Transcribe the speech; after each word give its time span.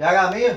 יאללה, 0.00 0.28
אמיר. 0.28 0.56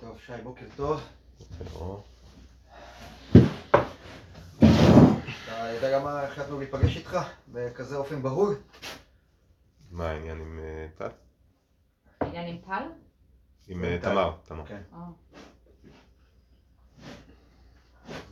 טוב, 0.00 0.18
שי, 0.26 0.32
בוקר 0.42 0.66
טוב. 0.76 1.00
אתה 4.58 5.68
יודע 5.74 5.92
גם 5.92 6.04
מה 6.04 6.22
החלטנו 6.22 6.58
להיפגש 6.58 6.96
איתך? 6.96 7.18
בכזה 7.48 7.96
אופן 7.96 8.22
בהול? 8.22 8.56
מה 9.90 10.10
העניין 10.10 10.40
עם 10.40 10.60
אה, 10.62 10.86
טל? 10.98 11.08
עניין 12.26 12.46
עם 12.46 12.58
טל? 12.66 12.82
עם 13.68 13.84
אה. 13.84 13.98
תמר, 14.02 14.32
תמר. 14.44 14.64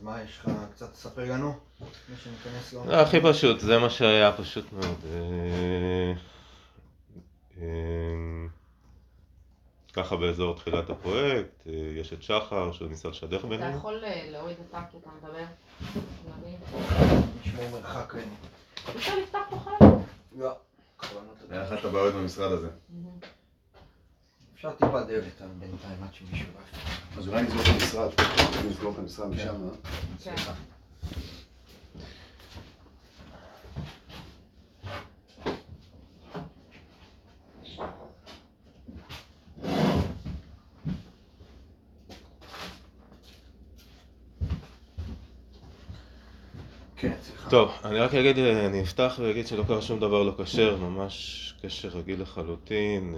כן. 0.01 0.07
אה. 0.07 0.15
אז 0.15 0.19
מה, 0.19 0.23
יש 0.23 0.39
לך 0.39 0.49
קצת 0.75 0.93
תספר 0.93 1.31
לנו? 1.31 1.53
לא, 2.85 2.95
הכי 2.95 3.17
פשוט, 3.23 3.59
זה 3.59 3.79
מה 3.79 3.89
שהיה 3.89 4.31
פשוט 4.37 4.73
מאוד. 4.73 4.99
אה, 5.13 6.13
אה, 7.61 7.67
ככה 9.93 10.15
באזור 10.15 10.55
תחילת 10.55 10.89
הפרויקט, 10.89 11.67
אה, 11.67 11.73
יש 11.73 12.13
את 12.13 12.23
שחר 12.23 12.71
שהוא 12.71 12.89
ניסה 12.89 13.09
לשדך 13.09 13.39
אתה 13.39 13.47
בינינו. 13.47 13.77
יכול 13.77 14.03
אה, 14.05 14.27
להוריד 14.31 14.57
אותה 14.59 14.83
כי 14.91 14.97
אתה 14.97 15.09
מדבר? 15.21 15.43
נשמור 17.45 17.69
מרחק. 17.71 18.15
אה, 18.15 18.19
אי 18.21 18.95
אפשר 18.95 19.13
לפתח 19.23 19.39
פה 19.49 19.59
חלק? 19.59 19.89
לא. 20.37 20.51
אחת 21.51 21.85
הבעיות 21.85 22.13
במשרד 22.13 22.51
הזה. 22.51 22.69
אפשר 24.61 24.71
טיפה 24.71 25.01
דלת 25.03 25.41
אה, 25.41 25.47
בינתיים 25.59 26.03
עד 26.03 26.13
שמישהו 26.13 26.47
בא. 26.53 27.19
אז 27.19 27.27
אולי 27.27 27.41
נסגור 27.41 27.61
את 27.61 27.67
המשרד, 27.67 28.09
נסגור 28.69 28.93
את 28.93 28.99
המשרד 28.99 29.29
משם, 29.29 29.47
אה? 29.47 29.69
כן. 30.23 30.35
כן. 46.95 47.13
טוב, 47.49 47.71
אני 47.85 47.99
רק 47.99 48.13
אגיד, 48.13 48.37
אה, 48.37 48.65
אני 48.65 48.81
אפתח 48.83 49.19
ואגיד 49.21 49.47
שלא 49.47 49.63
קרה 49.67 49.81
שום 49.81 49.99
דבר 49.99 50.23
לא 50.23 50.33
כשר, 50.43 50.77
ממש 50.77 51.53
קשר 51.61 51.87
רגיל 51.87 52.21
לחלוטין. 52.21 53.15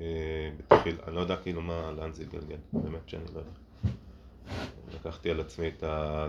אה, 0.00 0.50
בתחיל, 0.58 0.96
אני 1.06 1.14
לא 1.14 1.20
יודע 1.20 1.36
כאילו 1.36 1.62
מה, 1.62 1.92
לאן 1.96 2.12
זה 2.12 2.22
יתגלגל, 2.22 2.56
באמת 2.72 3.08
שאני 3.08 3.24
לא 3.34 3.38
יודע. 3.38 3.50
לקחתי 4.94 5.30
על 5.30 5.40
עצמי 5.40 5.68
את 5.68 5.84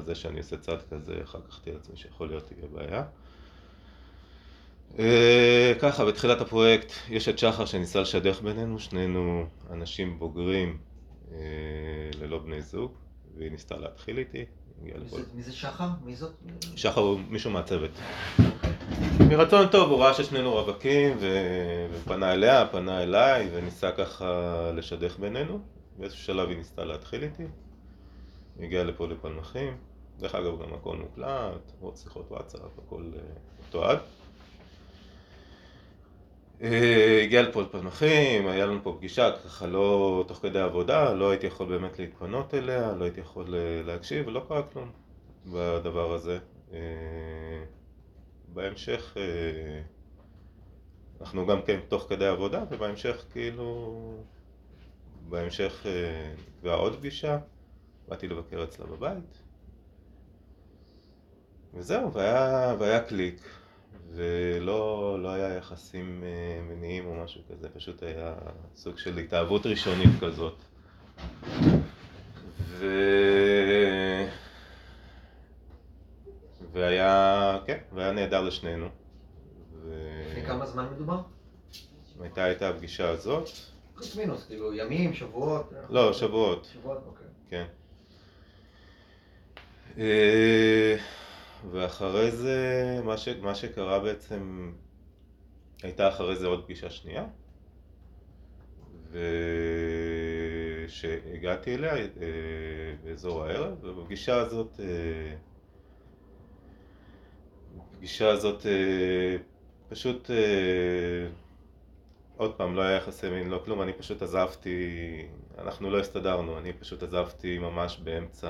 זה 0.05 0.15
שאני 0.15 0.37
עושה 0.37 0.57
צעד 0.57 0.81
כזה, 0.89 1.19
אחר 1.23 1.39
כך 1.39 1.45
לקחתי 1.45 1.69
על 1.69 1.75
עצמי 1.75 1.97
שיכול 1.97 2.27
להיות 2.27 2.47
תהיה 2.47 2.67
בעיה. 2.73 3.03
אה, 4.99 5.73
ככה, 5.79 6.05
בתחילת 6.05 6.41
הפרויקט 6.41 6.91
יש 7.09 7.29
את 7.29 7.39
שחר 7.39 7.65
שניסה 7.65 8.01
לשדך 8.01 8.41
בינינו, 8.41 8.79
שנינו 8.79 9.45
אנשים 9.69 10.19
בוגרים 10.19 10.77
אה, 11.31 11.37
ללא 12.19 12.39
בני 12.39 12.61
זוג, 12.61 12.91
והיא 13.37 13.51
ניסתה 13.51 13.77
להתחיל 13.77 14.17
איתי, 14.17 14.45
מי 15.33 15.43
זה 15.43 15.51
שחר? 15.51 15.89
מי 16.03 16.15
זאת? 16.15 16.33
שחר 16.75 17.01
הוא 17.01 17.19
מישהו 17.29 17.51
מהצוות. 17.51 17.91
מרצון 19.29 19.67
טוב, 19.67 19.91
הוא 19.91 19.99
ראה 19.99 20.13
ששנינו 20.13 20.53
רווקים, 20.53 21.17
ו- 21.19 21.87
ופנה 21.91 22.33
אליה, 22.33 22.67
פנה 22.67 23.03
אליי, 23.03 23.49
וניסה 23.53 23.91
ככה 23.91 24.71
לשדך 24.75 25.19
בינינו. 25.19 25.59
באיזשהו 25.97 26.23
שלב 26.23 26.49
היא 26.49 26.57
ניסתה 26.57 26.85
להתחיל 26.85 27.23
איתי. 27.23 27.43
היא 28.59 28.65
הגיעה 28.65 28.83
לפה 28.83 29.07
לפלמחים. 29.07 29.77
דרך 30.19 30.35
אגב, 30.35 30.61
גם 30.61 30.73
הכל 30.73 30.95
מוקלט, 30.97 31.71
עוד 31.81 31.95
שיחות 31.95 32.31
וואטסאפ, 32.31 32.79
הכל 32.85 33.03
אה, 33.15 33.21
מתועד. 33.67 33.97
אה, 36.61 37.21
הגיעה 37.23 37.43
לפה 37.43 37.61
לפלמחים, 37.61 38.47
היה 38.47 38.65
לנו 38.65 38.79
פה 38.83 38.95
פגישה, 38.97 39.31
ככה 39.45 39.67
לא 39.67 40.23
תוך 40.27 40.37
כדי 40.37 40.59
עבודה, 40.59 41.13
לא 41.13 41.29
הייתי 41.29 41.47
יכול 41.47 41.67
באמת 41.67 41.99
להתפנות 41.99 42.53
אליה, 42.53 42.93
לא 42.93 43.03
הייתי 43.03 43.19
יכול 43.19 43.55
אה, 43.55 43.81
להקשיב, 43.85 44.27
ולא 44.27 44.45
קרה 44.47 44.63
כלום 44.63 44.91
בדבר 45.45 46.13
הזה. 46.13 46.39
בהמשך, 48.53 49.17
אה, 49.17 49.81
אנחנו 51.21 51.47
גם 51.47 51.61
כן 51.61 51.79
תוך 51.87 52.05
כדי 52.09 52.27
עבודה, 52.27 52.63
ובהמשך 52.69 53.25
כאילו, 53.31 54.23
בהמשך 55.29 55.85
אה, 55.85 56.33
נקבעה 56.57 56.75
עוד 56.75 56.95
פגישה, 56.95 57.37
באתי 58.07 58.27
לבקר 58.27 58.63
אצלה 58.63 58.85
בבית, 58.85 59.43
וזהו, 61.73 62.13
והיה, 62.13 62.75
והיה 62.79 62.99
קליק, 62.99 63.41
ולא 64.11 65.17
לא 65.21 65.29
היה 65.29 65.57
יחסים 65.57 66.23
אה, 66.23 66.61
מיניים 66.61 67.05
או 67.05 67.23
משהו 67.23 67.41
כזה, 67.49 67.69
פשוט 67.69 68.03
היה 68.03 68.35
סוג 68.75 68.97
של 68.97 69.17
התאהבות 69.17 69.65
ראשונית 69.65 70.09
כזאת. 70.21 70.55
ו... 72.59 72.85
והיה, 76.77 77.59
כן, 77.65 77.77
והיה 77.93 78.11
נהדר 78.11 78.41
לשנינו. 78.41 78.87
ו... 79.83 80.11
לפני 80.29 80.45
כמה 80.45 80.65
זמן 80.65 80.89
מדובר? 80.93 81.21
הייתה 82.19 82.43
הייתה 82.43 82.69
הפגישה 82.69 83.09
הזאת, 83.09 83.49
פלוס 83.95 84.15
מינוס, 84.15 84.45
כאילו 84.45 84.73
ימים, 84.73 85.13
שבועות? 85.13 85.73
לא, 85.89 86.13
שבועות, 86.13 86.69
שבועות, 86.73 87.03
אוקיי. 87.07 87.27
כן. 87.49 87.65
אה, 89.97 90.95
ואחרי 91.71 92.31
זה, 92.31 92.99
מה, 93.03 93.17
ש... 93.17 93.27
מה 93.41 93.55
שקרה 93.55 93.99
בעצם, 93.99 94.71
הייתה 95.83 96.09
אחרי 96.09 96.35
זה 96.35 96.47
עוד 96.47 96.63
פגישה 96.63 96.89
שנייה, 96.89 97.25
ושהגעתי 100.87 101.75
אליה 101.75 101.95
אה, 101.95 102.05
באזור 103.03 103.43
הערב, 103.43 103.83
ובפגישה 103.83 104.35
הזאת, 104.35 104.79
בפגישה 107.97 108.29
הזאת 108.29 108.65
אה, 108.65 109.37
פשוט, 109.89 110.31
אה, 110.31 111.27
עוד 112.37 112.53
פעם, 112.53 112.75
לא 112.75 112.81
היה 112.81 112.97
יחסי 112.97 113.29
מין, 113.29 113.49
לא 113.49 113.61
כלום, 113.65 113.81
אני 113.81 113.93
פשוט 113.93 114.21
עזבתי, 114.21 115.25
אנחנו 115.57 115.89
לא 115.89 115.99
הסתדרנו, 115.99 116.57
אני 116.57 116.73
פשוט 116.73 117.03
עזבתי 117.03 117.57
ממש 117.57 117.99
באמצע, 118.03 118.49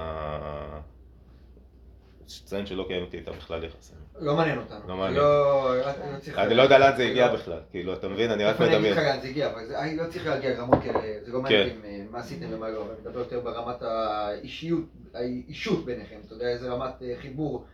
שציין 2.27 2.65
שלא 2.65 2.85
קיימתי 2.87 3.17
איתה 3.17 3.31
בכלל 3.31 3.63
יחסים. 3.63 3.97
לא 4.19 4.35
מעניין 4.35 4.57
אותנו. 4.57 4.79
לא 4.87 4.95
מעניין. 4.97 5.21
לא, 5.21 5.75
לא. 5.77 6.43
אני 6.43 6.55
לא 6.55 6.61
יודע 6.61 6.77
לאן 6.79 6.97
זה 6.97 7.03
הגיע 7.03 7.33
בכלל, 7.33 7.59
כאילו, 7.71 7.93
אתה 7.93 8.07
מבין? 8.07 8.31
אני 8.31 8.43
רק 8.43 8.53
איפה 8.53 8.65
אני 8.65 8.77
אגיד 8.77 8.91
מדמיין. 8.91 9.07
לך 9.07 9.13
לאן 9.13 9.21
זה 9.21 9.27
הגיע, 9.27 9.51
אבל 9.51 10.05
לא 10.05 10.11
צריך 10.11 10.25
להגיע 10.27 10.49
לרמות 10.49 10.79
כאלה, 10.83 11.25
זה 11.25 11.31
לא 11.31 11.41
מעניין 11.41 11.69
כן. 11.69 11.85
אה, 11.85 12.03
מה 12.11 12.19
עשיתם 12.19 12.45
ומה 12.49 12.69
לא, 12.69 12.81
אני 12.81 13.01
מדבר 13.01 13.19
יותר 13.19 13.39
ברמת 13.39 13.81
האישיות, 13.81 14.83
האישות 15.13 15.85
ביניכם, 15.85 16.17
אתה 16.25 16.33
יודע 16.33 16.47
איזה 16.47 16.69
רמת 16.69 16.93
חיבור, 17.21 17.65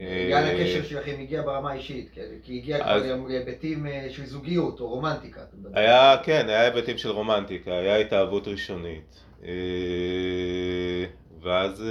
אה, 0.00 0.28
לאן 0.30 0.44
הקשר 0.44 0.82
שלכם 0.82 1.16
הגיע 1.20 1.42
ברמה 1.42 1.70
האישית, 1.70 2.10
כן? 2.14 2.28
כי 2.42 2.58
הגיע 2.58 2.84
כבר 2.84 3.10
גם 3.10 3.28
להיבטים 3.28 3.86
אה, 3.86 4.06
של 4.10 4.26
זוגיות 4.26 4.80
או 4.80 4.88
רומנטיקה. 4.88 5.40
היה, 5.74 6.16
כן, 6.22 6.48
היה 6.48 6.62
היבטים 6.62 6.98
של 6.98 7.10
רומנטיקה, 7.10 7.70
היה 7.70 7.96
התאהבות 7.96 8.48
ראשונית. 8.48 9.24
אה, 9.44 11.04
ואז 11.40 11.84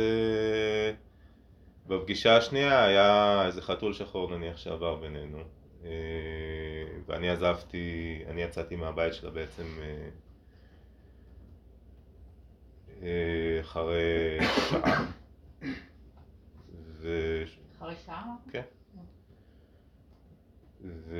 בפגישה 1.87 2.37
השנייה 2.37 2.85
היה 2.85 3.43
איזה 3.45 3.61
חתול 3.61 3.93
שחור 3.93 4.37
נניח 4.37 4.57
שעבר 4.57 4.95
בינינו. 4.95 5.37
ואני 7.07 7.29
עזבתי, 7.29 8.19
אני 8.29 8.41
יצאתי 8.41 8.75
מהבית 8.75 9.13
שלה 9.13 9.29
בעצם 9.31 9.63
אחרי 13.61 14.37
שעה. 14.69 15.05
ו... 17.01 17.43
אחרי 17.77 17.95
שעה? 18.05 18.35
ו... 20.83 21.15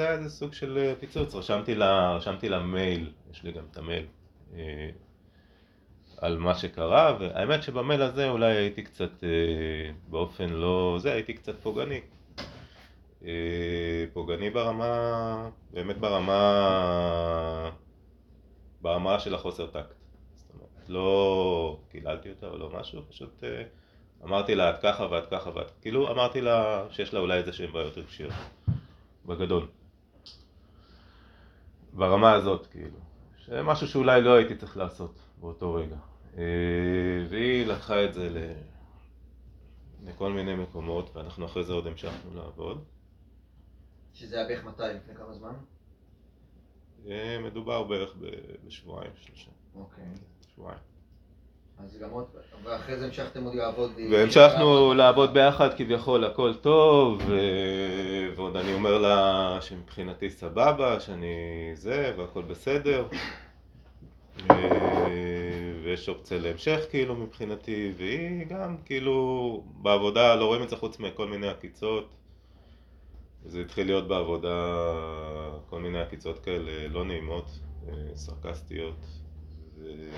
ואז 0.00 0.08
היה 0.08 0.18
איזה 0.18 0.30
סוג 0.30 0.52
של 0.52 0.78
אה, 0.78 0.94
פיצוץ, 1.00 1.34
רשמתי 1.34 1.74
לה, 1.74 2.16
רשמתי 2.16 2.48
לה 2.48 2.58
מייל, 2.58 3.12
יש 3.32 3.42
לי 3.42 3.52
גם 3.52 3.64
את 3.70 3.76
המייל, 3.76 4.06
אה, 4.54 4.90
על 6.18 6.38
מה 6.38 6.54
שקרה, 6.54 7.16
והאמת 7.20 7.62
שבמייל 7.62 8.02
הזה 8.02 8.30
אולי 8.30 8.56
הייתי 8.56 8.82
קצת, 8.82 9.24
אה, 9.24 9.90
באופן 10.08 10.48
לא 10.48 10.96
זה, 11.00 11.12
הייתי 11.12 11.34
קצת 11.34 11.60
פוגעני. 11.62 12.00
אה, 13.24 14.04
פוגעני 14.12 14.50
ברמה, 14.50 15.50
באמת 15.70 15.98
ברמה, 15.98 17.70
ברמה 18.80 19.20
של 19.20 19.34
החוסר 19.34 19.66
טקט. 19.66 19.94
זאת 20.34 20.50
אומרת, 20.54 20.88
לא 20.88 21.78
קיללתי 21.90 22.30
אותה 22.30 22.46
או 22.46 22.58
לא 22.58 22.70
משהו, 22.80 23.02
פשוט 23.08 23.44
אה, 23.44 23.62
אמרתי 24.24 24.54
לה 24.54 24.70
את 24.70 24.76
ככה 24.82 25.06
ואת 25.10 25.26
ככה 25.30 25.50
ואת, 25.54 25.70
כאילו 25.80 26.10
אמרתי 26.10 26.40
לה 26.40 26.84
שיש 26.90 27.14
לה 27.14 27.20
אולי 27.20 27.38
איזה 27.38 27.52
שהן 27.52 27.72
בעיות 27.72 27.98
רגשיות, 27.98 28.32
בגדול. 29.26 29.66
ברמה 31.92 32.32
הזאת, 32.32 32.66
כאילו, 32.66 32.98
ש... 33.38 33.50
זה 33.50 33.62
משהו 33.62 33.88
שאולי 33.88 34.20
לא 34.20 34.34
הייתי 34.34 34.56
צריך 34.56 34.76
לעשות 34.76 35.18
באותו 35.40 35.74
רגע. 35.74 35.96
אה, 36.36 36.42
והיא 37.28 37.66
לקחה 37.66 38.04
את 38.04 38.14
זה 38.14 38.30
ל... 38.30 38.52
לכל 40.04 40.32
מיני 40.32 40.54
מקומות, 40.54 41.16
ואנחנו 41.16 41.46
אחרי 41.46 41.64
זה 41.64 41.72
עוד 41.72 41.86
המשכנו 41.86 42.34
לעבוד. 42.34 42.84
שזה 44.14 44.36
היה 44.36 44.48
בערך 44.48 44.64
מתי? 44.64 44.82
לפני 44.82 45.14
כמה 45.14 45.34
זמן? 45.34 45.54
אה, 47.08 47.38
מדובר 47.44 47.82
בערך 47.82 48.14
בשבועיים, 48.66 49.10
שלושה, 49.16 49.50
אוקיי. 49.74 50.04
שבועיים. 50.54 50.89
אז 51.84 51.98
גם 52.02 52.10
עוד, 52.10 52.24
ואחרי 52.64 52.96
זה 52.96 53.04
המשכתם 53.04 53.44
עוד 53.44 53.54
לעבוד... 53.54 53.90
והמשכנו 54.10 54.94
לעבוד 54.94 55.34
ביחד 55.34 55.74
כביכול 55.76 56.24
הכל 56.24 56.54
טוב 56.54 57.22
ועוד 58.36 58.56
אני 58.56 58.74
אומר 58.74 58.98
לה 58.98 59.58
שמבחינתי 59.60 60.30
סבבה, 60.30 61.00
שאני 61.00 61.34
זה 61.74 62.12
והכל 62.16 62.42
בסדר. 62.42 63.06
ויש 65.84 66.08
אופציה 66.08 66.38
להמשך 66.38 66.80
כאילו 66.90 67.14
מבחינתי 67.14 67.92
והיא 67.96 68.46
גם 68.46 68.76
כאילו 68.84 69.62
בעבודה 69.82 70.34
לא 70.34 70.44
רואים 70.44 70.62
את 70.62 70.68
זה 70.68 70.76
חוץ 70.76 70.98
מכל 70.98 71.28
מיני 71.28 71.48
עקיצות. 71.48 72.14
זה 73.44 73.60
התחיל 73.60 73.86
להיות 73.86 74.08
בעבודה 74.08 74.76
כל 75.70 75.80
מיני 75.80 76.00
עקיצות 76.00 76.38
כאלה 76.38 76.88
לא 76.88 77.04
נעימות, 77.04 77.58
אה, 77.88 77.92
סרקסטיות 78.14 78.96
ו- 79.78 80.10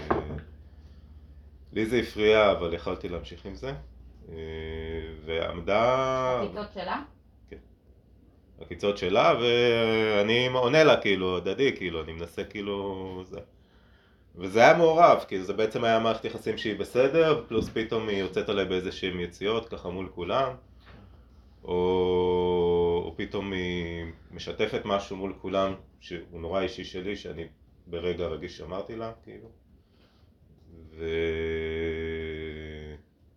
לי 1.72 1.86
זה 1.86 1.96
הפריע, 1.96 2.50
אבל 2.50 2.74
יכלתי 2.74 3.08
להמשיך 3.08 3.46
עם 3.46 3.54
זה. 3.54 3.72
אה, 4.28 4.34
ועמדה... 5.24 6.42
הפיצות 6.42 6.72
שלה? 6.74 7.02
עקיצות 8.60 8.98
שלה, 8.98 9.34
ואני 9.40 10.46
עונה 10.46 10.84
לה 10.84 11.00
כאילו, 11.00 11.36
הדדי, 11.36 11.76
כאילו, 11.76 12.02
אני 12.02 12.12
מנסה 12.12 12.44
כאילו... 12.44 13.22
זה. 13.26 13.40
וזה 14.36 14.60
היה 14.60 14.76
מעורב, 14.76 15.24
כאילו 15.28 15.44
זה 15.44 15.52
בעצם 15.52 15.84
היה 15.84 15.98
מערכת 15.98 16.24
יחסים 16.24 16.58
שהיא 16.58 16.78
בסדר, 16.78 17.44
פלוס 17.48 17.69
פתאום 17.69 18.08
היא 18.08 18.19
יוצאת 18.19 18.48
עליי 18.48 18.64
באיזה 18.64 18.92
שהן 18.92 19.20
יציאות, 19.20 19.69
ככה 19.69 19.88
מול 19.88 20.08
כולם, 20.14 20.52
או, 21.64 21.72
או 23.04 23.14
פתאום 23.16 23.52
היא 23.52 24.04
משתפת 24.30 24.80
משהו 24.84 25.16
מול 25.16 25.34
כולם, 25.42 25.74
שהוא 26.00 26.40
נורא 26.40 26.60
אישי 26.60 26.84
שלי, 26.84 27.16
שאני 27.16 27.46
ברגע 27.86 28.26
רגיש 28.26 28.60
אמרתי 28.60 28.96
לה, 28.96 29.12
כאילו. 29.24 29.61
ו... 30.92 31.06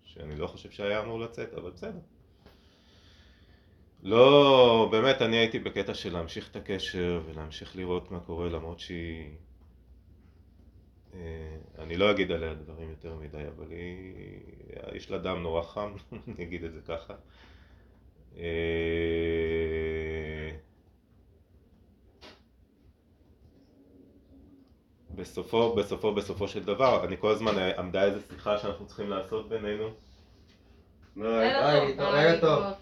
שאני 0.04 0.36
לא 0.36 0.48
חושב 0.48 0.72
שהיה 0.72 1.02
אמור 1.02 1.20
לצאת, 1.20 1.54
אבל 1.54 1.72
בסדר. 1.72 2.00
לא, 4.04 4.88
באמת, 4.92 5.22
אני 5.22 5.38
הייתי 5.38 5.60
בקטע 5.60 5.94
של 5.94 6.14
להמשיך 6.14 6.52
את 6.52 6.56
הקשר 6.56 7.22
ולהמשיך 7.26 7.76
לראות 7.76 8.12
מה 8.12 8.20
קורה, 8.20 8.50
למרות 8.50 8.80
שהיא... 8.80 9.32
אה, 11.14 11.58
אני 11.80 11.98
לא 11.98 12.12
אגיד 12.12 12.32
עליה 12.32 12.54
דברים 12.54 12.90
יותר 12.90 13.16
מדי, 13.16 13.48
אבל 13.58 13.72
היא... 13.72 14.14
יש 14.94 15.12
לה 15.12 15.18
דם 15.18 15.38
נורא 15.44 15.62
חם, 15.62 15.94
אני 16.28 16.44
אגיד 16.44 16.64
את 16.64 16.74
זה 16.74 16.82
ככה. 16.82 17.14
אה, 18.38 18.46
בסופו, 25.16 25.76
בסופו, 25.76 26.14
בסופו 26.14 26.48
של 26.48 26.64
דבר, 26.64 27.06
אני 27.06 27.16
כל 27.20 27.32
הזמן 27.32 27.58
עמדה 27.78 28.04
איזה 28.04 28.20
שיחה 28.30 28.58
שאנחנו 28.58 28.86
צריכים 28.86 29.10
לעשות 29.10 29.50
בינינו. 29.50 29.90
טוב, 31.16 31.26
לילה 31.26 31.96
טוב. 31.98 32.16
להתראות. 32.16 32.76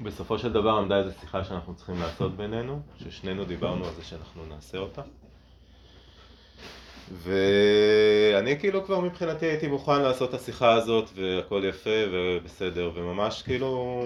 בסופו 0.00 0.38
של 0.38 0.52
דבר 0.52 0.70
עמדה 0.70 0.98
איזה 0.98 1.12
שיחה 1.20 1.44
שאנחנו 1.44 1.74
צריכים 1.74 2.00
לעשות 2.00 2.36
בינינו, 2.36 2.80
ששנינו 2.96 3.44
דיברנו 3.44 3.86
על 3.86 3.94
זה 3.94 4.04
שאנחנו 4.04 4.46
נעשה 4.46 4.78
אותה. 4.78 5.02
ואני 7.12 8.60
כאילו 8.60 8.84
כבר 8.84 9.00
מבחינתי 9.00 9.46
הייתי 9.46 9.66
מוכן 9.66 10.02
לעשות 10.02 10.28
את 10.28 10.34
השיחה 10.34 10.74
הזאת 10.74 11.10
והכל 11.14 11.62
יפה 11.68 11.90
ובסדר 12.12 12.90
וממש 12.94 13.42
כאילו 13.42 14.02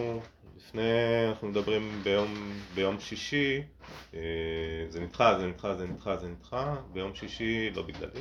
לפני, 0.71 1.29
אנחנו 1.29 1.49
מדברים 1.49 2.01
ביום, 2.03 2.53
ביום 2.75 3.01
שישי, 3.01 3.63
אה, 4.15 4.21
זה 4.89 5.01
נדחה, 5.01 5.39
זה 5.39 5.47
נדחה, 5.47 5.75
זה 5.75 5.87
נדחה, 5.87 6.17
זה 6.17 6.29
נדחה, 6.29 6.77
ביום 6.93 7.15
שישי, 7.15 7.71
לא 7.71 7.83
בגללי. 7.83 8.21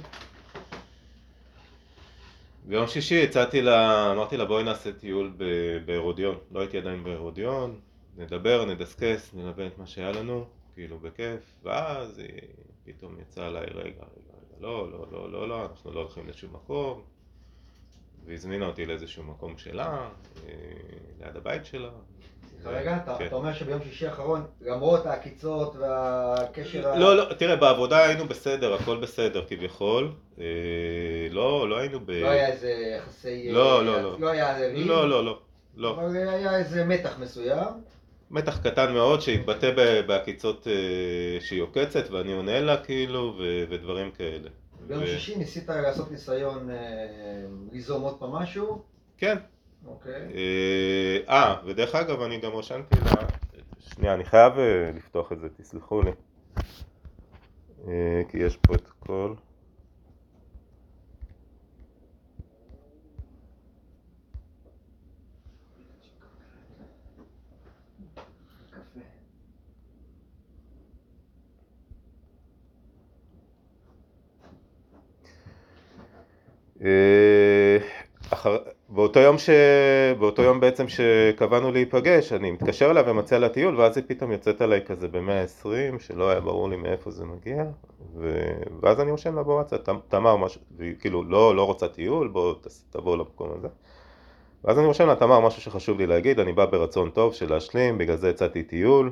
ביום 2.65 2.87
שישי 2.87 3.23
הצעתי 3.23 3.61
לה, 3.61 4.11
אמרתי 4.11 4.37
לה 4.37 4.45
בואי 4.45 4.63
נעשה 4.63 4.91
טיול 4.91 5.33
בהרודיון, 5.85 6.37
לא 6.51 6.59
הייתי 6.59 6.77
עדיין 6.77 7.03
בהרודיון, 7.03 7.79
נדבר, 8.17 8.65
נדסקס, 8.65 9.33
נלווה 9.33 9.67
את 9.67 9.77
מה 9.77 9.87
שהיה 9.87 10.11
לנו, 10.11 10.45
כאילו 10.73 10.99
בכיף, 10.99 11.53
ואז 11.63 12.19
היא 12.19 12.41
פתאום 12.85 13.15
יצאה 13.21 13.47
עליי 13.47 13.65
רגע, 13.65 13.83
רגע, 13.83 14.01
רגע, 14.01 14.55
לא, 14.59 14.91
לא, 14.91 15.05
לא, 15.11 15.31
לא, 15.31 15.49
לא, 15.49 15.65
אנחנו 15.65 15.91
לא 15.91 15.99
הולכים 15.99 16.27
לשום 16.27 16.53
מקום, 16.53 17.01
והזמינה 18.25 18.65
אותי 18.65 18.85
לאיזשהו 18.85 19.23
מקום 19.23 19.57
שלה, 19.57 20.09
אה, 20.47 20.53
ליד 21.19 21.35
הבית 21.35 21.65
שלה. 21.65 21.89
רגע, 22.65 22.97
אתה 23.03 23.15
כן. 23.19 23.25
אתה 23.25 23.35
אומר 23.35 23.53
שביום 23.53 23.79
שישי 23.83 24.07
האחרון, 24.07 24.45
למרות 24.61 25.05
העקיצות 25.05 25.75
והקשר 25.75 26.87
ה... 26.89 26.99
לא, 26.99 27.17
לא, 27.17 27.33
תראה, 27.33 27.55
בעבודה 27.55 28.05
היינו 28.05 28.25
בסדר, 28.27 28.73
הכל 28.73 28.97
בסדר 28.97 29.45
כביכול. 29.47 30.11
אה, 30.39 30.45
לא, 31.31 31.69
לא 31.69 31.77
היינו 31.77 31.99
ב... 32.05 32.11
לא 32.11 32.29
היה 32.29 32.47
איזה 32.47 32.69
יחסי... 32.97 33.51
לא, 33.51 33.85
לא, 33.85 34.01
לא. 34.01 34.19
לא 34.19 34.29
היה 34.29 34.55
איזה. 34.55 34.73
לא, 34.85 35.09
לא, 35.09 35.25
לא. 35.25 35.39
לא. 35.75 35.91
אבל 35.91 36.15
היה 36.15 36.57
איזה 36.57 36.85
מתח 36.85 37.19
מסוים. 37.19 37.67
מתח 38.31 38.59
קטן 38.63 38.93
מאוד 38.93 39.21
שהתבטא 39.21 39.71
בעקיצות 40.07 40.67
אה, 40.67 41.41
שהיא 41.41 41.61
עוקצת 41.61 42.09
ואני 42.11 42.33
עונה 42.33 42.59
לה 42.59 42.77
כאילו 42.77 43.35
ו- 43.39 43.63
ודברים 43.69 44.11
כאלה. 44.11 44.49
ביום 44.87 45.03
ו- 45.03 45.07
שישי 45.07 45.35
ניסית 45.35 45.69
לעשות 45.69 46.11
ניסיון 46.11 46.69
אה, 46.69 46.75
ליזום 47.71 48.01
עוד 48.01 48.19
פעם 48.19 48.31
משהו. 48.31 48.81
כן. 49.17 49.37
אוקיי. 49.87 50.27
אה, 50.35 51.17
אה, 51.29 51.55
ודרך 51.65 51.95
אגב 51.95 52.21
אני 52.21 52.39
גם 52.39 52.51
רשמתי 52.51 52.95
לה... 53.05 53.27
שנייה, 53.79 54.13
אני 54.13 54.25
חייב 54.25 54.59
אה, 54.59 54.91
לפתוח 54.95 55.31
את 55.31 55.39
זה, 55.39 55.47
תסלחו 55.57 56.01
לי. 56.01 56.11
אה, 57.87 58.21
כי 58.29 58.37
יש 58.37 58.57
פה 58.57 58.75
את 58.75 58.89
כל... 58.99 59.33
קפה. 76.79 77.99
אחר... 78.33 78.57
באותו 78.99 79.19
יום 79.19 79.37
ש... 79.37 79.49
באותו 80.19 80.41
יום 80.41 80.59
בעצם 80.59 80.85
שקבענו 80.87 81.71
להיפגש, 81.71 82.33
אני 82.33 82.51
מתקשר 82.51 82.91
אליה 82.91 83.03
ומציע 83.07 83.39
לה 83.39 83.49
טיול, 83.49 83.79
ואז 83.79 83.97
היא 83.97 84.03
פתאום 84.07 84.31
יוצאת 84.31 84.61
עליי 84.61 84.81
כזה 84.85 85.07
ב-120, 85.07 85.65
שלא 85.99 86.29
היה 86.29 86.39
ברור 86.39 86.69
לי 86.69 86.75
מאיפה 86.75 87.11
זה 87.11 87.25
מגיע, 87.25 87.63
ו... 88.15 88.41
ואז 88.81 88.99
אני 88.99 89.11
רושם 89.11 89.35
לה 89.35 89.43
בוואטסאפ, 89.43 89.79
"ת- 89.81 89.89
תמר 90.09 90.35
משהו, 90.35 90.61
והיא 90.77 90.93
כאילו 90.99 91.23
לא, 91.23 91.55
לא 91.55 91.63
רוצה 91.63 91.87
טיול, 91.87 92.27
בוא 92.27 92.53
תבוא 92.89 93.17
למקום 93.17 93.49
הזה. 93.57 93.67
ואז 94.63 94.79
אני 94.79 94.87
רושם 94.87 95.07
לה, 95.07 95.15
תמר, 95.15 95.39
משהו 95.39 95.61
שחשוב 95.61 95.97
לי 95.97 96.07
להגיד, 96.07 96.39
אני 96.39 96.53
בא 96.53 96.65
ברצון 96.65 97.09
טוב 97.09 97.33
של 97.33 97.49
להשלים, 97.53 97.97
בגלל 97.97 98.15
זה 98.15 98.29
הצעתי 98.29 98.63
טיול, 98.63 99.11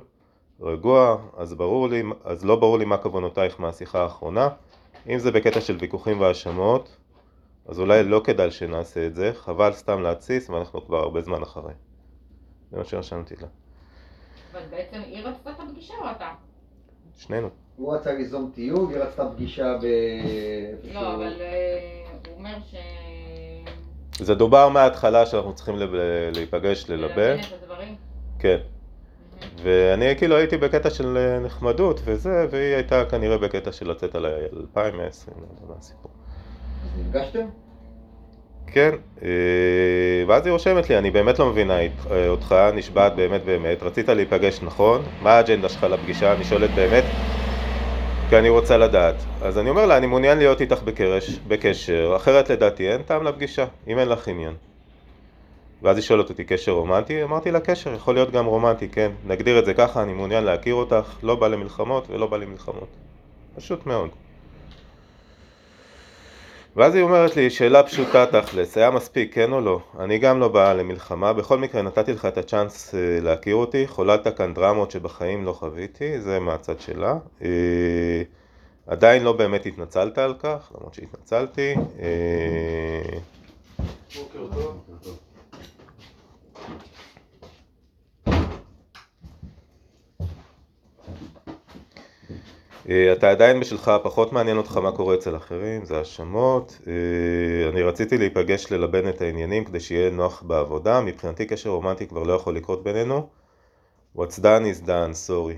רגוע, 0.61 1.17
אז 1.37 1.53
ברור 1.53 1.87
לי, 1.89 2.03
אז 2.23 2.45
לא 2.45 2.55
ברור 2.55 2.77
לי 2.77 2.85
מה 2.85 2.97
כוונותייך 2.97 3.59
מהשיחה 3.59 4.03
האחרונה. 4.03 4.49
אם 5.09 5.19
זה 5.19 5.31
בקטע 5.31 5.61
של 5.61 5.77
ויכוחים 5.79 6.19
והאשמות, 6.21 6.96
אז 7.67 7.79
אולי 7.79 8.03
לא 8.03 8.21
כדאי 8.23 8.51
שנעשה 8.51 9.05
את 9.05 9.15
זה, 9.15 9.31
חבל 9.35 9.73
סתם 9.73 10.01
להתסיס 10.01 10.49
ואנחנו 10.49 10.85
כבר 10.85 10.97
הרבה 10.97 11.21
זמן 11.21 11.41
אחרי. 11.43 11.73
זה 12.71 12.77
מה 12.77 12.83
שרשמתי 12.83 13.35
לה. 13.41 13.47
אבל 14.51 14.61
בעצם 14.71 14.99
היא 15.05 15.23
רצתה 15.25 15.49
את 15.51 15.55
הפגישה 15.59 15.93
או 16.01 16.11
אתה? 16.11 16.29
שנינו. 17.17 17.49
הוא 17.75 17.95
רצה 17.95 18.13
ליזום 18.13 18.51
טיול, 18.55 18.89
היא 18.93 18.97
רצתה 18.97 19.29
פגישה 19.35 19.77
ב... 19.81 19.85
לא, 20.93 21.15
אבל 21.15 21.41
אה, 21.41 21.77
הוא 22.27 22.37
אומר 22.37 22.55
ש... 22.71 22.75
זה 24.19 24.35
דובר 24.35 24.69
מההתחלה 24.69 25.25
שאנחנו 25.25 25.53
צריכים 25.55 25.75
לב- 25.75 25.93
להיפגש, 26.35 26.89
ללבן. 26.89 27.15
ללבן 27.17 27.39
את 27.39 27.63
הדברים. 27.63 27.95
כן. 28.39 28.57
ואני 29.63 30.15
כאילו 30.17 30.35
הייתי 30.35 30.57
בקטע 30.57 30.89
של 30.89 31.17
אה, 31.17 31.39
נחמדות 31.39 31.99
וזה, 32.03 32.47
והיא 32.51 32.75
הייתה 32.75 33.05
כנראה 33.05 33.37
בקטע 33.37 33.71
של 33.71 33.91
לצאת 33.91 34.15
עליי 34.15 34.33
2020, 34.61 35.37
לא 35.37 35.45
יודע 35.61 35.73
מה 35.73 35.75
הסיפור. 35.79 36.11
נפגשתם? 36.97 37.45
כן, 38.67 38.91
אה, 39.23 39.29
ואז 40.27 40.45
היא 40.45 40.53
רושמת 40.53 40.89
לי, 40.89 40.97
אני 40.97 41.11
באמת 41.11 41.39
לא 41.39 41.49
מבינה 41.49 41.79
אה, 41.79 42.27
אותך, 42.27 42.55
נשבעת 42.73 43.15
באמת 43.15 43.45
באמת, 43.45 43.83
רצית 43.83 44.09
להיפגש 44.09 44.59
נכון, 44.61 45.01
מה 45.21 45.31
האג'נדה 45.31 45.69
שלך 45.69 45.83
לפגישה? 45.83 46.33
אני 46.33 46.43
שואלת 46.43 46.69
באמת, 46.75 47.03
כי 48.29 48.37
אני 48.37 48.49
רוצה 48.49 48.77
לדעת. 48.77 49.15
אז 49.41 49.57
אני 49.57 49.69
אומר 49.69 49.85
לה, 49.85 49.97
אני 49.97 50.07
מעוניין 50.07 50.37
להיות 50.37 50.61
איתך 50.61 50.81
בקרש, 50.83 51.39
בקשר, 51.47 52.13
אחרת 52.15 52.49
לדעתי 52.49 52.91
אין 52.91 53.01
טעם 53.01 53.23
לפגישה, 53.23 53.65
אם 53.87 53.99
אין 53.99 54.09
לך 54.09 54.27
עניין. 54.27 54.53
ואז 55.81 55.97
היא 55.97 56.03
שואלת 56.03 56.29
אותי, 56.29 56.43
קשר 56.43 56.71
רומנטי? 56.71 57.23
אמרתי 57.23 57.51
לה, 57.51 57.59
קשר, 57.59 57.93
יכול 57.93 58.13
להיות 58.13 58.31
גם 58.31 58.45
רומנטי, 58.45 58.89
כן. 58.89 59.11
נגדיר 59.27 59.59
את 59.59 59.65
זה 59.65 59.73
ככה, 59.73 60.03
אני 60.03 60.13
מעוניין 60.13 60.43
להכיר 60.43 60.75
אותך, 60.75 61.17
לא 61.23 61.35
בא 61.35 61.47
למלחמות 61.47 62.09
ולא 62.09 62.27
בא 62.27 62.37
למלחמות. 62.37 62.87
פשוט 63.55 63.85
מאוד. 63.85 64.09
ואז 66.77 66.95
היא 66.95 67.03
אומרת 67.03 67.35
לי, 67.35 67.49
שאלה 67.49 67.83
פשוטה 67.83 68.25
תכלס, 68.25 68.77
היה 68.77 68.91
מספיק, 68.91 69.35
כן 69.35 69.51
או 69.51 69.61
לא? 69.61 69.79
אני 69.99 70.17
גם 70.17 70.39
לא 70.39 70.47
באה 70.47 70.73
למלחמה, 70.73 71.33
בכל 71.33 71.57
מקרה 71.57 71.81
נתתי 71.81 72.13
לך 72.13 72.25
את 72.25 72.37
הצ'אנס 72.37 72.95
אה, 72.95 73.19
להכיר 73.21 73.55
אותי, 73.55 73.87
חוללת 73.87 74.37
כאן 74.37 74.53
דרמות 74.53 74.91
שבחיים 74.91 75.45
לא 75.45 75.53
חוויתי, 75.53 76.21
זה 76.21 76.39
מהצד 76.39 76.79
שלה. 76.79 77.17
אה, 77.41 78.21
עדיין 78.87 79.23
לא 79.23 79.33
באמת 79.33 79.65
התנצלת 79.65 80.17
על 80.17 80.33
כך, 80.39 80.71
למרות 80.75 80.93
שהתנצלתי. 80.93 81.75
אה, 81.99 83.17
בוקר 84.15 84.47
טוב. 84.55 84.83
אה, 84.87 85.13
אתה 92.89 93.29
עדיין 93.31 93.59
בשלך, 93.59 93.91
פחות 94.03 94.33
מעניין 94.33 94.57
אותך 94.57 94.77
מה 94.77 94.91
קורה 94.91 95.15
אצל 95.15 95.35
אחרים, 95.35 95.85
זה 95.85 95.97
האשמות. 95.97 96.79
אה, 96.87 97.69
אני 97.69 97.81
רציתי 97.81 98.17
להיפגש 98.17 98.71
ללבן 98.71 99.09
את 99.09 99.21
העניינים 99.21 99.65
כדי 99.65 99.79
שיהיה 99.79 100.09
נוח 100.09 100.41
בעבודה, 100.41 101.01
מבחינתי 101.01 101.45
קשר 101.45 101.69
רומנטי 101.69 102.07
כבר 102.07 102.23
לא 102.23 102.33
יכול 102.33 102.55
לקרות 102.55 102.83
בינינו. 102.83 103.29
What's 104.17 104.39
done 104.39 104.63
is 104.73 104.85
done, 104.85 105.27
sorry. 105.27 105.57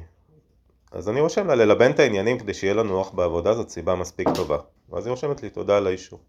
אז 0.91 1.09
אני 1.09 1.21
רושם 1.21 1.47
לה 1.47 1.55
ללבן 1.55 1.91
את 1.91 1.99
העניינים 1.99 2.39
כדי 2.39 2.53
שיהיה 2.53 2.73
לנו 2.73 2.89
נוח 2.89 3.11
בעבודה, 3.11 3.53
זאת 3.53 3.69
סיבה 3.69 3.95
מספיק 3.95 4.29
טובה. 4.35 4.57
ואז 4.89 5.05
היא 5.05 5.11
רושמת 5.11 5.43
לי 5.43 5.49
תודה 5.49 5.77
על 5.77 5.87
האישור. 5.87 6.19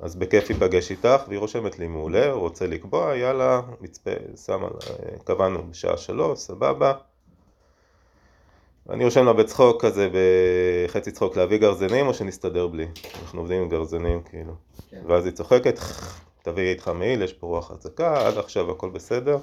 אז 0.00 0.16
בכיף 0.16 0.50
ייפגש 0.50 0.90
איתך, 0.90 1.22
והיא 1.28 1.38
רושמת 1.38 1.78
לי 1.78 1.86
מעולה, 1.86 2.32
רוצה 2.32 2.66
לקבוע, 2.66 3.16
יאללה, 3.16 3.60
נצפה, 3.80 4.10
שמה, 4.46 4.66
אה, 4.66 5.18
קבענו 5.24 5.70
בשעה 5.70 5.96
שלוש, 5.96 6.38
סבבה. 6.38 6.92
אני 8.90 9.04
רושם 9.04 9.24
לה 9.24 9.32
בצחוק 9.32 9.84
כזה, 9.84 10.08
בחצי 10.12 11.12
צחוק 11.12 11.36
להביא 11.36 11.58
גרזנים 11.58 12.06
או 12.06 12.14
שנסתדר 12.14 12.66
בלי? 12.66 12.86
אנחנו 13.22 13.40
עובדים 13.40 13.62
עם 13.62 13.68
גרזנים 13.68 14.22
כאילו. 14.22 14.54
כן. 14.90 15.02
ואז 15.06 15.24
היא 15.26 15.34
צוחקת, 15.34 15.78
תביא 16.42 16.70
איתך 16.70 16.88
מעיל, 16.88 17.22
יש 17.22 17.32
פה 17.32 17.46
רוח 17.46 17.72
חזקה, 17.72 18.26
עד 18.26 18.38
עכשיו 18.38 18.70
הכל 18.70 18.90
בסדר. 18.90 19.38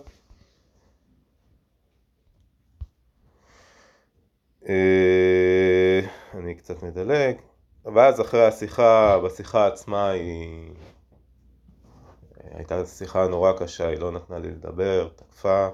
אה, 4.70 6.00
אני 6.34 6.56
קצת 6.56 6.84
מדלג. 6.84 7.36
ואז 7.96 8.22
אחרי 8.22 8.46
השיחה, 8.46 9.20
בשיחה 9.20 9.68
עצמה 9.68 10.10
היא... 10.10 10.72
הייתה 12.52 12.86
שיחה 12.86 13.28
נורא 13.28 13.52
קשה, 13.60 13.88
היא 13.88 14.00
לא 14.00 14.12
נתנה 14.12 14.40
לי 14.40 14.48
לדבר, 14.48 15.10
תקפה. 15.16 15.68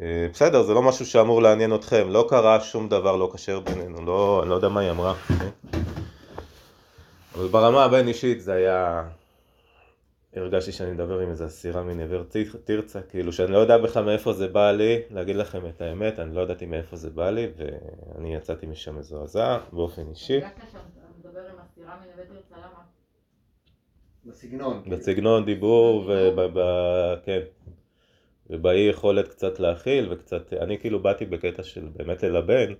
אה, 0.00 0.26
בסדר, 0.32 0.62
זה 0.62 0.74
לא 0.74 0.82
משהו 0.82 1.06
שאמור 1.06 1.42
לעניין 1.42 1.74
אתכם, 1.74 2.08
לא 2.08 2.26
קרה 2.28 2.60
שום 2.60 2.88
דבר 2.88 3.16
לא 3.16 3.30
כשר 3.34 3.60
בינינו, 3.60 4.04
לא, 4.04 4.40
אני 4.42 4.50
לא 4.50 4.54
יודע 4.54 4.68
מה 4.68 4.80
היא 4.80 4.90
אמרה. 4.90 5.14
אבל 7.34 7.48
ברמה 7.48 7.84
הבין 7.84 8.08
אישית 8.08 8.40
זה 8.40 8.52
היה... 8.52 9.08
הרגשתי 10.36 10.72
שאני 10.72 10.90
מדבר 10.90 11.18
עם 11.18 11.30
איזה 11.30 11.46
אסירה 11.46 11.82
מנבר 11.82 12.24
תרצה, 12.64 13.02
כאילו 13.02 13.32
שאני 13.32 13.52
לא 13.52 13.58
יודע 13.58 13.78
בכלל 13.78 14.04
מאיפה 14.04 14.32
זה 14.32 14.48
בא 14.48 14.70
לי, 14.70 15.02
להגיד 15.10 15.36
לכם 15.36 15.66
את 15.66 15.80
האמת, 15.80 16.18
אני 16.18 16.34
לא 16.34 16.40
ידעתי 16.40 16.66
מאיפה 16.66 16.96
זה 16.96 17.10
בא 17.10 17.30
לי, 17.30 17.46
ואני 17.56 18.34
יצאתי 18.34 18.66
משם 18.66 18.98
מזועזע 18.98 19.58
באופן 19.72 20.02
אישי. 20.10 20.40
תרצה, 20.40 20.78
למה? 22.56 22.82
בסגנון. 24.24 24.82
בסגנון 24.90 25.44
דיבור 25.44 26.04
וב... 26.08 26.58
כן. 27.24 27.40
ובאי 28.50 28.78
יכולת 28.80 29.28
קצת 29.28 29.60
להכיל 29.60 30.12
וקצת, 30.12 30.52
אני 30.52 30.78
כאילו 30.78 31.02
באתי 31.02 31.26
בקטע 31.26 31.62
של 31.62 31.88
באמת 31.96 32.22
ללבן, 32.22 32.72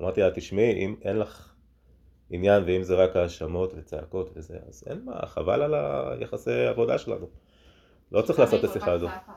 אמרתי 0.00 0.20
לה 0.20 0.30
תשמעי 0.30 0.72
אם 0.72 0.94
אין 1.02 1.18
לך 1.18 1.54
עניין 2.30 2.62
ואם 2.66 2.82
זה 2.82 2.94
רק 2.94 3.16
האשמות 3.16 3.72
וצעקות 3.76 4.30
וזה, 4.36 4.58
אז 4.68 4.84
אין 4.86 5.04
מה, 5.04 5.26
חבל 5.26 5.62
על 5.62 5.74
היחסי 5.74 6.52
העבודה 6.52 6.98
שלנו. 6.98 7.26
לא 8.12 8.22
צריך 8.22 8.38
לעשות 8.38 8.64
את 8.64 8.70
השיחה 8.70 8.92
הזו. 8.92 9.06
צעקה? 9.06 9.32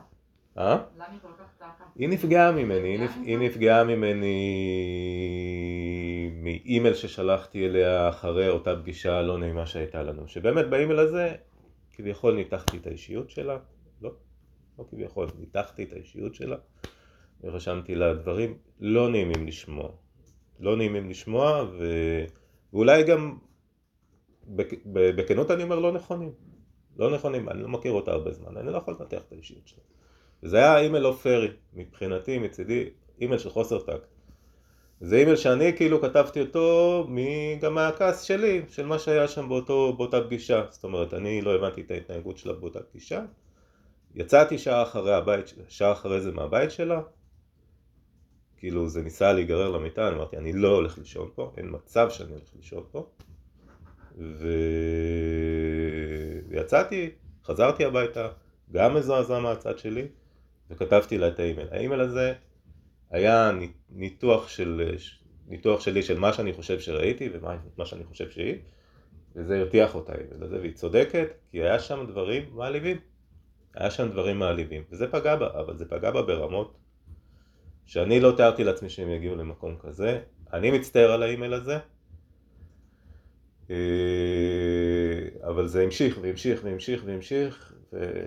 אה? 0.58 0.78
למה 0.96 1.04
היא 1.10 1.18
כל 1.22 1.28
כך 1.38 1.58
צעקה? 1.58 1.84
היא 1.96 2.08
נפגעה 2.08 2.52
ממני, 2.52 3.06
היא? 3.24 3.38
נפגעה 3.38 3.84
ממני 3.84 4.36
מאימייל 6.42 6.94
ששלחתי 6.94 7.66
אליה 7.66 8.08
אחרי 8.08 8.48
אותה 8.48 8.76
פגישה 8.76 9.22
לא 9.22 9.38
נעימה 9.38 9.66
שהייתה 9.66 10.02
לנו, 10.02 10.28
שבאמת 10.28 10.70
באימייל 10.70 10.98
הזה 10.98 11.34
כביכול 11.92 12.34
ניתחתי 12.34 12.76
את 12.76 12.86
האישיות 12.86 13.30
שלה, 13.30 13.58
לא, 14.80 14.84
כביכול, 14.90 15.28
ניתחתי 15.38 15.82
את 15.84 15.92
האישיות 15.92 16.34
שלה 16.34 16.56
ורשמתי 17.40 17.94
לה 17.94 18.14
דברים 18.14 18.58
לא 18.80 19.10
נעימים 19.10 19.46
לשמוע, 19.46 19.90
לא 20.60 20.76
נעימים 20.76 21.10
לשמוע 21.10 21.64
ו... 21.78 21.84
ואולי 22.72 23.02
גם 23.02 23.38
בכנות 24.92 25.50
אני 25.50 25.62
אומר 25.62 25.78
לא 25.78 25.92
נכונים, 25.92 26.32
לא 26.96 27.14
נכונים, 27.14 27.48
אני 27.48 27.62
לא 27.62 27.68
מכיר 27.68 27.92
אותה 27.92 28.10
הרבה 28.10 28.32
זמן, 28.32 28.56
אני 28.56 28.72
לא 28.72 28.76
יכול 28.76 28.96
לנתח 29.00 29.22
את 29.28 29.32
האישיות 29.32 29.68
שלה. 29.68 29.80
זה 30.42 30.56
היה 30.56 30.78
אימייל 30.78 31.02
לא 31.02 31.12
פרי, 31.22 31.48
מבחינתי, 31.74 32.38
מצידי, 32.38 32.90
אימייל 33.20 33.38
של 33.38 33.50
חוסר 33.50 33.78
טקט. 33.78 34.08
זה 35.00 35.16
אימייל 35.16 35.36
שאני 35.36 35.76
כאילו 35.76 36.00
כתבתי 36.00 36.40
אותו 36.40 37.06
גם 37.60 37.74
מהכעס 37.74 38.22
שלי, 38.22 38.62
של 38.68 38.86
מה 38.86 38.98
שהיה 38.98 39.28
שם 39.28 39.48
באותו, 39.48 39.92
באותה 39.96 40.20
פגישה. 40.20 40.64
זאת 40.70 40.84
אומרת, 40.84 41.14
אני 41.14 41.40
לא 41.40 41.54
הבנתי 41.54 41.80
את 41.80 41.90
ההתנהגות 41.90 42.38
שלה 42.38 42.52
באותה 42.52 42.82
פגישה. 42.82 43.24
יצאתי 44.14 44.58
שעה 44.58 44.82
אחרי 44.82 45.14
הבית, 45.14 45.54
שעה 45.68 45.92
אחרי 45.92 46.20
זה 46.20 46.32
מהבית 46.32 46.70
שלה. 46.70 47.00
כאילו 48.56 48.88
זה 48.88 49.02
ניסה 49.02 49.32
להיגרר 49.32 49.70
למיטה, 49.70 50.08
אני 50.08 50.16
אמרתי, 50.16 50.36
אני 50.36 50.52
לא 50.52 50.68
הולך 50.68 50.98
לישון 50.98 51.30
פה, 51.34 51.52
אין 51.56 51.66
מצב 51.70 52.10
שאני 52.10 52.32
הולך 52.32 52.50
לישון 52.56 52.84
פה. 52.90 53.06
ויצאתי, 56.48 57.10
חזרתי 57.44 57.84
הביתה, 57.84 58.28
גם 58.72 58.94
מזועזע 58.94 59.38
מהצד 59.38 59.78
שלי, 59.78 60.08
וכתבתי 60.70 61.18
לה 61.18 61.28
את 61.28 61.40
האימייל. 61.40 61.68
האימייל 61.70 62.00
הזה 62.00 62.34
היה 63.10 63.50
ניתוח, 63.90 64.48
של, 64.48 64.96
ניתוח 65.46 65.80
שלי 65.80 66.02
של 66.02 66.18
מה 66.18 66.32
שאני 66.32 66.52
חושב 66.52 66.80
שראיתי 66.80 67.28
ומה 67.32 67.86
שאני 67.86 68.04
חושב 68.04 68.30
שהיא, 68.30 68.56
וזה 69.36 69.60
הרתיח 69.60 69.94
אותה 69.94 70.12
האימייל 70.12 70.54
והיא 70.60 70.74
צודקת, 70.74 71.28
כי 71.50 71.62
היה 71.62 71.78
שם 71.78 72.06
דברים 72.08 72.42
מעליבים. 72.52 72.96
היה 73.74 73.90
שם 73.90 74.08
דברים 74.08 74.38
מעליבים, 74.38 74.82
וזה 74.90 75.06
פגע 75.06 75.36
בה, 75.36 75.60
אבל 75.60 75.76
זה 75.76 75.84
פגע 75.88 76.10
בה 76.10 76.22
ברמות 76.22 76.76
שאני 77.86 78.20
לא 78.20 78.32
תיארתי 78.36 78.64
לעצמי 78.64 78.88
שהם 78.88 79.10
יגיעו 79.10 79.36
למקום 79.36 79.76
כזה. 79.80 80.20
אני 80.52 80.70
מצטער 80.70 81.10
על 81.10 81.22
האימייל 81.22 81.54
הזה, 81.54 81.78
אה, 83.70 83.76
אבל 85.42 85.66
זה 85.66 85.82
המשיך 85.82 86.18
והמשיך 86.22 86.60
והמשיך 86.64 87.02
והמשיך, 87.04 87.74
ו... 87.92 88.26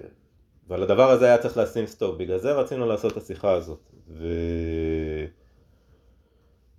ועל 0.67 0.83
הדבר 0.83 1.09
הזה 1.09 1.25
היה 1.25 1.37
צריך 1.37 1.57
לשים 1.57 1.87
סטופ, 1.87 2.17
בגלל 2.17 2.37
זה 2.37 2.51
רצינו 2.51 2.85
לעשות 2.85 3.11
את 3.11 3.17
השיחה 3.17 3.51
הזאת. 3.51 3.89
ו... 4.09 4.27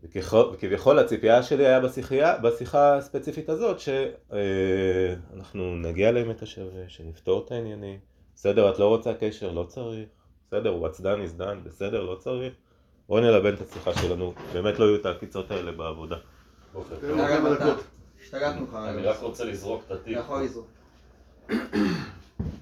וכביכול 0.05 0.99
הציפייה 0.99 1.43
שלי 1.43 1.67
היה 1.67 1.81
בשיחה, 1.81 2.39
בשיחה 2.39 2.97
הספציפית 2.97 3.49
הזאת 3.49 3.77
שאנחנו 3.81 5.77
נגיע 5.77 6.13
לעמק 6.13 6.43
השווה, 6.43 6.89
שנפתור 6.89 7.45
את 7.45 7.53
העניינים, 7.53 7.99
בסדר 8.35 8.71
את 8.71 8.79
לא 8.79 8.89
רוצה 8.89 9.15
קשר, 9.15 9.53
לא 9.53 9.65
צריך, 9.69 10.09
בסדר 10.47 10.81
done 10.83 11.01
is 11.01 11.41
done, 11.41 11.69
בסדר 11.69 12.03
לא 12.03 12.15
צריך, 12.15 12.53
בואי 13.09 13.23
נלבן 13.23 13.55
את 13.55 13.61
השיחה 13.61 13.95
שלנו, 13.95 14.33
באמת 14.53 14.79
לא 14.79 14.85
יהיו 14.85 14.97
את 14.97 15.07
העקיצות 15.07 15.51
האלה 15.51 15.73
בעבודה. 15.73 16.17
השתגענו 18.23 18.65
לך. 18.65 18.75
אני 18.75 19.03
רק 19.03 19.21
רוצה 19.21 19.45
לזרוק 19.45 19.83
את 19.87 19.91
התיק. 19.91 20.17
יכול 20.17 20.43
לזרוק. 20.43 20.67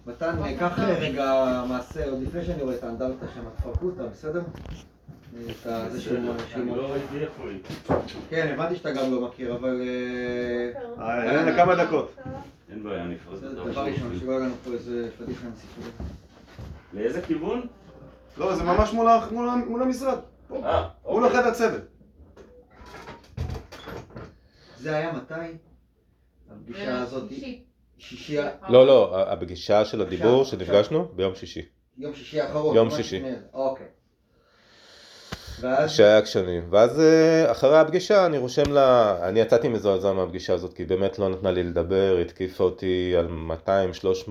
מתן, 0.07 0.37
קח 0.61 0.79
רגע 0.79 1.62
מעשה, 1.69 2.11
עוד 2.11 2.23
לפני 2.23 2.45
שאני 2.45 2.62
רואה 2.62 2.75
את 2.75 2.85
האנדרטה 2.85 3.26
שם, 3.35 3.45
תפרקו 3.57 3.87
אותה, 3.87 4.07
בסדר? 4.07 4.43
את 5.87 5.93
זה 5.93 6.00
שהוא 6.00 6.19
אני 6.55 6.76
לא 6.76 6.93
ראיתי 6.93 7.19
איפה 7.21 7.43
היא. 7.49 7.61
כן, 8.31 8.55
הבנתי 8.55 8.76
שאתה 8.76 8.91
גם 8.93 9.12
לא 9.12 9.21
מכיר, 9.21 9.55
אבל... 9.55 9.81
אה, 9.81 11.05
אה, 11.05 11.38
אין 11.38 11.47
לה 11.47 11.57
כמה 11.57 11.85
דקות. 11.85 12.14
אין 12.73 12.83
בעיה, 12.83 13.05
אני 13.05 13.14
אפרט 13.17 13.35
בסדר, 13.38 13.61
אותה. 13.61 13.71
דבר 13.71 13.85
ראשון, 13.85 14.19
שלא 14.21 14.33
יהיה 14.33 14.41
לנו 14.41 14.55
פה 14.64 14.73
איזה 14.73 15.11
פדיחה 15.19 15.47
עם 15.47 15.52
סיפורים. 15.57 15.93
לאיזה 16.93 17.23
כיוון? 17.23 17.67
לא, 18.38 18.57
זה 18.57 18.62
ממש 18.64 18.93
מול 19.67 19.83
המשרד. 19.83 20.19
אה, 20.52 20.88
מול 21.05 21.25
אוקיי. 21.25 21.38
החדר 21.41 21.55
צוות. 21.55 21.83
זה 24.79 24.97
היה 24.97 25.12
מתי? 25.12 25.35
הפגישה 26.50 26.99
הזאת? 27.02 27.31
שישי. 27.99 28.38
לא, 28.69 28.87
לא, 28.87 29.23
הפגישה 29.33 29.85
של 29.85 30.00
הדיבור 30.00 30.45
שנפגשנו 30.45 31.09
ביום 31.17 31.35
שישי. 31.35 31.62
יום 31.99 32.14
שישי 32.14 32.41
האחרון. 32.41 32.76
יום 32.76 32.91
שישי. 32.91 33.21
זה. 33.21 33.37
אוקיי. 33.52 33.87
ואז? 35.62 35.90
שהיה 35.90 36.19
עקשנים. 36.19 36.62
ואז 36.71 37.00
אה, 37.00 37.50
אחרי 37.50 37.78
הפגישה 37.78 38.26
אני 38.26 38.38
רושם 38.38 38.73
לה, 38.73 39.19
אני 39.28 39.40
יצאתי 39.40 39.69
מזועזע 39.69 40.12
מהפגישה 40.12 40.54
הזאת 40.54 40.75
כי 40.75 40.85
באמת 40.85 41.19
לא 41.19 41.28
נתנה 41.28 41.50
לי 41.50 41.62
לדבר, 41.62 42.19
התקיפה 42.21 42.64
אותי 42.64 43.14
על 43.19 43.28
200-300 44.26 44.31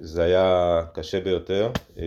וזה 0.00 0.22
היה 0.22 0.80
קשה 0.94 1.20
ביותר. 1.20 1.70
אה, 1.98 2.04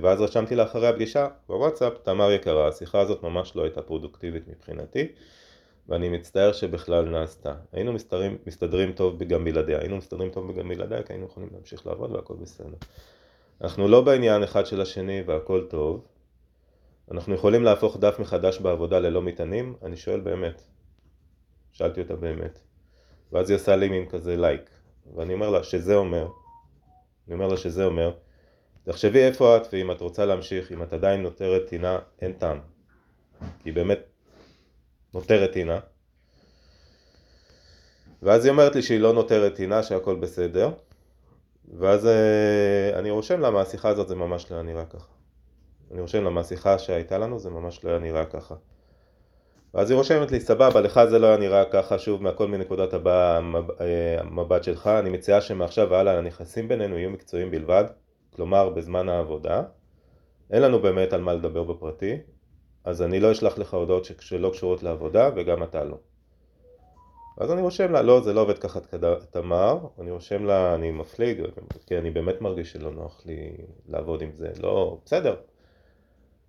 ואז 0.00 0.20
רשמתי 0.20 0.54
לה 0.54 0.62
אחרי 0.62 0.88
הפגישה 0.88 1.28
בוואטסאפ, 1.48 1.92
תמר 2.02 2.32
יקרה, 2.32 2.68
השיחה 2.68 3.00
הזאת 3.00 3.22
ממש 3.22 3.56
לא 3.56 3.62
הייתה 3.62 3.82
פרודוקטיבית 3.82 4.48
מבחינתי. 4.48 5.08
ואני 5.88 6.08
מצטער 6.08 6.52
שבכלל 6.52 7.04
נעשתה. 7.04 7.54
היינו 7.72 7.92
מסתדרים, 7.92 8.38
מסתדרים 8.46 8.92
טוב 8.92 9.22
גם 9.22 9.44
בלעדיה, 9.44 9.78
היינו 9.78 9.96
מסתדרים 9.96 10.30
טוב 10.30 10.58
גם 10.58 10.68
בלעדיה 10.68 11.02
כי 11.02 11.12
היינו 11.12 11.26
יכולים 11.26 11.48
להמשיך 11.52 11.86
לעבוד 11.86 12.12
והכל 12.12 12.34
בסדר. 12.34 12.76
אנחנו 13.60 13.88
לא 13.88 14.00
בעניין 14.00 14.42
אחד 14.42 14.66
של 14.66 14.80
השני 14.80 15.22
והכל 15.26 15.64
טוב. 15.70 16.04
אנחנו 17.10 17.34
יכולים 17.34 17.64
להפוך 17.64 17.96
דף 17.96 18.18
מחדש 18.18 18.58
בעבודה 18.58 18.98
ללא 18.98 19.22
מטענים? 19.22 19.74
אני 19.82 19.96
שואל 19.96 20.20
באמת. 20.20 20.62
שאלתי 21.72 22.00
אותה 22.00 22.16
באמת. 22.16 22.58
ואז 23.32 23.50
היא 23.50 23.56
עושה 23.56 23.76
לי 23.76 23.88
מין 23.88 24.08
כזה 24.08 24.36
לייק. 24.36 24.70
ואני 25.16 25.34
אומר 25.34 25.50
לה 25.50 25.62
שזה 25.62 25.94
אומר, 25.94 26.28
אני 27.26 27.34
אומר 27.34 27.48
לה 27.48 27.56
שזה 27.56 27.84
אומר, 27.84 28.12
תחשבי 28.84 29.18
איפה 29.18 29.56
את 29.56 29.62
ואם 29.72 29.90
את 29.90 30.00
רוצה 30.00 30.26
להמשיך, 30.26 30.72
אם 30.72 30.82
את 30.82 30.92
עדיין 30.92 31.22
נותרת 31.22 31.66
טינה, 31.68 31.98
אין 32.20 32.32
טעם. 32.32 32.58
כי 33.62 33.72
באמת 33.72 33.98
נותרת 35.14 35.52
טינה. 35.52 35.78
ואז 38.22 38.44
היא 38.44 38.52
אומרת 38.52 38.74
לי 38.74 38.82
שהיא 38.82 39.00
לא 39.00 39.12
נותרת 39.12 39.54
טינה, 39.54 39.82
שהכל 39.82 40.16
בסדר. 40.16 40.70
ואז 41.78 42.06
אה, 42.06 42.98
אני 42.98 43.10
רושם 43.10 43.40
לה 43.40 43.50
מהשיחה 43.50 43.88
הזאת 43.88 44.08
זה 44.08 44.14
ממש 44.14 44.52
לא 44.52 44.62
נראה 44.62 44.84
ככה. 44.84 45.17
אני 45.92 46.00
רושם 46.00 46.24
לה 46.24 46.30
מהשיחה 46.30 46.78
שהייתה 46.78 47.18
לנו 47.18 47.38
זה 47.38 47.50
ממש 47.50 47.84
לא 47.84 47.90
היה 47.90 47.98
נראה 47.98 48.24
ככה. 48.24 48.54
ואז 49.74 49.90
היא 49.90 49.96
רושמת 49.96 50.30
לי 50.30 50.40
סבבה 50.40 50.80
לך 50.80 51.00
זה 51.04 51.18
לא 51.18 51.26
היה 51.26 51.36
נראה 51.36 51.64
ככה 51.64 51.98
שוב 51.98 52.22
מהכל 52.22 52.48
מנקודת 52.48 52.94
אה, 53.06 53.38
המבט 54.20 54.64
שלך. 54.64 54.86
אני 54.86 55.10
מציעה 55.10 55.40
שמעכשיו 55.40 55.90
והלאה 55.90 56.18
הנכסים 56.18 56.68
בינינו 56.68 56.98
יהיו 56.98 57.10
מקצועיים 57.10 57.50
בלבד 57.50 57.84
כלומר 58.36 58.68
בזמן 58.68 59.08
העבודה. 59.08 59.62
אין 60.50 60.62
לנו 60.62 60.78
באמת 60.78 61.12
על 61.12 61.20
מה 61.20 61.34
לדבר 61.34 61.64
בפרטי 61.64 62.18
אז 62.84 63.02
אני 63.02 63.20
לא 63.20 63.32
אשלח 63.32 63.58
לך 63.58 63.74
הודעות 63.74 64.04
שלא 64.20 64.50
קשורות 64.50 64.82
לעבודה 64.82 65.30
וגם 65.36 65.62
אתה 65.62 65.84
לא. 65.84 65.96
אז 67.36 67.52
אני 67.52 67.62
רושם 67.62 67.92
לה, 67.92 68.02
לא, 68.02 68.20
זה 68.20 68.32
לא 68.32 68.40
עובד 68.40 68.58
ככה 68.58 68.80
תמר, 69.30 69.78
אני 70.00 70.10
רושם 70.10 70.44
לה, 70.44 70.74
אני 70.74 70.90
מפליג, 70.90 71.42
כי 71.86 71.98
אני 71.98 72.10
באמת 72.10 72.40
מרגיש 72.40 72.72
שלא 72.72 72.90
נוח 72.90 73.22
לי 73.26 73.56
לעבוד 73.88 74.22
עם 74.22 74.32
זה, 74.32 74.52
לא, 74.62 74.98
בסדר, 75.04 75.36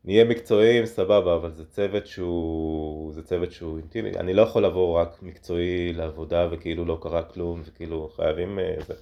נהיה 0.03 0.23
מקצועיים, 0.23 0.85
סבבה, 0.85 1.35
אבל 1.35 1.51
זה 1.51 1.65
צוות 1.65 2.07
שהוא, 2.07 3.13
זה 3.13 3.23
צוות 3.23 3.51
שהוא 3.51 3.77
אינטימי, 3.77 4.09
אני 4.09 4.33
לא 4.33 4.41
יכול 4.41 4.65
לבוא 4.65 4.99
רק 5.01 5.23
מקצועי 5.23 5.93
לעבודה 5.93 6.47
וכאילו 6.51 6.85
לא 6.85 6.97
קרה 7.01 7.23
כלום 7.23 7.61
וכאילו 7.65 8.09
חייבים, 8.15 8.59
אה, 8.59 8.75
זה, 8.87 8.93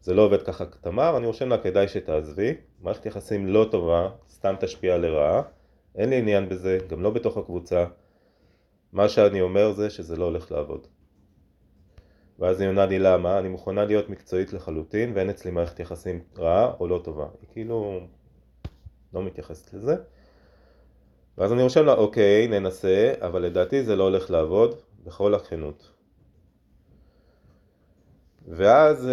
זה 0.00 0.14
לא 0.14 0.22
עובד 0.22 0.42
ככה 0.42 0.64
תמר, 0.66 1.16
אני 1.16 1.26
רושם 1.26 1.48
לה 1.48 1.58
כדאי 1.58 1.88
שתעזבי, 1.88 2.54
מערכת 2.80 3.06
יחסים 3.06 3.46
לא 3.46 3.68
טובה, 3.70 4.08
סתם 4.30 4.54
תשפיע 4.60 4.98
לרעה, 4.98 5.42
אין 5.94 6.10
לי 6.10 6.18
עניין 6.18 6.48
בזה, 6.48 6.78
גם 6.88 7.02
לא 7.02 7.10
בתוך 7.10 7.36
הקבוצה, 7.36 7.84
מה 8.92 9.08
שאני 9.08 9.40
אומר 9.40 9.72
זה 9.72 9.90
שזה 9.90 10.16
לא 10.16 10.24
הולך 10.24 10.52
לעבוד. 10.52 10.86
ואז 12.38 12.60
היא 12.60 12.68
עונה 12.68 12.86
לי 12.86 12.98
למה, 12.98 13.38
אני 13.38 13.48
מוכנה 13.48 13.84
להיות 13.84 14.10
מקצועית 14.10 14.52
לחלוטין 14.52 15.12
ואין 15.14 15.30
אצלי 15.30 15.50
מערכת 15.50 15.80
יחסים 15.80 16.22
רעה 16.38 16.72
או 16.80 16.88
לא 16.88 17.00
טובה, 17.04 17.26
היא 17.40 17.48
כאילו 17.52 18.00
לא 19.14 19.22
מתייחסת 19.22 19.74
לזה 19.74 19.96
ואז 21.38 21.52
אני 21.52 21.62
רושם 21.62 21.84
לה 21.84 21.94
אוקיי 21.94 22.48
ננסה 22.48 23.12
אבל 23.20 23.42
לדעתי 23.42 23.84
זה 23.84 23.96
לא 23.96 24.04
הולך 24.04 24.30
לעבוד 24.30 24.74
בכל 25.04 25.34
הכנות. 25.34 25.90
ואז 28.48 29.08
אה, 29.08 29.12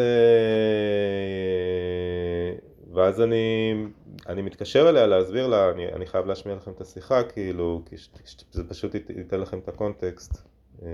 ואז 2.93 3.21
אני, 3.21 3.73
אני 4.27 4.41
מתקשר 4.41 4.89
אליה 4.89 5.07
להסביר 5.07 5.47
לה, 5.47 5.69
אני, 5.71 5.93
אני 5.93 6.05
חייב 6.05 6.25
להשמיע 6.25 6.55
לכם 6.55 6.71
את 6.71 6.81
השיחה 6.81 7.23
כאילו, 7.23 7.81
כי 7.85 7.95
זה 8.51 8.69
פשוט 8.69 8.95
ייתן 8.95 9.39
לכם 9.39 9.59
את 9.59 9.67
הקונטקסט 9.67 10.47
אה, 10.81 10.87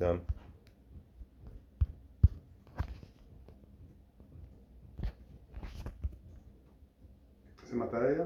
גם 0.00 0.18
זה 7.70 7.76
מתי 7.76 7.96
היה? 7.96 8.24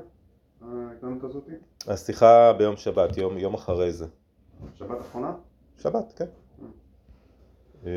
ההתנהלות 0.62 1.24
הזאתי? 1.24 1.52
השיחה 1.90 2.52
ביום 2.52 2.76
שבת, 2.76 3.16
יום, 3.16 3.38
יום 3.38 3.54
אחרי 3.54 3.92
זה. 3.92 4.06
שבת 4.78 5.00
אחרונה? 5.00 5.32
שבת, 5.82 6.12
כן. 6.16 6.24
אה, 6.24 6.30
כן, 7.86 7.90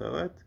אחרת. 0.00 0.39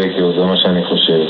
שלי, 0.00 0.12
כאילו, 0.12 0.32
זה 0.32 0.44
מה 0.44 0.56
שאני 0.56 0.84
חושב. 0.84 1.20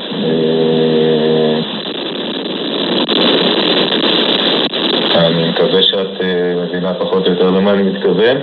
אה, 5.14 5.26
אני 5.26 5.50
מקווה 5.50 5.82
שאת 5.82 6.20
אה, 6.20 6.54
מבינה 6.56 6.94
פחות 6.94 7.26
או 7.26 7.32
יותר 7.32 7.50
למה 7.50 7.70
אני 7.70 7.82
מתכוון. 7.82 8.36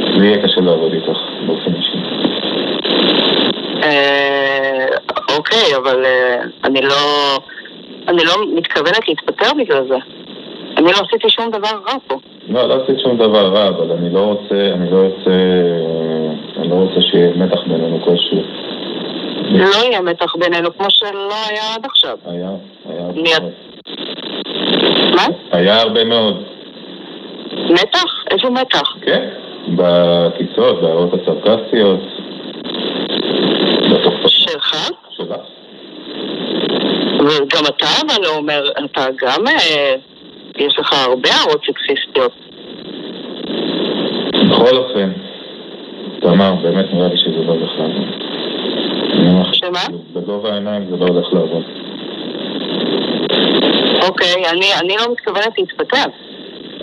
לי 0.00 0.26
יהיה 0.26 0.42
קשה 0.42 0.60
לעבוד 0.60 0.92
איתך 0.92 1.18
באופן 1.46 1.74
אישי. 1.74 1.98
אה, 3.82 4.86
אוקיי, 5.36 5.76
אבל 5.76 6.04
אני 6.64 6.82
לא... 6.82 6.96
אני 8.08 8.24
לא 8.24 8.32
מתכוונת 8.54 9.08
להתפטר 9.08 9.50
בגלל 9.58 9.88
זה. 9.88 9.96
אני 10.76 10.86
לא 10.86 10.98
עשיתי 11.06 11.30
שום 11.30 11.50
דבר 11.50 11.68
רע 11.86 11.94
פה. 12.06 12.18
לא, 12.48 12.68
לא 12.68 12.82
עשית 12.82 13.00
שום 13.00 13.16
דבר 13.16 13.48
רע, 13.48 13.68
אבל 13.68 13.92
אני 13.92 14.12
לא 14.12 14.20
רוצה, 14.20 14.70
אני 14.74 14.90
לא 14.90 14.96
רוצה, 14.96 15.30
אני 16.56 16.68
לא 16.68 16.74
רוצה 16.74 17.02
שיהיה 17.02 17.30
מתח 17.36 17.60
בינינו 17.66 18.00
כלשהו. 18.04 18.59
לא 19.50 19.84
יהיה 19.86 20.00
מתח 20.00 20.36
בינינו 20.36 20.76
כמו 20.76 20.86
שלא 20.88 21.34
היה 21.48 21.74
עד 21.74 21.84
עכשיו. 21.84 22.18
היה, 22.26 22.50
היה. 22.88 23.38
מה? 25.14 25.26
היה 25.52 25.80
הרבה 25.80 26.04
מאוד. 26.04 26.42
מתח? 27.70 28.24
איזה 28.30 28.50
מתח? 28.50 28.96
כן, 29.02 29.28
בקיצות, 29.68 30.80
בהערות 30.82 31.10
הסרקסטיות. 31.14 32.00
שלך? 34.26 34.90
שלך. 35.10 35.34
וגם 37.20 37.62
אתה 37.68 37.86
אבל 38.06 38.26
אומר, 38.26 38.72
אתה 38.84 39.06
גם... 39.20 39.46
אה, 39.46 39.94
יש 40.56 40.78
לך 40.78 40.92
הרבה 40.92 41.28
הערות 41.32 41.60
סקסיסטיות. 41.66 42.32
בכל 44.50 44.76
אופן, 44.76 45.12
תמר, 46.20 46.54
באמת 46.62 46.86
נראה 46.92 47.08
לי 47.08 47.16
שזה 47.18 47.44
לא 47.46 47.52
הולך 47.52 47.70
לעבוד. 47.78 47.94
אני 47.94 48.08
אומר 48.08 48.08
לך, 48.10 48.99
שמה? 49.52 49.98
בגובה 50.14 50.52
העיניים 50.52 50.86
זה 50.90 50.96
לא 50.96 51.06
הולך 51.06 51.26
לעבוד. 51.32 51.62
אוקיי, 54.08 54.34
אני, 54.52 54.66
אני 54.80 54.94
לא 54.96 55.12
מתכוונת 55.12 55.58
להתפטר. 55.58 56.04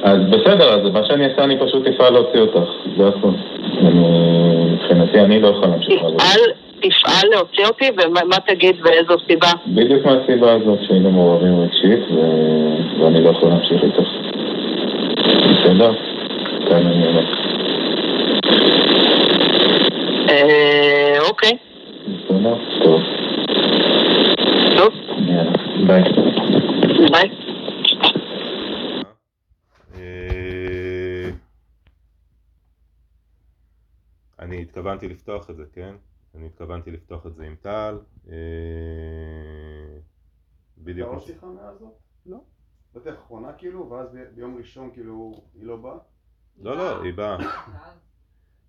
אז 0.03 0.17
בסדר, 0.29 0.69
אז 0.73 0.91
מה 0.93 1.05
שאני 1.05 1.25
אעשה, 1.25 1.43
אני 1.43 1.57
פשוט 1.59 1.87
אפעל 1.87 2.13
להוציא 2.13 2.39
אותך, 2.39 2.69
זה 2.97 3.07
הכול. 3.07 3.33
מבחינתי 3.81 5.19
אני 5.19 5.41
לא 5.41 5.47
יכול 5.47 5.67
להמשיך 5.67 6.03
לעבוד. 6.03 6.21
תפעל, 6.79 7.29
להוציא 7.31 7.65
אותי, 7.65 7.85
ומה 7.97 8.19
מה 8.29 8.35
תגיד 8.47 8.75
ואיזו 8.83 9.15
סיבה? 9.27 9.47
בדיוק 9.67 10.05
מהסיבה 10.05 10.53
הזאת 10.53 10.79
שהיינו 10.87 11.11
מעורבים 11.11 11.61
רגשית 11.61 12.11
ו- 12.11 13.03
ואני 13.03 13.23
לא 13.23 13.29
יכול 13.29 13.49
להמשיך 13.49 13.83
איתך. 13.83 14.09
בסדר? 15.51 15.91
כאן 16.69 16.87
אני 16.87 17.07
אומר. 17.07 17.23
אה, 20.29 21.17
אוקיי? 21.29 21.57
טוב. 22.83 23.01
טוב, 24.77 24.93
יאללה, 25.27 25.51
ביי. 25.87 26.03
ביי. 27.11 27.29
אה, 29.95 31.29
אני 34.39 34.61
התכוונתי 34.61 35.07
לפתוח 35.07 35.49
את 35.49 35.55
זה, 35.55 35.63
כן? 35.73 35.95
אני 36.35 36.45
התכוונתי 36.45 36.91
לפתוח 36.91 37.25
את 37.27 37.35
זה 37.35 37.43
עם 37.45 37.55
טל. 37.61 37.97
אה, 38.29 38.35
בדיוק. 40.77 41.09
כמו 41.09 41.19
ש- 41.19 41.25
שיחה 41.27 41.47
מאז 41.47 41.79
זאת? 41.79 41.93
לא. 42.25 42.37
זאת 42.93 43.07
האחרונה 43.07 43.53
כאילו, 43.53 43.89
ואז 43.89 44.07
ביום 44.35 44.57
ראשון 44.57 44.89
כאילו 44.93 45.31
היא 45.55 45.65
לא 45.65 45.75
באה? 45.77 45.97
לא, 46.61 46.77
לא, 46.77 47.01
היא 47.03 47.13
באה. 47.13 47.37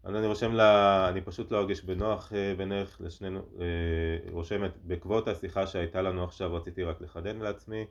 אז 0.09 0.15
אני 0.15 0.27
רושם 0.27 0.53
לה, 0.53 1.09
אני 1.09 1.21
פשוט 1.21 1.51
לא 1.51 1.59
ארגיש 1.59 1.85
בנוח 1.85 2.33
אה, 2.33 2.55
בינך 2.57 2.97
לשנינו, 3.01 3.41
אה, 3.61 4.31
רושמת, 4.31 4.71
בעקבות 4.85 5.29
השיחה 5.29 5.67
שהייתה 5.67 6.03
לנו 6.03 6.25
עכשיו 6.25 6.55
רציתי 6.55 6.83
רק 6.83 7.01
לחדד 7.01 7.35
לעצמי 7.37 7.85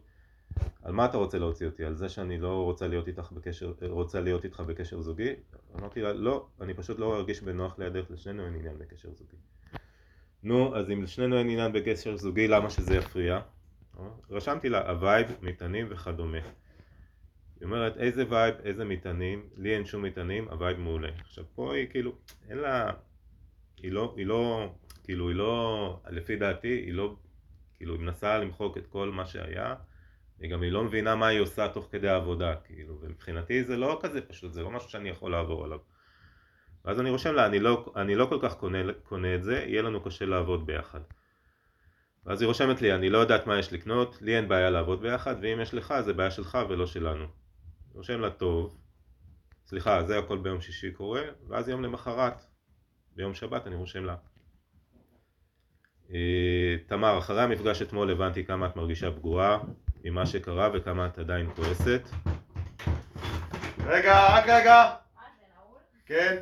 על 0.83 0.93
מה 0.93 1.05
אתה 1.05 1.17
רוצה 1.17 1.39
להוציא 1.39 1.65
אותי? 1.65 1.85
על 1.85 1.95
זה 1.95 2.09
שאני 2.09 2.37
לא 2.37 2.63
רוצה 2.63 2.87
להיות 2.87 3.07
איתך 3.07 3.31
בקשר, 3.31 3.73
אה, 3.81 3.87
רוצה 3.87 4.21
להיות 4.21 4.45
איתך 4.45 4.59
בקשר 4.59 5.01
זוגי? 5.01 5.33
אמרתי 5.79 6.01
לה, 6.01 6.13
לא, 6.13 6.47
אני 6.61 6.73
פשוט 6.73 6.99
לא 6.99 7.17
ארגיש 7.17 7.41
בנוח 7.41 7.79
לידך, 7.79 8.05
לשנינו 8.09 8.45
אין 8.45 8.55
עניין 8.55 8.77
בקשר 8.77 9.09
זוגי. 9.13 9.37
נו, 10.43 10.75
אז 10.75 10.91
אם 10.91 11.03
לשנינו 11.03 11.37
אין 11.37 11.49
עניין 11.49 11.73
בקשר 11.73 12.17
זוגי, 12.17 12.47
למה 12.47 12.69
שזה 12.69 12.95
יפריע? 12.95 13.39
רשמתי 14.29 14.69
לה, 14.69 14.89
ה 14.89 14.95
vibe, 14.95 15.27
מטענים 15.41 15.87
וכדומה. 15.89 16.39
היא 17.59 17.65
אומרת 17.65 17.97
איזה 17.97 18.23
vibe, 18.29 18.55
איזה 18.63 18.85
מטענים, 18.85 19.49
לי 19.57 19.75
אין 19.75 19.85
שום 19.85 20.03
מטענים, 20.03 20.47
ה 20.49 20.55
vibe 20.55 20.77
מעולה. 20.77 21.09
עכשיו 21.19 21.43
פה 21.55 21.75
היא 21.75 21.87
כאילו, 21.89 22.15
אין 22.49 22.57
לה, 22.57 22.91
היא 23.77 23.91
לא, 23.91 24.13
היא 24.17 24.25
לא, 24.25 24.73
כאילו 25.03 25.27
היא 25.29 25.35
לא, 25.35 25.99
לפי 26.09 26.35
דעתי, 26.35 26.67
היא 26.67 26.93
לא, 26.93 27.15
כאילו 27.77 27.93
היא 27.93 28.01
מנסה 28.01 28.37
למחוק 28.37 28.77
את 28.77 28.87
כל 28.87 29.09
מה 29.09 29.25
שהיה, 29.25 29.75
וגם 30.39 30.61
היא 30.61 30.71
לא 30.71 30.83
מבינה 30.83 31.15
מה 31.15 31.27
היא 31.27 31.39
עושה 31.39 31.67
תוך 31.69 31.87
כדי 31.91 32.09
העבודה, 32.09 32.55
כאילו, 32.55 32.97
ומבחינתי 33.01 33.63
זה 33.63 33.77
לא 33.77 33.99
כזה 34.01 34.21
פשוט, 34.21 34.53
זה 34.53 34.61
לא 34.61 34.71
משהו 34.71 34.89
שאני 34.89 35.09
יכול 35.09 35.31
לעבור 35.31 35.65
עליו. 35.65 35.79
ואז 36.85 36.99
אני 36.99 37.09
רושם 37.09 37.33
לה, 37.33 37.45
אני 37.45 37.59
לא, 37.59 37.93
אני 37.95 38.15
לא 38.15 38.25
כל 38.25 38.39
כך 38.41 38.55
קונה, 38.55 38.93
קונה 39.03 39.35
את 39.35 39.43
זה, 39.43 39.63
יהיה 39.67 39.81
לנו 39.81 40.01
קשה 40.01 40.25
לעבוד 40.25 40.65
ביחד. 40.65 40.99
ואז 42.25 42.41
היא 42.41 42.47
רושמת 42.47 42.81
לי, 42.81 42.93
אני 42.93 43.09
לא 43.09 43.17
יודעת 43.17 43.47
מה 43.47 43.59
יש 43.59 43.73
לקנות, 43.73 44.17
לי 44.21 44.37
אין 44.37 44.47
בעיה 44.47 44.69
לעבוד 44.69 45.01
ביחד, 45.01 45.35
ואם 45.41 45.59
יש 45.61 45.73
לך, 45.73 45.93
זה 46.05 46.13
בעיה 46.13 46.31
שלך 46.31 46.57
ולא 46.69 46.85
שלנו. 46.87 47.25
רושם 47.97 48.19
לה 48.19 48.29
טוב, 48.29 48.77
סליחה, 49.65 50.03
זה 50.03 50.19
הכל 50.19 50.37
ביום 50.37 50.61
שישי 50.61 50.91
קורה, 50.91 51.21
ואז 51.47 51.69
יום 51.69 51.83
למחרת, 51.83 52.45
ביום 53.15 53.33
שבת 53.33 53.67
אני 53.67 53.75
רושם 53.75 54.05
לה. 54.05 54.15
אה, 56.13 56.75
תמר, 56.87 57.17
אחרי 57.17 57.41
המפגש 57.41 57.81
אתמול 57.81 58.11
הבנתי 58.11 58.45
כמה 58.45 58.67
את 58.67 58.75
מרגישה 58.75 59.11
פגועה 59.11 59.59
ממה 60.03 60.25
שקרה 60.25 60.69
וכמה 60.73 61.07
את 61.07 61.17
עדיין 61.17 61.49
כועסת. 61.55 62.01
רגע, 63.85 64.37
רק 64.37 64.43
רגע! 64.47 64.95
כן? 66.05 66.37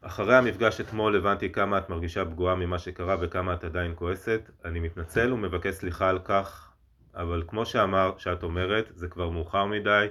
אחרי 0.00 0.36
המפגש 0.36 0.80
אתמול 0.80 1.16
הבנתי 1.16 1.52
כמה 1.52 1.78
את 1.78 1.90
מרגישה 1.90 2.24
פגועה 2.24 2.54
ממה 2.54 2.78
שקרה 2.78 3.16
וכמה 3.20 3.54
את 3.54 3.64
עדיין 3.64 3.92
כועסת. 3.96 4.50
אני 4.64 4.80
מתנצל 4.80 5.32
ומבקש 5.32 5.74
סליחה 5.74 6.08
על 6.08 6.18
כך, 6.18 6.71
אבל 7.14 7.42
כמו 7.46 7.66
שאמר, 7.66 8.12
שאת 8.18 8.42
אומרת, 8.42 8.90
זה 8.94 9.08
כבר 9.08 9.30
מאוחר 9.30 9.64
מדי, 9.64 10.06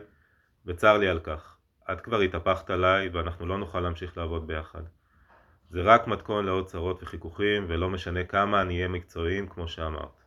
וצר 0.65 0.97
לי 0.97 1.07
על 1.07 1.19
כך. 1.19 1.57
את 1.91 2.01
כבר 2.01 2.19
התהפכת 2.19 2.69
עליי 2.69 3.09
ואנחנו 3.09 3.45
לא 3.45 3.57
נוכל 3.57 3.79
להמשיך 3.79 4.17
לעבוד 4.17 4.47
ביחד. 4.47 4.81
זה 5.69 5.81
רק 5.81 6.07
מתכון 6.07 6.45
לעוד 6.45 6.65
צרות 6.65 7.03
וחיכוכים, 7.03 7.65
ולא 7.67 7.89
משנה 7.89 8.23
כמה 8.23 8.63
נהיה 8.63 8.87
מקצועיים 8.87 9.47
כמו 9.47 9.67
שאמרת. 9.67 10.23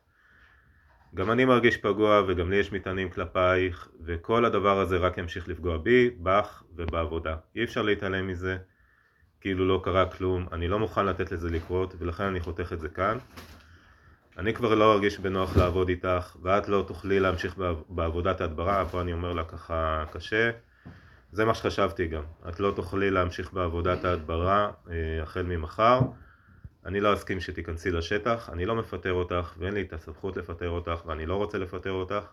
גם 1.15 1.31
אני 1.31 1.45
מרגיש 1.45 1.77
פגוע 1.77 2.21
וגם 2.27 2.49
לי 2.49 2.55
יש 2.55 2.71
מטענים 2.71 3.09
כלפייך, 3.09 3.89
וכל 4.05 4.45
הדבר 4.45 4.79
הזה 4.79 4.97
רק 4.97 5.17
ימשיך 5.17 5.47
לפגוע 5.47 5.77
בי, 5.77 6.09
בך 6.09 6.63
ובעבודה. 6.75 7.35
אי 7.55 7.63
אפשר 7.63 7.81
להתעלם 7.81 8.27
מזה. 8.27 8.57
כאילו 9.41 9.67
לא 9.67 9.81
קרה 9.83 10.05
כלום, 10.05 10.47
אני 10.51 10.67
לא 10.67 10.79
מוכן 10.79 11.05
לתת 11.05 11.31
לזה 11.31 11.49
לקרות 11.49 11.95
ולכן 11.99 12.23
אני 12.23 12.39
חותך 12.39 12.73
את 12.73 12.79
זה 12.79 12.89
כאן. 12.89 13.17
אני 14.37 14.53
כבר 14.53 14.75
לא 14.75 14.93
ארגיש 14.93 15.19
בנוח 15.19 15.57
לעבוד 15.57 15.89
איתך 15.89 16.35
ואת 16.41 16.67
לא 16.69 16.83
תוכלי 16.87 17.19
להמשיך 17.19 17.57
בעב- 17.57 17.83
בעבודת 17.89 18.41
ההדברה, 18.41 18.85
פה 18.85 19.01
אני 19.01 19.13
אומר 19.13 19.33
לה 19.33 19.43
ככה 19.43 20.03
קשה. 20.11 20.51
זה 21.31 21.45
מה 21.45 21.53
שחשבתי 21.53 22.07
גם, 22.07 22.23
את 22.49 22.59
לא 22.59 22.71
תוכלי 22.75 23.11
להמשיך 23.11 23.53
בעבודת 23.53 24.05
ההדברה 24.05 24.71
אה, 24.89 25.23
החל 25.23 25.43
ממחר. 25.43 25.99
אני 26.85 26.99
לא 26.99 27.13
אסכים 27.13 27.39
שתיכנסי 27.39 27.91
לשטח, 27.91 28.49
אני 28.53 28.65
לא 28.65 28.75
מפטר 28.75 29.13
אותך 29.13 29.53
ואין 29.57 29.73
לי 29.73 29.81
את 29.81 29.93
הסמכות 29.93 30.37
לפטר 30.37 30.69
אותך 30.69 31.01
ואני 31.05 31.25
לא 31.25 31.35
רוצה 31.35 31.57
לפטר 31.57 31.91
אותך. 31.91 32.25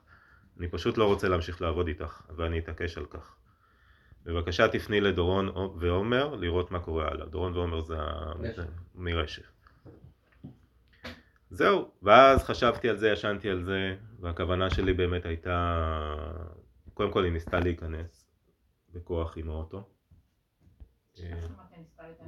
אני 0.59 0.69
פשוט 0.69 0.99
לא 0.99 1.05
רוצה 1.05 1.29
להמשיך 1.29 1.63
לעבוד 1.63 1.87
איתך 1.89 2.23
ואני 2.37 2.59
אתעקש 2.59 2.99
על 2.99 3.05
כך. 3.05 3.35
בבקשה 4.25 4.69
תפני 4.69 5.01
לדורון 5.01 5.49
ועומר 5.79 6.35
לראות 6.35 6.71
מה 6.71 6.81
קורה 6.81 7.09
הלאה. 7.09 7.27
דורון 7.27 7.53
ועומר 7.57 7.81
זה. 7.81 7.97
מרשף. 8.95 9.43
זהו, 11.53 11.85
ואז 12.03 12.43
חשבתי 12.45 12.89
על 12.89 12.97
זה, 12.97 13.09
ישנתי 13.11 13.51
על 13.51 13.65
זה, 13.65 13.95
והכוונה 14.21 14.71
שלי 14.71 14.93
באמת 14.93 15.27
הייתה, 15.27 15.79
קודם 16.95 17.13
כל 17.13 17.25
היא 17.25 17.33
ניסתה 17.33 17.61
להיכנס 17.61 18.27
בכוח 18.93 19.39
עם 19.39 19.51
האוטו. 19.51 19.83
אה, 21.21 21.31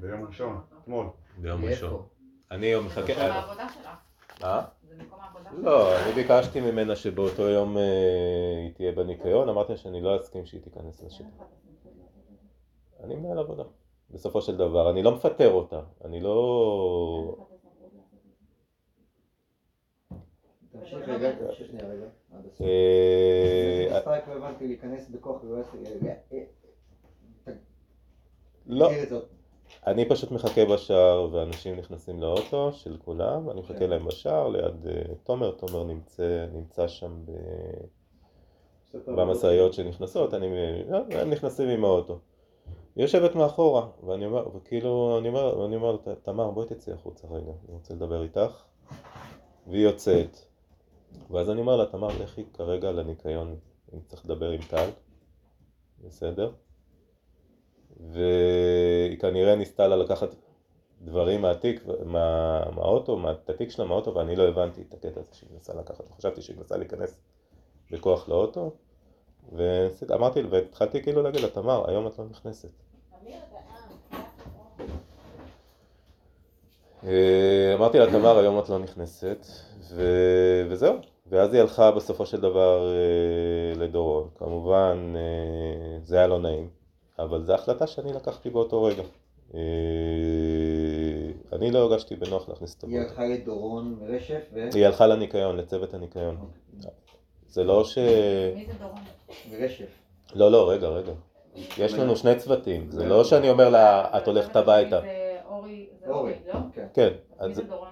ביום. 0.01 0.25
ראשון, 0.25 0.61
אתמול. 0.83 1.07
ביום? 1.39 1.65
ראשון. 1.65 2.07
אני 2.51 2.67
יום 2.67 2.89
זה 2.89 3.01
מחכה... 3.01 3.13
מקום 3.13 3.23
העבודה 3.23 3.69
שלך. 3.69 3.89
אה? 4.45 4.65
זה 4.89 4.95
מקום 4.97 5.21
העבודה 5.21 5.51
שלך. 5.51 5.65
לא, 5.65 5.97
אני 5.99 6.13
ביקשתי 6.13 6.61
ממנה 6.61 6.97
שבאותו 6.97 7.43
יום 7.43 7.77
אה, 7.77 7.83
היא 8.65 8.75
תהיה 8.75 8.93
בניקיון, 8.93 9.49
אמרתי 9.49 9.73
לה 9.73 9.79
שאני 9.79 10.01
לא 10.01 10.17
אסכים 10.17 10.47
שהיא 10.47 10.61
תיכנס 10.61 11.03
לשטח. 11.03 11.45
אני 13.05 13.15
מנהל 13.17 13.39
עבודה, 13.39 13.63
בסופו 14.11 14.43
של 14.43 14.57
דבר. 14.57 14.91
אני 14.91 15.03
לא 15.03 15.15
מפטר 15.15 15.53
אותה, 15.53 15.81
אני 16.05 16.21
לא... 16.21 17.47
תמשיך 20.74 20.74
רגע, 20.93 21.31
שנייה 21.53 21.87
רגע. 21.87 22.07
עד 22.33 22.47
הסוף. 22.47 22.67
סטרייק 24.01 24.29
לא 24.29 24.33
הבנתי 24.33 24.67
להיכנס 24.67 25.09
בכוח 25.09 25.45
ולא 25.45 25.59
לעשות... 25.59 25.75
לא. 28.67 28.91
אני 29.87 30.09
פשוט 30.09 30.31
מחכה 30.31 30.65
בשער 30.65 31.29
ואנשים 31.33 31.77
נכנסים 31.77 32.21
לאוטו 32.21 32.73
של 32.73 32.97
כולם, 33.05 33.51
אני 33.51 33.61
מחכה 33.61 33.87
להם 33.87 34.05
בשער 34.05 34.49
ליד 34.49 34.87
אה, 34.87 35.03
תומר, 35.23 35.51
תומר 35.51 35.85
נמצא, 35.85 36.47
נמצא 36.53 36.89
שם 36.89 37.25
ב... 37.25 37.31
במשאיות 39.07 39.73
שנכנסות, 39.75 40.35
אני, 40.35 40.47
אה, 40.93 41.21
הם 41.21 41.31
נכנסים 41.31 41.69
עם 41.69 41.85
האוטו. 41.85 42.19
היא 42.97 43.05
יושבת 43.05 43.35
מאחורה, 43.35 43.87
ואני 44.07 44.27
אומר, 44.27 44.57
וכאילו, 44.57 45.19
אני 45.19 45.29
אומר, 45.29 45.67
אני 45.67 45.77
אומר, 45.77 45.97
תמר 46.23 46.51
בואי 46.51 46.67
תצאי 46.67 46.93
החוצה 46.93 47.29
רגע, 47.31 47.53
אני 47.69 47.75
רוצה 47.75 47.95
לדבר 47.95 48.23
איתך. 48.23 48.63
והיא 49.67 49.85
יוצאת. 49.85 50.54
ואז 51.31 51.51
אני 51.51 51.61
אומר 51.61 51.77
לה, 51.77 51.87
תמר 51.87 52.09
לכי 52.23 52.45
כרגע 52.53 52.93
לניקיון, 52.93 53.57
אני 53.93 54.01
צריך 54.03 54.25
לדבר 54.25 54.51
עם 54.51 54.61
טל, 54.69 54.89
בסדר? 56.05 56.53
והיא 58.01 59.19
כנראה 59.19 59.55
ניסתה 59.55 59.87
לה 59.87 59.97
לקחת 59.97 60.35
דברים 61.03 61.43
מהתיק, 61.43 61.85
מה, 62.05 62.61
מהאוטו, 62.71 63.17
מה, 63.17 63.33
את 63.33 63.51
התיק 63.51 63.71
שלה 63.71 63.85
מהאוטו, 63.85 64.15
ואני 64.15 64.37
לא 64.37 64.49
הבנתי 64.49 64.83
את 64.83 64.95
הקטע 64.95 65.21
הזה 65.21 65.35
שהיא 65.35 65.51
מנסה 65.53 65.75
לקחת, 65.75 66.09
חשבתי 66.09 66.43
שהיא 66.43 66.57
מנסה 66.57 66.77
להיכנס 66.77 67.21
בכוח 67.91 68.29
לאוטו, 68.29 68.73
ואמרתי, 69.53 70.43
והתחלתי 70.43 71.03
כאילו 71.03 71.23
להגיד 71.23 71.41
לה, 71.41 71.49
תמר, 71.49 71.91
היום 71.91 72.07
את 72.07 72.19
לא 72.19 72.25
נכנסת. 72.25 72.69
אה, 73.13 73.54
אמרתי 77.75 77.99
לה, 77.99 78.07
תמר, 78.07 78.39
היום 78.39 78.59
את 78.59 78.69
לא 78.69 78.79
נכנסת, 78.79 79.47
ו... 79.95 80.03
וזהו. 80.71 80.95
ואז 81.27 81.55
היא 81.55 81.61
הלכה 81.61 81.91
בסופו 81.91 82.27
של 82.27 82.41
דבר 82.41 82.89
אה, 82.89 83.81
לדורון. 83.81 84.29
כמובן, 84.39 85.13
אה, 85.17 85.99
זה 86.03 86.17
היה 86.17 86.27
לא 86.27 86.39
נעים, 86.39 86.69
אבל 87.19 87.43
זו 87.43 87.55
החלטה 87.55 87.87
שאני 87.87 88.13
לקחתי 88.13 88.51
באותו 88.51 88.83
רגע. 88.83 89.03
אה, 89.55 89.61
אני 91.53 91.71
לא 91.71 91.79
הרגשתי 91.79 92.17
בנוח 92.17 92.49
להכניס 92.49 92.77
את 92.79 92.85
היא 92.85 93.01
הבוט. 93.01 93.11
הלכה 93.11 93.27
לדורון 93.27 93.99
רשף 94.09 94.41
ו... 94.55 94.69
היא 94.75 94.87
הלכה 94.87 95.07
לניקיון, 95.07 95.57
לצוות 95.57 95.95
הניקיון. 95.95 96.37
זה 97.49 97.65
לא 97.65 97.85
ש... 97.85 97.99
מי 98.55 98.67
זה 98.67 98.73
דורון? 98.81 99.01
ורשף. 99.51 99.89
לא, 100.35 100.53
לא, 100.53 100.71
רגע, 100.71 100.89
רגע. 100.89 101.13
יש 101.79 101.95
לנו 101.95 102.17
שני 102.17 102.37
צוותים, 102.37 102.91
זה 102.91 103.05
לא 103.05 103.25
שאני 103.25 103.51
אומר 103.51 103.69
לה, 103.69 104.19
את 104.19 104.27
הולכת 104.27 104.57
הביתה. 104.57 105.01
זה 106.07 106.13
אורי, 106.13 106.33
לא? 106.47 106.59
כן. 106.75 106.87
כן, 106.95 107.09
מי 107.41 107.47
אז 107.47 107.57
זה 107.57 107.63
דורון? 107.63 107.89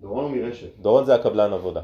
דורון 0.00 0.24
הוא 0.24 0.30
מרשת. 0.36 0.68
דורון 0.80 1.04
זה 1.04 1.14
הקבלן 1.14 1.52
עבודה. 1.52 1.80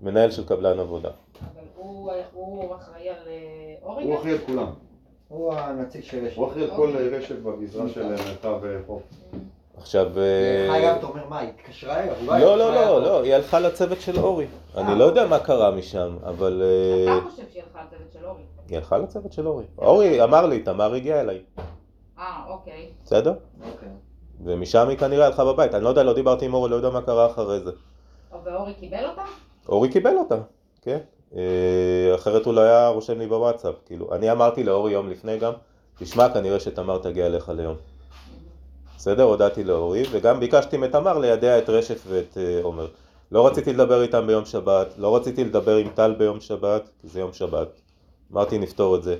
מנהל 0.00 0.30
של 0.30 0.46
קבלן 0.46 0.78
עבודה. 0.80 1.08
אבל 1.08 1.60
הוא- 1.76 2.12
הוא 2.32 2.74
אחראי 2.74 3.08
על 3.08 3.16
אה, 3.26 3.32
אורי? 3.82 4.04
הוא? 4.04 4.14
אחראי 4.18 4.32
על 4.32 4.38
כולם. 4.38 4.70
הוא 5.28 5.54
הנציג 5.54 6.02
של 6.04 6.26
רשף. 6.26 6.38
הוא 6.38 6.46
אחראי 6.46 6.64
על 6.64 6.70
כל 6.76 6.90
רשת 6.96 7.36
בגזרה 7.38 7.88
של 7.88 8.02
מרחב 8.08 8.60
חוף. 8.86 9.02
עכשיו... 9.76 10.18
אה, 10.18 10.66
חייב, 10.70 10.96
אתה 10.96 11.06
אומר 11.06 11.28
מה, 11.28 11.38
היא 11.38 11.48
התקשרה 11.48 12.02
אליו? 12.02 12.14
לא, 12.40 12.58
לא, 12.58 12.74
לא. 12.74 13.02
לא, 13.02 13.22
היא 13.22 13.34
הלכה 13.34 13.60
לצוות 13.60 14.00
של 14.00 14.18
אורי. 14.18 14.46
אני 14.76 14.98
לא 14.98 15.04
יודע 15.04 15.26
מה 15.26 15.38
קרה 15.38 15.70
משם, 15.70 16.16
אבל... 16.24 16.62
אה, 16.64 17.18
אתה 17.18 17.30
חושב 17.30 17.42
שהיא 17.52 17.62
הלכה 17.62 17.84
לצוות 17.84 18.12
של 18.12 18.26
אורי? 18.26 18.42
היא 18.68 18.76
הלכה 18.78 18.98
לצוות 18.98 19.32
של 19.32 19.46
אורי. 19.46 19.64
אורי 19.78 20.22
אמר 20.24 20.46
לי, 20.46 20.62
תמר 20.62 20.94
הגיעה 20.94 21.20
אליי, 21.20 21.42
אה, 22.18 22.44
אוקיי. 22.48 22.88
בסדר? 23.04 23.34
אוקיי. 23.72 23.88
ומשם 24.44 24.88
היא 24.88 24.98
כנראה 24.98 25.26
הלכה 25.26 25.44
בבית. 25.44 25.74
אני 25.74 25.84
לא 25.84 25.88
יודע, 25.88 26.02
לא 26.02 26.12
דיברתי 26.12 26.44
עם 26.44 26.54
אורי, 26.54 26.70
לא 26.70 26.76
יודע 26.76 26.90
מה 26.90 27.02
קרה 27.02 27.26
אחרי 27.26 27.60
זה. 27.60 27.70
ואורי 28.44 28.74
קיבל 28.74 29.04
אותה? 29.04 29.22
אורי 29.68 29.88
קיבל 29.88 30.16
אותה, 30.16 30.36
כן. 30.82 30.98
אה, 31.36 32.14
אחרת 32.14 32.46
הוא 32.46 32.54
לא 32.54 32.60
היה 32.60 32.88
רושם 32.88 33.18
לי 33.18 33.26
בוואטסאפ. 33.26 33.74
כאילו, 33.86 34.12
אני 34.12 34.32
אמרתי 34.32 34.64
לאורי 34.64 34.92
יום 34.92 35.10
לפני 35.10 35.38
גם, 35.38 35.52
תשמע, 35.98 36.28
כנראה 36.28 36.60
שתמר 36.60 36.98
תגיע 36.98 37.26
אליך 37.26 37.48
ליום. 37.48 37.76
בסדר? 38.96 39.22
הודעתי 39.22 39.64
לאורי, 39.64 40.02
וגם 40.10 40.40
ביקשתי 40.40 40.76
מתמר 40.76 41.18
לידע 41.18 41.58
את 41.58 41.68
רשף 41.68 42.04
ואת 42.08 42.38
אה, 42.38 42.60
עומר. 42.62 42.86
לא 43.32 43.46
רציתי 43.46 43.72
לדבר 43.72 44.02
איתם 44.02 44.26
ביום 44.26 44.44
שבת, 44.44 44.94
לא 44.98 45.16
רציתי 45.16 45.44
לדבר 45.44 45.76
עם 45.76 45.88
טל 45.94 46.14
ביום 46.18 46.40
שבת, 46.40 46.88
כי 47.00 47.08
זה 47.08 47.20
יום 47.20 47.32
שבת. 47.32 47.68
אמרתי, 48.32 48.58
נפתור 48.58 48.96
את 48.96 49.02
זה. 49.02 49.16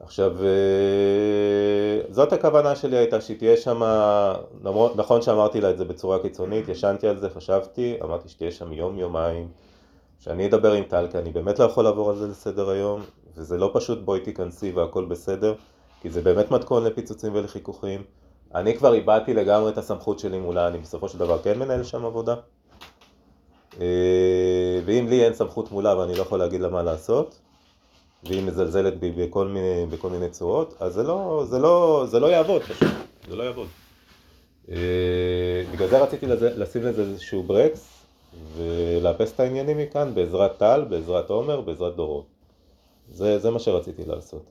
עכשיו, 0.00 0.44
אה, 0.44 2.00
זאת 2.10 2.32
הכוונה 2.32 2.76
שלי 2.76 2.96
הייתה, 2.96 3.20
שהיא 3.20 3.38
תהיה 3.38 3.56
שם, 3.56 3.82
נכון 4.94 5.22
שאמרתי 5.22 5.60
לה 5.60 5.70
את 5.70 5.78
זה 5.78 5.84
בצורה 5.84 6.18
קיצונית, 6.18 6.68
ישנתי 6.68 7.08
על 7.08 7.18
זה, 7.18 7.30
חשבתי, 7.30 7.96
אמרתי 8.04 8.28
שתהיה 8.28 8.50
שם 8.50 8.72
יום-יומיים, 8.72 9.48
שאני 10.18 10.46
אדבר 10.46 10.72
עם 10.72 10.84
טל, 10.84 11.06
כי 11.10 11.18
אני 11.18 11.30
באמת 11.32 11.58
לא 11.58 11.64
יכול 11.64 11.84
לעבור 11.84 12.10
על 12.10 12.16
זה 12.16 12.26
לסדר 12.26 12.70
היום, 12.70 13.00
וזה 13.36 13.58
לא 13.58 13.70
פשוט 13.74 13.98
בואי 13.98 14.20
תיכנסי 14.20 14.72
והכל 14.72 15.04
בסדר, 15.04 15.54
כי 16.00 16.10
זה 16.10 16.22
באמת 16.22 16.50
מתכון 16.50 16.84
לפיצוצים 16.84 17.34
ולחיכוכים. 17.34 18.02
אני 18.54 18.76
כבר 18.76 18.94
איבדתי 18.94 19.34
לגמרי 19.34 19.70
את 19.70 19.78
הסמכות 19.78 20.18
שלי 20.18 20.38
מולה, 20.38 20.68
אני 20.68 20.78
בסופו 20.78 21.08
של 21.08 21.18
דבר 21.18 21.38
כן 21.38 21.58
מנהל 21.58 21.84
שם 21.84 22.04
עבודה. 22.04 22.34
אה, 23.80 24.80
ואם 24.84 25.06
לי 25.08 25.24
אין 25.24 25.34
סמכות 25.34 25.72
מולה 25.72 25.98
ואני 25.98 26.14
לא 26.14 26.22
יכול 26.22 26.38
להגיד 26.38 26.60
לה 26.60 26.68
מה 26.68 26.82
לעשות, 26.82 27.38
והיא 28.24 28.42
מזלזלת 28.42 29.00
בי 29.00 29.10
בכל 29.10 29.46
מיני, 29.48 29.86
בכל 29.90 30.10
מיני 30.10 30.30
צורות, 30.30 30.74
אז 30.80 30.94
זה 30.94 31.02
לא, 31.02 31.44
זה 31.48 31.58
לא, 31.58 32.04
זה 32.08 32.20
לא 32.20 32.26
יעבוד 32.26 32.62
פשוט, 32.62 32.88
זה 33.28 33.36
לא 33.36 33.42
יעבוד. 33.42 33.68
אה, 34.70 34.76
בגלל 35.72 35.88
זה 35.88 35.98
רציתי 35.98 36.26
לשים 36.26 36.82
לזה 36.82 37.02
איזשהו 37.02 37.42
ברקס, 37.42 38.04
ולאפס 38.56 39.32
את 39.32 39.40
העניינים 39.40 39.78
מכאן 39.78 40.14
בעזרת 40.14 40.58
טל, 40.58 40.84
בעזרת 40.88 41.30
עומר, 41.30 41.60
בעזרת 41.60 41.96
דורון. 41.96 42.24
זה, 43.10 43.38
זה 43.38 43.50
מה 43.50 43.58
שרציתי 43.58 44.02
לעשות. 44.06 44.42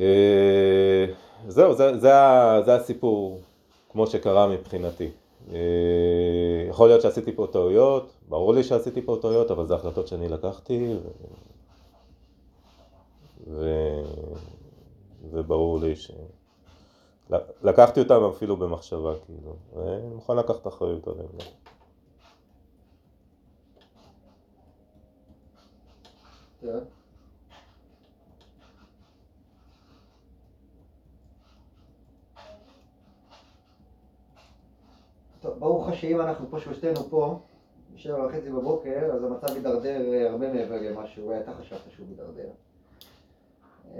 אה, 0.00 1.06
זהו, 1.48 1.74
זה, 1.74 1.98
זה, 1.98 2.12
זה 2.64 2.74
הסיפור 2.74 3.40
כמו 3.92 4.06
שקרה 4.06 4.48
מבחינתי. 4.48 5.08
אה, 5.52 6.66
יכול 6.68 6.88
להיות 6.88 7.02
שעשיתי 7.02 7.32
פה 7.36 7.46
טעויות, 7.52 8.12
ברור 8.28 8.54
לי 8.54 8.64
שעשיתי 8.64 9.02
פה 9.02 9.18
טעויות, 9.22 9.50
אבל 9.50 9.66
זה 9.66 9.74
החלטות 9.74 10.08
שאני 10.08 10.28
לקחתי, 10.28 10.94
ו... 13.50 13.70
וברור 15.30 15.80
לי 15.80 15.96
ש... 15.96 16.10
לקחתי 17.62 18.00
אותם 18.00 18.24
אפילו 18.24 18.56
במחשבה, 18.56 19.14
כאילו, 19.26 19.56
ואני 19.74 20.14
מוכן 20.14 20.36
לקחת 20.36 20.66
אחריות 20.66 21.08
עליהם. 21.08 21.28
גם. 26.64 26.78
טוב. 35.44 35.58
ברוך 35.58 35.88
השם 35.88 36.20
אנחנו 36.20 36.50
פה 36.50 36.58
שלושתנו 36.60 37.10
פה, 37.10 37.40
בשבע 37.94 38.26
וחצי 38.26 38.50
בבוקר, 38.50 39.10
אז 39.14 39.24
המצב 39.24 39.56
יידרדר 39.56 40.12
אה, 40.12 40.30
הרבה 40.30 40.52
מעבר 40.52 40.76
למה 40.82 41.06
שאולי 41.06 41.40
אתה 41.40 41.52
חשבת 41.54 41.80
שהוא 41.90 42.06
יידרדר. 42.08 42.48
אמ, 43.94 43.98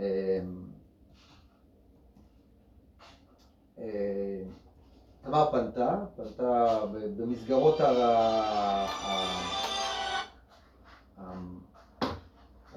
אה, 3.79 4.43
תמר 5.23 5.51
פנתה, 5.51 6.05
פנתה 6.17 6.85
במסגרות 7.17 7.81
ה... 7.81 7.89
ה- 7.89 8.87
ה- 8.87 9.45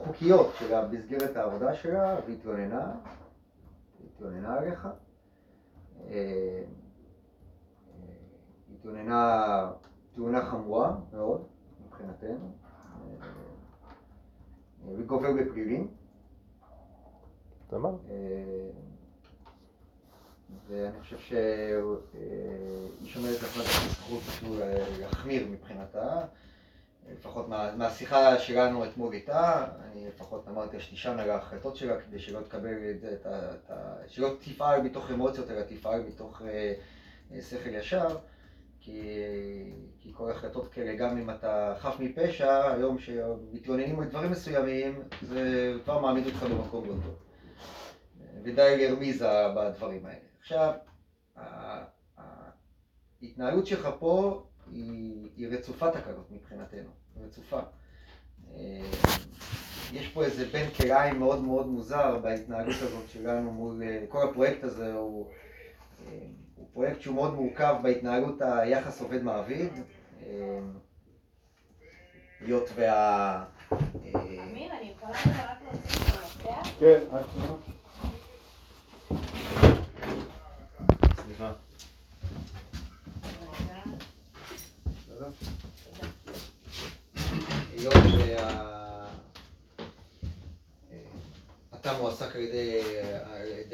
חוקיות 0.06 0.52
שלה 0.60 0.86
במסגרת 0.86 1.36
העבודה 1.36 1.76
שלה 1.76 2.16
והתלוננה, 2.28 2.92
התלוננה 4.06 4.58
עליך. 4.58 4.88
אה, 8.88 8.94
אה, 8.94 9.00
התלוננה 9.00 9.72
תאונה 10.16 10.46
חמורה 10.46 10.96
מאוד 11.14 11.44
מבחינתנו, 11.86 12.52
אה, 13.22 14.94
וגובל 14.98 15.44
בפלילים. 15.44 15.88
תמר? 17.70 17.90
אה, 18.10 18.70
ואני 20.68 21.02
חושב 21.02 21.18
שהיא 21.18 21.44
שומרת 23.06 23.42
לעצמה 23.42 23.64
את 23.64 23.70
הזכות 23.86 24.22
אפילו 24.30 24.56
להחמיר 25.00 25.48
מבחינתה. 25.52 26.26
לפחות 27.12 27.48
מה, 27.48 27.76
מהשיחה 27.76 28.40
שלנו 28.40 28.86
אתמול 28.86 29.14
איתה, 29.14 29.66
אני 29.92 30.08
לפחות 30.08 30.48
אמרתי 30.48 30.80
שתישן 30.80 31.20
על 31.20 31.30
ההחלטות 31.30 31.76
שלה 31.76 32.02
כדי 32.02 32.20
שלא 32.20 32.40
תקבל 32.42 32.90
את 32.92 33.00
זה, 33.00 33.18
שלא 34.08 34.30
תפעל 34.40 34.82
מתוך 34.82 35.12
אמוציות 35.12 35.52
אלא 35.52 35.62
תפעל 35.62 36.02
מתוך 36.02 36.42
אה, 36.42 36.74
אה, 37.32 37.42
שכל 37.42 37.70
ישר, 37.70 38.18
כי, 38.88 39.02
כי 40.00 40.12
כל 40.14 40.32
החלטות 40.32 40.68
כאלה, 40.68 40.96
גם 40.96 41.18
אם 41.18 41.30
אתה 41.30 41.76
חף 41.80 41.96
מפשע, 42.00 42.72
היום 42.72 43.00
שמתלוננים 43.00 44.00
על 44.00 44.08
דברים 44.08 44.32
מסוימים, 44.32 45.02
זה 45.22 45.74
כבר 45.84 46.00
מעמיד 46.00 46.26
אותך 46.26 46.44
במקום 46.44 46.88
לא 46.88 46.94
טוב. 46.94 47.16
ודי 48.44 48.88
הרמיזה 48.88 49.28
בדברים 49.56 50.06
האלה. 50.06 50.20
עכשיו, 50.40 50.74
ההתנהלות 53.22 53.68
שלך 53.68 53.90
פה 54.00 54.44
היא, 54.72 55.30
היא 55.36 55.48
רצופת 55.48 55.94
תקלות 55.94 56.32
מבחינתנו, 56.32 56.90
רצופה. 57.22 57.60
אה, 58.56 58.92
יש 59.94 60.08
פה 60.08 60.24
איזה 60.24 60.46
בן 60.46 60.70
כלאיים 60.70 61.20
מאוד 61.20 61.42
מאוד 61.42 61.68
מוזר 61.68 62.20
בהתנהלות 62.20 62.76
הזאת 62.82 63.10
שלנו 63.10 63.52
מול 63.52 63.84
אה, 63.84 64.06
כל 64.10 64.30
הפרויקט 64.30 64.64
הזה, 64.64 64.94
הוא, 64.94 65.32
אה, 66.08 66.28
הוא 66.58 66.68
פרויקט 66.74 67.02
שהוא 67.02 67.16
מאוד 67.16 67.34
מורכב 67.34 67.76
בהתנהלות 67.84 68.42
היחס 68.42 69.02
עובד 69.02 69.24
מעביד. 69.24 69.74
אה, 70.26 70.60
היות 72.40 72.70
וה... 72.76 73.46
אמיר, 74.14 74.72
אני 74.80 74.94
יכולה 74.98 75.14
רק 75.14 75.58
להוסיף 75.64 76.10
את 76.10 76.18
המפתח? 76.18 76.70
כן, 76.80 77.00
רק 77.12 77.26
שנייה. 77.34 77.54
סליחה. 81.26 81.54
היות 87.72 87.94
וה... 87.94 88.38
אה, 88.40 89.08
אתה 91.76 91.98
מועסק 91.98 92.36
על 92.36 92.42
ידי, 92.42 92.82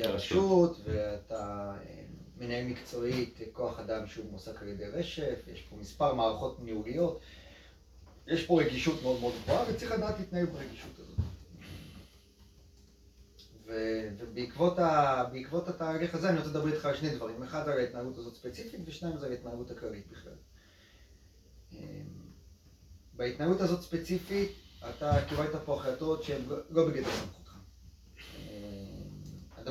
הרשות 0.04 0.78
ואתה 0.86 1.72
אה, 1.82 2.03
מנהל 2.44 2.66
מקצועית 2.66 3.40
כוח 3.54 3.80
אדם 3.80 4.08
שהוא 4.08 4.26
מועסק 4.32 4.62
על 4.62 4.68
ידי 4.68 4.86
רשף, 4.86 5.40
יש 5.54 5.62
פה 5.62 5.76
מספר 5.76 6.14
מערכות 6.14 6.60
ניהוליות, 6.60 7.20
יש 8.28 8.46
פה 8.46 8.62
רגישות 8.62 9.02
מאוד 9.04 9.20
מאוד 9.22 9.34
גבוהה 9.44 9.66
וצריך 9.70 9.92
לדעת 9.92 10.20
להתנהל 10.20 10.46
ברגישות 10.46 11.00
הזאת. 11.00 11.18
ו... 13.66 13.74
ובעקבות 14.18 14.80
ה- 14.80 15.24
התהליך 15.68 16.16
הזה 16.16 16.30
אני 16.30 16.38
רוצה 16.38 16.50
לדבר 16.50 16.74
איתך 16.74 16.86
על 16.86 16.96
שני 16.96 17.10
דברים. 17.16 17.44
אחד 17.44 17.70
על 17.70 17.78
ההתנהגות 17.78 18.18
הזאת 18.18 18.36
ספציפית, 18.36 18.80
ושניים 18.86 19.18
זה 19.18 19.26
על 19.26 19.32
ההתנהגות 19.32 19.72
הכללית 19.72 20.08
בכלל. 20.12 20.34
אמ, 21.72 21.78
בהתנהגות 23.14 23.62
הזאת 23.62 23.82
ספציפית, 23.82 24.52
אתה 24.90 25.26
קיבלת 25.30 25.56
פה 25.66 25.76
החלטות 25.76 26.24
שהן 26.24 26.42
לא- 26.48 26.58
לא 26.70 26.88
בגדר 26.90 27.10
סמכותך. 27.12 27.43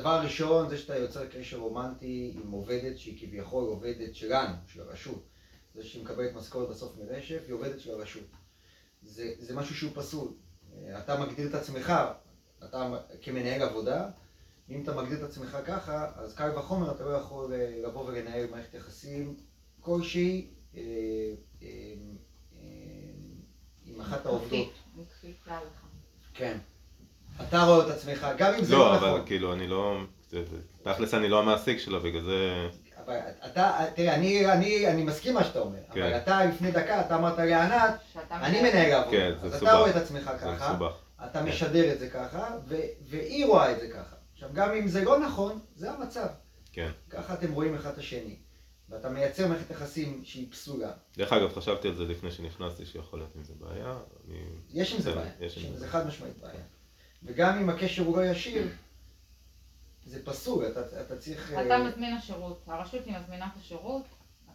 הדבר 0.03 0.15
הראשון 0.15 0.69
זה 0.69 0.77
שאתה 0.77 0.97
יוצר 0.97 1.27
קשר 1.27 1.57
רומנטי 1.57 2.33
עם 2.43 2.51
עובדת 2.51 2.97
שהיא 2.97 3.19
כביכול 3.19 3.63
עובדת 3.63 4.15
שלנו, 4.15 4.55
של 4.67 4.81
הרשות. 4.81 5.23
זה 5.75 5.83
שהיא 5.83 6.03
מקבלת 6.03 6.33
משכורת 6.33 6.69
בסוף 6.69 6.97
מרשף, 6.97 7.43
היא 7.47 7.53
עובדת 7.53 7.79
של 7.79 7.91
הרשות. 7.91 8.23
זה, 9.03 9.33
זה 9.39 9.55
משהו 9.55 9.75
שהוא 9.75 9.91
פסול. 9.95 10.31
אה, 10.73 10.99
אתה 10.99 11.19
מגדיר 11.19 11.49
את 11.49 11.53
עצמך, 11.53 11.93
אתה 12.63 12.97
כמנהל 13.21 13.61
עבודה, 13.61 14.09
אם 14.69 14.83
אתה 14.83 14.95
מגדיר 14.95 15.17
את 15.17 15.29
עצמך 15.29 15.57
ככה, 15.65 16.11
אז 16.15 16.35
קל 16.35 16.57
וחומר 16.57 16.91
אתה 16.91 17.03
לא 17.03 17.09
יכול 17.09 17.53
אה, 17.53 17.81
לבוא 17.83 18.05
ולנהל 18.05 18.49
מערכת 18.51 18.73
יחסים 18.73 19.37
כלשהי 19.79 20.47
אה, 20.75 20.81
אה, 21.61 21.67
אה, 22.53 22.59
עם 23.85 24.01
אחת 24.01 24.25
העובדות. 24.25 24.73
מקפיצה 24.95 25.59
לך. 25.63 25.85
כן. 26.33 26.57
אתה 27.49 27.63
רואה 27.63 27.85
את 27.85 27.91
עצמך, 27.91 28.27
גם 28.37 28.53
אם 28.53 28.63
זה 28.63 28.75
לא, 28.75 28.79
לא 28.79 28.97
אבל 28.97 29.07
נכון. 29.07 29.25
כאילו, 29.25 29.53
אני 29.53 29.67
לא... 29.67 29.97
תכלס 30.83 31.13
אני 31.13 31.29
לא 31.29 31.39
המעסיק 31.39 31.79
שלו, 31.79 32.01
בגלל 32.01 32.21
זה... 32.21 32.67
אבל 33.05 33.17
אתה, 33.45 33.79
תראה, 33.95 34.15
אני, 34.15 34.51
אני, 34.51 34.87
אני 34.87 35.03
מסכים 35.03 35.33
מה 35.33 35.43
שאתה 35.43 35.59
אומר, 35.59 35.79
כן. 35.93 36.01
אבל 36.01 36.17
אתה 36.17 36.45
לפני 36.45 36.71
דקה, 36.71 37.01
אתה 37.01 37.15
אמרת 37.15 37.37
לענת, 37.37 37.95
שאתה 38.13 38.35
אני 38.35 38.61
מנהל 38.61 38.91
העבודה, 38.91 39.17
כן, 39.17 39.31
זה 39.41 39.47
אז 39.47 39.53
מסובך. 39.53 39.63
אתה 39.63 39.77
רואה 39.77 39.89
את 39.89 39.95
עצמך 39.95 40.31
ככה. 40.41 40.77
אתה 41.25 41.39
כן. 41.39 41.45
משדר 41.45 41.93
את 41.93 41.99
זה 41.99 42.09
ככה, 42.09 42.47
ו- 42.67 42.75
והיא 43.09 43.45
רואה 43.45 43.71
את 43.71 43.79
זה 43.79 43.87
ככה. 43.87 44.15
עכשיו, 44.33 44.49
גם 44.53 44.71
אם 44.71 44.87
זה 44.87 45.03
לא 45.03 45.19
נכון, 45.19 45.59
זה 45.75 45.91
המצב. 45.91 46.27
כן. 46.71 46.89
ככה 47.09 47.33
אתם 47.33 47.53
רואים 47.53 47.75
אחד 47.75 47.91
את 47.91 47.97
השני. 47.97 48.35
ואתה 48.89 49.09
מייצר 49.09 49.47
מערכת 49.47 49.71
יחסים 49.71 50.21
שהיא 50.23 50.51
פסולה. 50.51 50.91
דרך 51.17 51.33
אגב, 51.33 51.53
חשבתי 51.53 51.87
על 51.87 51.95
זה 51.95 52.03
לפני 52.03 52.31
שנכנסתי, 52.31 52.85
שיכול 52.85 53.19
להיות 53.19 53.35
עם 53.35 53.43
זה 53.43 53.53
בעיה. 53.59 53.97
אני... 54.27 54.39
יש 54.73 54.93
עם 54.93 55.01
זה 55.01 55.11
בסדר, 55.11 55.21
בעיה. 55.21 55.33
יש 55.39 55.57
עם 55.57 55.63
יש 55.63 55.69
עם 55.69 55.73
זה. 55.73 55.79
זה 55.79 55.87
חד 55.87 56.07
משמעית 56.07 56.37
בעיה. 56.41 56.61
וגם 57.25 57.57
אם 57.57 57.69
הקשר 57.69 58.03
הוא 58.03 58.17
לא 58.17 58.25
ישיר, 58.25 58.67
זה 60.05 60.25
פסול, 60.25 60.67
אתה, 60.67 61.01
אתה 61.01 61.17
צריך... 61.17 61.53
אתה 61.53 61.75
אה, 61.75 61.83
מזמין 61.83 62.13
השירות, 62.13 62.61
הרשות 62.67 63.05
היא 63.05 63.17
מזמינה 63.17 63.45
את 63.45 63.61
השירות, 63.61 64.03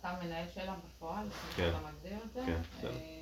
אתה 0.00 0.14
מנהל 0.22 0.44
שלה 0.54 0.74
בפועל, 0.86 1.26
כן. 1.56 1.70
שאתה 1.72 1.78
מגדיר 1.88 2.18
את 2.26 2.32
זה. 2.34 2.40
כן, 2.46 2.60
בסדר. 2.78 2.90
אה, 2.90 3.18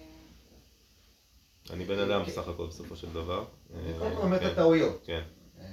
אני 1.70 1.84
בן 1.84 1.98
אדם 1.98 2.22
בסך 2.26 2.48
הכל 2.48 2.66
בסופו 2.66 2.96
של 2.96 3.12
דבר. 3.12 3.44
אה, 3.74 3.92
קודם 3.98 4.16
כל 4.16 4.34
את 4.34 4.40
כן, 4.40 4.46
הטעויות. 4.46 5.02
כן, 5.06 5.22
אה, 5.60 5.64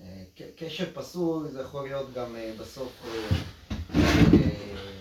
אה, 0.00 0.24
קשר 0.56 0.84
פסול 0.94 1.48
זה 1.48 1.60
יכול 1.60 1.88
להיות 1.88 2.12
גם 2.12 2.36
אה, 2.36 2.52
בסוף 2.60 2.92
אה, 3.04 3.10
אה, 3.94 4.00
אה, 4.32 4.97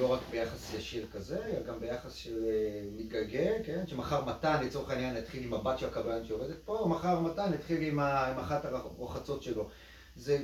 לא 0.00 0.12
רק 0.12 0.20
ביחס 0.30 0.74
ישיר 0.74 1.06
כזה, 1.12 1.38
אלא 1.46 1.66
גם 1.66 1.80
ביחס 1.80 2.14
של 2.14 2.44
אה, 2.46 2.50
מתגלגל, 2.96 3.52
כן? 3.64 3.84
שמחר 3.86 4.24
מתן 4.24 4.62
לצורך 4.66 4.90
העניין 4.90 5.16
יתחיל 5.16 5.42
עם 5.44 5.54
הבת 5.54 5.78
של 5.78 5.86
הקבלן 5.86 6.24
שעובדת 6.24 6.56
פה, 6.64 6.76
או 6.78 6.88
מחר 6.88 7.20
מתן 7.20 7.54
יתחיל 7.54 7.82
עם, 7.82 7.98
ה- 7.98 8.26
עם 8.26 8.38
אחת 8.38 8.64
הרוחצות 8.64 9.42
שלו. 9.42 9.68
זה, 10.16 10.38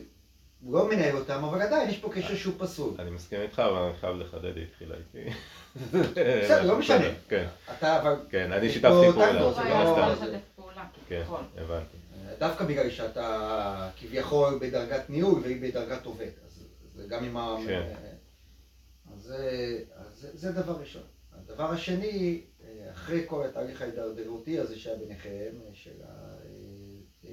הוא 0.63 0.75
לא 0.75 0.89
מנהל 0.89 1.17
אותם, 1.17 1.45
אבל 1.45 1.63
עדיין 1.63 1.91
יש 1.91 1.99
פה 1.99 2.11
קשר 2.15 2.37
שהוא 2.37 2.55
פסול. 2.59 2.95
אני 2.99 3.11
מסכים 3.11 3.41
איתך, 3.41 3.59
אבל 3.59 3.79
אני 3.83 3.95
חייב 4.01 4.17
לחדד, 4.17 4.57
היא 4.57 4.65
התחילה 4.65 4.95
איתי. 4.97 5.31
בסדר, 5.93 6.63
לא 6.67 6.79
משנה. 6.79 7.05
כן, 7.29 7.47
אתה 7.79 8.01
אבל, 8.03 8.15
כן, 8.31 8.53
אני 8.53 8.69
שיתפתי 8.71 9.13
פעולה, 9.13 9.53
זה 9.53 9.61
לא 9.65 9.75
יכול. 9.75 10.03
לשתף 10.13 10.41
פעולה, 10.57 10.85
כן. 11.09 11.23
הבנתי. 11.57 11.97
דווקא 12.39 12.65
בגלל 12.65 12.91
שאתה 12.91 13.91
כביכול 14.01 14.59
בדרגת 14.61 15.11
ניהול 15.11 15.41
והיא 15.43 15.63
בדרגת 15.63 16.05
עובד. 16.07 16.29
אז 16.47 16.65
זה 16.95 17.05
גם 17.09 17.25
עם 17.25 17.37
ה... 17.37 17.57
זה, 19.31 19.79
זה, 20.15 20.29
זה 20.35 20.53
דבר 20.53 20.81
ראשון. 20.81 21.03
הדבר 21.33 21.71
השני, 21.71 22.43
אה, 22.65 22.91
אחרי 22.93 23.23
כל 23.27 23.47
התהליך 23.47 23.83
ההידרדרותי 23.83 24.59
הזה 24.59 24.79
שהיה 24.79 24.97
ביניכם, 24.97 25.31
אה, 25.67 25.71
של 25.73 25.91
אה, 27.25 27.31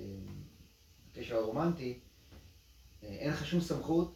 הקשר 1.11 1.35
הרומנטי, 1.35 1.99
אין 3.03 3.29
לך 3.29 3.45
שום 3.45 3.61
סמכות, 3.61 4.15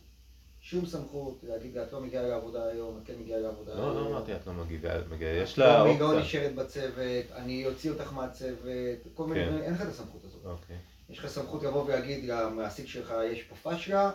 שום 0.60 0.86
סמכות 0.86 1.39
להגיד 1.44 1.76
לה, 1.76 1.84
את 1.84 1.94
לא 1.94 2.02
מגיעה 2.02 2.24
לעבודה 2.24 2.65
היום, 2.67 2.98
את 2.98 3.08
כן 3.08 3.13
מגיעה 3.20 3.39
לעבודה 3.39 3.74
לא, 3.76 3.94
לא 3.94 4.00
היום. 4.00 4.08
אמרתי, 4.08 4.36
את 4.36 4.48
לא 4.48 4.54
מגיעה, 4.54 4.98
מגיעה, 5.10 5.32
יש 5.36 5.54
את 5.54 5.58
לה 5.58 5.78
לא- 5.78 5.89
היא 5.89 6.00
לא 6.00 6.06
אופציה. 6.06 6.22
נשארת 6.22 6.56
בצוות, 6.56 7.32
אני 7.36 7.65
אוציא 7.65 7.91
אותך 7.91 8.13
מהצוות, 8.13 9.00
כל 9.13 9.28
מיני 9.28 9.39
כן. 9.46 9.48
דברים, 9.50 9.63
אין 9.63 9.74
לך 9.74 9.82
את 9.82 9.88
הסמכות 9.88 10.24
הזאת. 10.24 10.46
אוקיי, 10.46 10.78
יש 11.10 11.20
לך 11.20 11.28
סמכות 11.28 11.63
לבוא 11.63 11.86
ולהגיד 11.86 12.26
למעסיק 12.26 12.86
שלך, 12.88 13.13
יש 13.32 13.44
פה 13.44 13.56
פשלה, 13.72 14.12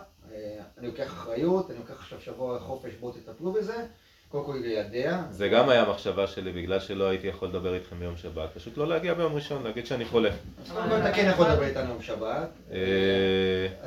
אני 0.77 0.87
לוקח 0.87 1.07
אחריות, 1.07 1.71
אני 1.71 1.79
לוקח 1.79 1.93
עכשיו 2.01 2.21
שבוע 2.21 2.59
חופש, 2.59 2.93
בואו 2.99 3.11
תטפלו 3.11 3.51
בזה. 3.51 3.85
קודם 4.29 4.45
כל 4.45 4.57
ליידע. 4.61 5.23
זה 5.31 5.47
גם 5.47 5.69
היה 5.69 5.83
המחשבה 5.83 6.27
שלי, 6.27 6.51
בגלל 6.51 6.79
שלא 6.79 7.09
הייתי 7.09 7.27
יכול 7.27 7.47
לדבר 7.47 7.73
איתכם 7.75 7.99
ביום 7.99 8.17
שבת, 8.17 8.49
פשוט 8.53 8.77
לא 8.77 8.87
להגיע 8.87 9.13
ביום 9.13 9.35
ראשון, 9.35 9.63
להגיד 9.63 9.85
שאני 9.85 10.05
חולה. 10.05 10.29
אז 10.29 10.71
קודם 10.71 10.89
כל 10.89 10.95
אתה 10.95 11.13
כן 11.13 11.29
יכול 11.33 11.47
לדבר 11.47 11.63
איתנו 11.63 11.89
יום 11.89 12.01
שבת. 12.01 12.49
אה, 12.71 12.77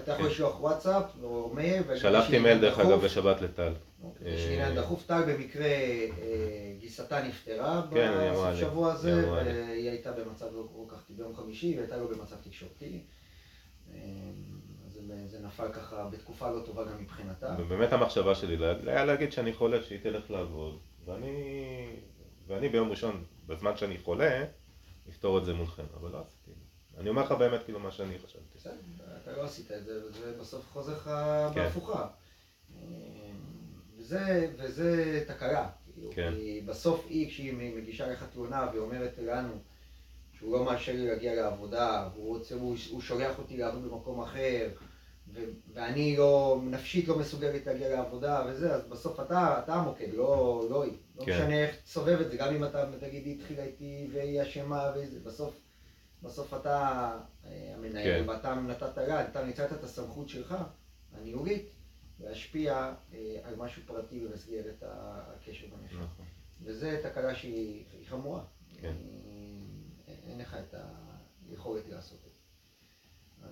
אתה 0.02 0.12
יכול 0.12 0.24
כן. 0.24 0.30
לשלוח 0.30 0.60
וואטסאפ 0.60 1.04
או 1.22 1.50
מייל. 1.54 1.82
שלחתי 1.96 2.38
מייל 2.38 2.60
דרך. 2.60 2.78
אגב 2.78 3.04
בשבת 3.04 3.40
לטל. 3.40 3.72
אוקיי, 4.02 4.34
יש 4.34 4.46
לי 4.46 4.52
עניין 4.52 4.74
דחוף, 4.74 5.06
טל 5.06 5.22
במקרה 5.22 5.66
אה, 5.66 6.10
גיסתה 6.78 7.22
נפטרה 7.22 7.82
כן, 7.90 7.96
היא 7.96 8.30
אמרה 8.30 8.50
בסוף 8.50 8.54
לי. 8.54 8.60
שבוע 8.60 8.86
היא 8.88 8.94
הזה. 8.94 9.30
והיא 9.30 9.90
הייתה 9.90 10.12
במצב 10.12 10.46
לא 10.54 10.68
כל 10.76 10.94
כך, 10.94 11.02
ביום 11.10 11.36
חמישי, 11.36 11.66
היא 11.66 11.78
הייתה 11.78 11.96
לא 11.96 12.06
במצב 12.06 12.36
תקשורתי. 12.44 13.00
אה, 15.12 15.29
זה- 15.29 15.40
נפל 15.40 15.73
ככה 15.73 16.09
בתקופה 16.09 16.51
לא 16.51 16.62
טובה 16.66 16.85
גם 16.85 17.03
מבחינתה. 17.03 17.57
ובאמת 17.59 17.92
המחשבה 17.92 18.35
שלי 18.35 18.57
היה 18.87 19.05
להגיד 19.05 19.33
שאני 19.33 19.53
חולה, 19.53 19.83
שהיא 19.83 20.01
תלך 20.03 20.31
לעבוד, 20.31 20.79
ואני, 21.05 21.37
ואני 22.46 22.68
ביום 22.68 22.90
ראשון, 22.90 23.25
בזמן 23.46 23.77
שאני 23.77 23.99
חולה, 23.99 24.44
אפתור 25.09 25.38
את 25.38 25.44
זה 25.44 25.55
מולכם, 25.55 25.83
אבל 26.01 26.11
לא 26.11 26.20
עשיתי. 26.20 26.51
אני 26.99 27.09
אומר 27.09 27.23
לך 27.23 27.33
באמת 27.33 27.62
כאילו 27.64 27.81
מה 27.81 27.90
שאני 27.90 28.18
חשבתי. 28.18 28.44
בסדר, 28.59 28.73
אתה 29.23 29.33
לא 29.37 29.42
עשית 29.44 29.73
את 29.73 29.85
זה, 29.85 30.01
וזה 30.07 30.37
בסוף 30.40 30.64
חוזר 30.73 30.92
לך 30.92 31.11
כן. 31.55 31.61
בהפוכה. 31.61 32.07
וזה, 33.99 34.51
וזה 34.59 35.25
תקלה. 35.27 35.68
כאילו, 35.94 36.11
כן. 36.14 36.33
כי 36.37 36.61
בסוף 36.66 37.05
היא, 37.09 37.29
כשהיא 37.29 37.53
מגישה 37.77 38.07
לך 38.12 38.25
תלונה 38.33 38.70
ואומרת 38.75 39.18
לנו 39.18 39.55
שהוא 40.33 40.53
לא 40.59 40.64
מאשר 40.64 40.92
לי 40.92 41.07
להגיע 41.07 41.35
לעבודה, 41.35 42.09
והוא 42.14 42.37
רוצה, 42.37 42.55
הוא, 42.55 42.77
הוא 42.90 43.01
שולח 43.01 43.38
אותי 43.38 43.57
לעבוד 43.57 43.85
במקום 43.85 44.20
אחר, 44.20 44.68
ואני 45.75 46.16
לא, 46.16 46.61
נפשית 46.64 47.09
לא 47.09 47.19
מסוגלת 47.19 47.66
להגיע 47.66 47.88
לעבודה 47.88 48.45
וזה, 48.49 48.75
אז 48.75 48.87
בסוף 48.88 49.21
אתה, 49.21 49.61
אתה 49.64 49.75
המוקד, 49.75 50.14
לא, 50.14 50.62
לא 50.71 50.85
היא. 50.85 50.93
לא 51.16 51.25
כן. 51.25 51.33
משנה 51.33 51.55
איך 51.55 51.77
תסובב 51.85 52.21
את 52.21 52.31
זה, 52.31 52.37
גם 52.37 52.55
אם 52.55 52.64
אתה 52.64 52.85
תגיד 53.01 53.27
היא 53.27 53.40
התחילה 53.40 53.64
איתי 53.64 54.09
והיא 54.12 54.43
אשמה 54.43 54.93
וזה, 54.97 55.21
בסוף, 55.21 55.61
בסוף 56.23 56.55
אתה 56.55 57.11
אה, 57.45 57.73
המנהל, 57.77 58.25
כן. 58.25 58.29
ואתה 58.29 58.55
נתת 58.55 58.97
לה, 58.97 59.29
אתה 59.29 59.45
ניצלת 59.45 59.73
את 59.73 59.85
הסמכות 59.85 60.29
שלך, 60.29 60.55
הניהולית, 61.12 61.71
להשפיע 62.21 62.93
אה, 63.14 63.37
על 63.45 63.57
משהו 63.57 63.83
פרטי 63.87 64.21
במסגרת 64.21 64.83
הקשר 64.83 65.66
בנפש. 65.66 65.95
נכון. 65.95 66.27
וזה 66.62 67.01
תקלה 67.03 67.35
שהיא 67.35 67.85
היא 67.93 68.07
חמורה. 68.09 68.43
כן. 68.81 68.93
אה, 70.09 70.14
אין 70.31 70.38
לך 70.38 70.55
את 70.55 70.75
היכולת 71.49 71.88
לעשות 71.88 72.19
את 72.27 72.30
זה. 72.30 72.30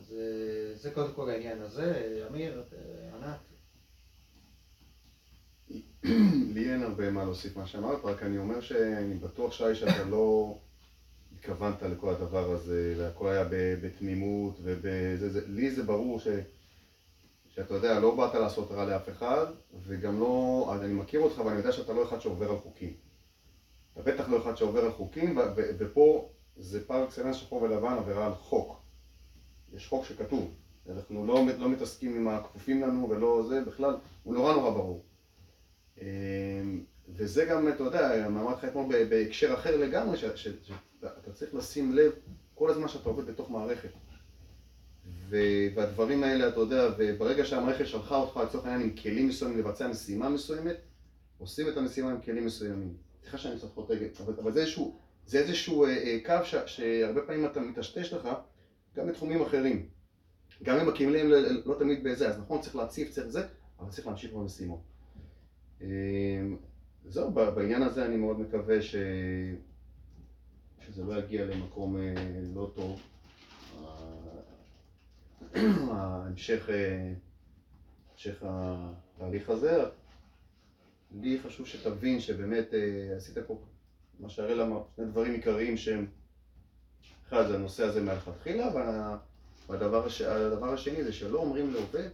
אז 0.09 0.15
אה, 0.15 0.75
זה 0.75 0.91
קודם 0.91 1.13
כל 1.13 1.31
העניין 1.31 1.61
הזה. 1.61 2.21
אמיר, 2.31 2.63
אה, 2.73 3.17
ענת, 3.17 3.39
לי 6.55 6.73
אין 6.73 6.83
הרבה 6.83 7.11
מה 7.11 7.25
להוסיף 7.25 7.57
מה 7.57 7.67
שאמרת, 7.67 8.05
רק 8.05 8.23
אני 8.23 8.39
אומר 8.39 8.61
שאני 8.61 9.15
בטוח 9.15 9.53
שי 9.53 9.75
שאתה 9.75 10.05
לא 10.05 10.59
התכוונת 11.33 11.83
לכל 11.83 12.11
הדבר 12.11 12.51
הזה, 12.51 12.95
והכל 12.99 13.29
היה 13.29 13.45
בתמימות 13.83 14.59
ובזה, 14.63 15.41
זה, 15.71 15.83
ברור 15.83 16.21
ש, 16.21 16.29
שאתה 17.49 17.75
יודע, 17.75 18.01
לא 18.01 18.15
באת 18.15 18.35
לעשות 18.35 18.71
רע 18.71 18.85
לאף 18.85 19.09
אחד, 19.09 19.47
וגם 19.87 20.21
לא, 20.21 20.69
אני 20.81 20.93
מכיר 20.93 21.21
אותך 21.21 21.39
ואני 21.39 21.57
יודע 21.57 21.73
שאתה 21.73 21.93
לא 21.93 22.09
אחד 22.09 22.21
שעובר 22.21 22.51
על 22.51 22.59
חוקים. 22.59 22.93
אתה 23.93 24.03
בטח 24.03 24.29
לא 24.29 24.43
אחד 24.43 24.57
שעובר 24.57 24.85
על 24.85 24.93
חוקים, 24.93 25.39
ופה 25.57 26.31
זה 26.57 26.87
פר 26.87 27.05
אקסלנס 27.05 27.37
שחור 27.37 27.63
ולבן 27.63 27.93
עבירה 27.93 28.27
על 28.27 28.35
חוק. 28.35 28.78
יש 29.75 29.89
חוק 29.89 30.05
שכתוב. 30.05 30.55
אנחנו 30.91 31.27
לא, 31.27 31.47
לא 31.59 31.69
מתעסקים 31.69 32.17
עם 32.17 32.29
הכפופים 32.29 32.83
לנו 32.83 33.09
ולא 33.11 33.45
זה, 33.49 33.61
בכלל, 33.61 33.97
הוא 34.23 34.35
נורא 34.35 34.53
נורא 34.53 34.71
ברור. 34.71 35.05
אמ, 36.01 36.05
וזה 37.09 37.45
גם, 37.45 37.69
אתה 37.69 37.83
יודע, 37.83 38.27
אמרתי 38.27 38.67
לך 38.67 38.73
אתמול 38.73 39.05
בהקשר 39.05 39.55
אחר 39.55 39.77
לגמרי, 39.77 40.17
שאתה 40.17 41.33
צריך 41.33 41.55
לשים 41.55 41.93
לב 41.93 42.13
כל 42.55 42.71
הזמן 42.71 42.89
שאתה 42.89 43.09
עובד 43.09 43.27
בתוך 43.27 43.51
מערכת. 43.51 43.89
והדברים 45.29 46.25
האלה, 46.25 46.49
אתה 46.49 46.61
יודע, 46.61 46.89
וברגע 46.99 47.45
שהמערכת 47.45 47.87
שלחה 47.87 48.17
אותך 48.17 48.37
לצורך 48.37 48.65
העניין 48.65 48.91
עם 48.91 48.97
כלים 48.97 49.29
מסוימים 49.29 49.59
לבצע 49.59 49.89
משימה 49.89 50.29
מסוימת, 50.29 50.77
עושים 51.39 51.69
את 51.69 51.77
המשימה 51.77 52.11
עם 52.11 52.21
כלים 52.21 52.47
מסוימים. 52.47 52.95
סליחה 53.21 53.39
שאני 53.39 53.59
קצת 53.59 53.69
חוטא, 53.75 53.95
אבל, 54.21 54.35
אבל 54.43 54.53
זה 54.53 54.61
איזשהו, 54.61 54.99
זה 55.27 55.39
איזשהו 55.39 55.85
אה, 55.85 55.91
אה, 55.91 56.19
קו 56.27 56.45
ש, 56.45 56.55
שהרבה 56.67 57.23
פעמים 57.23 57.47
אתה 57.47 57.61
מטשטש 57.61 58.13
לך, 58.13 58.29
גם 58.99 59.07
בתחומים 59.07 59.43
אחרים. 59.43 59.89
גם 60.63 60.79
אם 60.79 61.11
ל- 61.11 61.63
לא 61.65 61.75
תמיד 61.79 62.05
בזה, 62.05 62.29
אז 62.29 62.39
נכון, 62.39 62.61
צריך 62.61 62.77
להציף, 62.77 63.11
צריך 63.11 63.27
זה, 63.29 63.47
אבל 63.81 63.91
צריך 63.91 64.07
להמשיך 64.07 64.33
במשימות. 64.33 64.81
אה, 65.83 65.87
זהו, 67.09 67.31
בעניין 67.33 67.83
הזה 67.83 68.05
אני 68.07 68.17
מאוד 68.17 68.41
מקווה 68.41 68.83
ש... 68.83 68.97
שזה 70.87 71.05
לא 71.05 71.19
יגיע 71.19 71.45
למקום 71.45 71.97
אה, 71.97 72.15
לא 72.55 72.71
טוב. 72.75 73.01
ההמשך, 75.91 76.69
אה, 76.71 77.13
המשך 78.13 78.43
התהליך 78.47 79.51
הזה. 79.51 79.83
לי 81.21 81.39
חשוב 81.41 81.67
שתבין 81.67 82.21
שבאמת 82.21 82.75
אה, 82.75 83.17
עשית 83.17 83.39
פה, 83.47 83.59
מה 84.21 84.29
שהראל 84.29 84.61
אמר, 84.61 84.83
שני 84.97 85.05
דברים 85.05 85.33
עיקריים 85.33 85.77
שהם, 85.77 86.07
אחד 87.29 87.47
זה 87.49 87.55
הנושא 87.55 87.85
הזה 87.85 88.03
מהלכתחילה, 88.03 88.75
וה- 88.75 89.19
והדבר 89.69 90.07
הש- 90.07 90.23
השני 90.63 91.05
זה 91.05 91.13
שלא 91.13 91.39
אומרים 91.39 91.71
לעובד, 91.73 92.09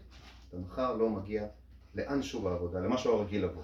אתה 0.48 0.56
מחר 0.58 0.96
לא 0.96 1.10
מגיע 1.10 1.46
לאנשהו 1.94 2.42
בעבודה, 2.42 2.80
למה 2.80 2.98
שהוא 2.98 3.20
רגיל 3.20 3.44
לבוא. 3.44 3.62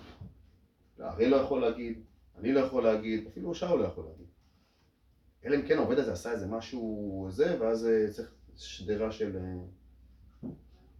הראל 0.99 1.29
לא 1.29 1.37
יכול 1.37 1.61
להגיד, 1.61 2.01
אני 2.39 2.53
לא 2.53 2.61
יכול 2.61 2.83
להגיד, 2.85 3.27
אפילו 3.27 3.55
שאול 3.55 3.81
לא 3.81 3.85
יכול 3.87 4.05
להגיד. 4.05 4.27
אלא 5.45 5.57
אם 5.57 5.63
כן 5.69 5.79
העובד 5.79 5.99
הזה 5.99 6.13
עשה 6.13 6.33
איזה 6.33 6.47
משהו 6.47 7.27
זה, 7.31 7.57
ואז 7.61 7.87
אה, 7.87 8.13
צריך 8.13 8.33
שדרה 8.57 9.13
של, 9.13 9.37
אה, 9.37 10.49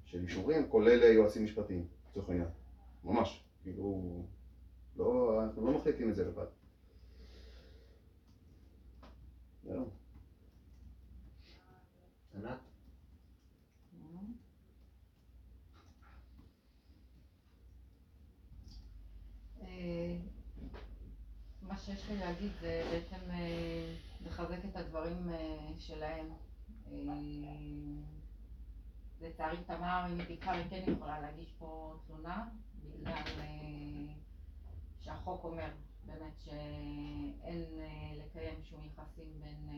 של 0.05 0.19
אישורים, 0.23 0.69
כולל 0.69 1.03
אה, 1.03 1.09
יועצים 1.09 1.45
משפטיים, 1.45 1.87
לצורך 2.11 2.29
העניין. 2.29 2.49
ממש. 3.05 3.45
כאילו, 3.63 4.03
לא, 4.97 5.41
אנחנו 5.43 5.67
לא 5.67 5.73
מחליטים 5.79 6.11
את 6.11 6.15
זה 6.15 6.25
לבד. 6.25 6.45
זהו. 9.65 9.91
ענת? 12.41 12.59
אה, 19.63 20.17
מה 21.63 21.79
שיש 21.79 22.11
לי 22.11 22.17
להגיד 22.17 22.53
זה 22.61 22.83
בעצם 22.91 23.31
אה, 23.31 23.95
לחזק 24.27 24.59
את 24.65 24.77
הדברים 24.77 25.29
אה, 25.29 25.73
שלהם. 25.79 26.27
לצערי 29.21 29.57
תמר, 29.67 30.07
אם 30.09 30.37
תקרא, 30.37 30.53
היא 30.53 30.71
כן 30.71 30.93
יכולה 30.93 31.21
להגיש 31.21 31.53
פה 31.59 31.95
תלונה, 32.07 32.49
בגלל 32.85 33.15
שהחוק 35.01 35.45
אומר 35.45 35.69
באמת 36.07 36.41
שאין 36.41 37.65
לקיים 38.19 38.65
שום 38.65 38.81
יחסים 38.85 39.41
בין 39.41 39.69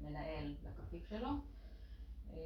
מנהל 0.00 0.54
לכפיף 0.64 1.08
שלו. 1.08 1.28
אה, 2.32 2.36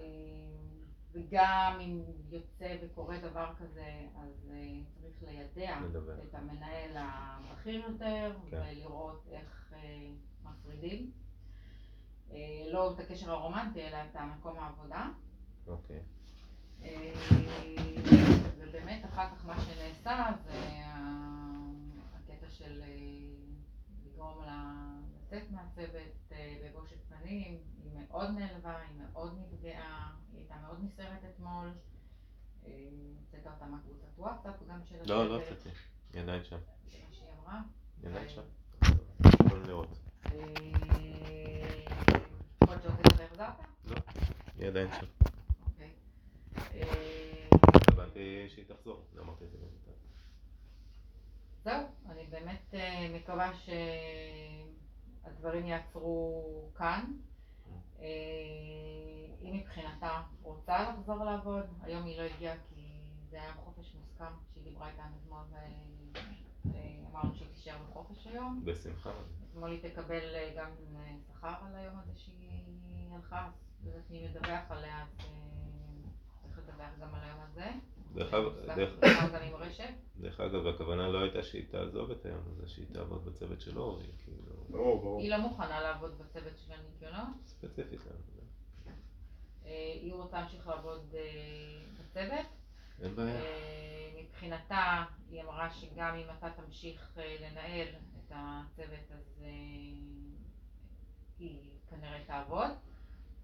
וגם 1.13 1.79
אם 1.81 2.03
יוצא 2.31 2.77
וקורה 2.83 3.19
דבר 3.19 3.53
כזה, 3.59 4.07
אז 4.17 4.51
אה, 4.51 4.81
צריך 5.01 5.23
ליידע 5.23 5.81
לדבר. 5.81 6.23
את 6.23 6.35
המנהל 6.35 6.97
הבכיר 6.97 7.85
יותר, 7.91 8.37
כן. 8.51 8.63
ולראות 8.63 9.27
איך 9.31 9.73
אה, 9.77 10.11
מפרידים. 10.45 11.11
לא 12.71 12.93
את 12.93 12.99
הקשר 12.99 13.31
הרומנטי, 13.31 13.83
אלא 13.83 13.97
את 13.97 14.17
מקום 14.17 14.59
העבודה. 14.59 15.09
אוקיי. 15.67 16.01
ובאמת 18.59 19.05
אחר 19.05 19.31
כך 19.31 19.47
מה 19.47 19.61
שנעשה 19.61 20.31
זה 20.45 20.83
הקטע 22.15 22.51
של 22.51 22.83
לגרום 24.07 24.45
לה 24.45 24.89
לצאת 25.29 25.51
מהצוות 25.51 26.33
אה, 26.33 26.57
בבושת 26.65 26.97
פנים, 27.09 27.59
היא 27.83 27.93
מאוד 27.93 28.31
נעלבה, 28.31 28.77
היא 28.77 29.01
מאוד 29.03 29.39
נפגעה, 29.39 30.13
היא 30.33 30.39
הייתה 30.39 30.55
מאוד 30.63 30.85
נסערת 30.85 31.25
אתמול, 31.35 31.73
אה, 32.67 32.73
הוצאת 33.21 33.47
אותה 33.47 33.67
מהקבוצת 33.67 34.19
וואטסאפ 34.19 34.55
גם 34.69 34.81
של 34.85 34.97
לא, 35.07 35.29
לא 35.29 35.37
הצוות, 35.37 35.59
הוצאתי. 35.59 35.77
היא 36.13 36.23
עדיין 36.23 36.45
שם. 36.45 36.59
זה 36.91 36.99
מה 37.09 37.15
שהיא 37.15 37.29
אמרה. 37.41 37.61
היא 38.03 38.11
עדיין 38.11 38.25
אה, 38.25 38.29
שם. 38.29 38.43
יכולים 39.47 39.65
לראות. 39.65 39.99
יכול 40.25 40.37
להיות 42.69 42.83
שהוצאת 42.83 43.21
והחזרת? 43.21 43.55
היא 44.59 44.69
עדיין 44.69 44.89
שם. 45.01 45.07
אוקיי. 45.67 45.91
התכוונתי 47.77 48.49
שהיא 48.49 48.65
תחזור. 48.69 49.05
לא 49.15 49.23
אמרתי 49.23 49.45
את 49.45 49.51
זה. 49.51 49.57
זהו, 51.65 51.87
אני 52.11 52.27
באמת 52.27 52.75
מקווה 53.15 53.53
שהדברים 55.23 55.67
יעצרו 55.67 56.45
כאן. 56.77 57.05
אה, 58.01 58.05
היא 59.41 59.61
מבחינתה 59.61 60.23
רוצה 60.43 60.93
לחזור 60.93 61.25
לעבוד, 61.25 61.65
היום 61.83 62.05
היא 62.05 62.19
לא 62.19 62.23
הגיעה 62.23 62.55
כי 62.69 62.89
זה 63.31 63.37
היה 63.43 63.53
חופש 63.53 63.95
מוסכם, 63.95 64.35
שהיא 64.53 64.65
דיברה 64.65 64.89
איתנו 64.89 65.17
אתמול 65.23 65.45
ואמרנו 66.65 67.35
שהיא 67.35 67.49
תישאר 67.55 67.77
בחופש 67.91 68.27
היום. 68.27 68.63
בשמחה. 68.65 69.11
אתמול 69.51 69.71
היא 69.71 69.91
תקבל 69.91 70.35
אה, 70.35 70.53
גם 70.57 70.71
אה, 70.97 71.15
שכר 71.29 71.55
על 71.67 71.77
היום 71.77 71.99
הזה 71.99 72.13
שהיא 72.17 73.15
הלכה, 73.15 73.49
אז 73.87 73.93
אני 74.11 74.29
מדווח 74.29 74.71
עליה, 74.71 75.03
אז 75.03 75.09
אה, 75.19 76.11
צריך 76.43 76.59
לדווח 76.59 76.91
גם 77.01 77.15
על 77.15 77.21
היום 77.25 77.41
הזה. 77.41 77.71
דרך 78.15 78.35
אגב, 80.41 80.67
הכוונה 80.67 81.09
לא 81.09 81.19
הייתה 81.19 81.43
שהיא 81.43 81.65
תעזוב 81.71 82.11
את 82.11 82.27
היום 82.27 82.43
הזה, 82.47 82.69
שהיא 82.69 82.87
תעבוד 82.93 83.25
בצוות 83.25 83.61
של 83.61 83.79
אורי, 83.79 84.07
כאילו, 84.25 84.53
ברור, 84.69 85.01
ברור. 85.01 85.21
היא 85.21 85.31
לא 85.31 85.37
מוכנה 85.37 85.81
לעבוד 85.81 86.19
בצוות 86.19 86.59
של 86.59 86.73
הניקיונות, 86.73 87.29
ספציפית. 87.45 88.07
לא, 88.07 88.13
אה, 89.67 89.99
היא 90.03 90.15
רוצה 90.15 90.41
להמשיך 90.41 90.67
לעבוד 90.67 91.15
אה, 91.15 91.21
בצוות. 92.01 92.47
אין 93.03 93.17
בעיה. 93.17 93.35
אה, 93.35 94.11
מבחינתה, 94.23 95.05
היא 95.31 95.43
אמרה 95.43 95.71
שגם 95.71 96.15
אם 96.15 96.27
אתה 96.39 96.51
תמשיך 96.51 97.19
לנהל 97.41 97.89
את 97.89 98.33
הצוות, 98.35 99.11
אז 99.11 99.45
היא 101.39 101.71
כנראה 101.91 102.25
תעבוד. 102.27 102.71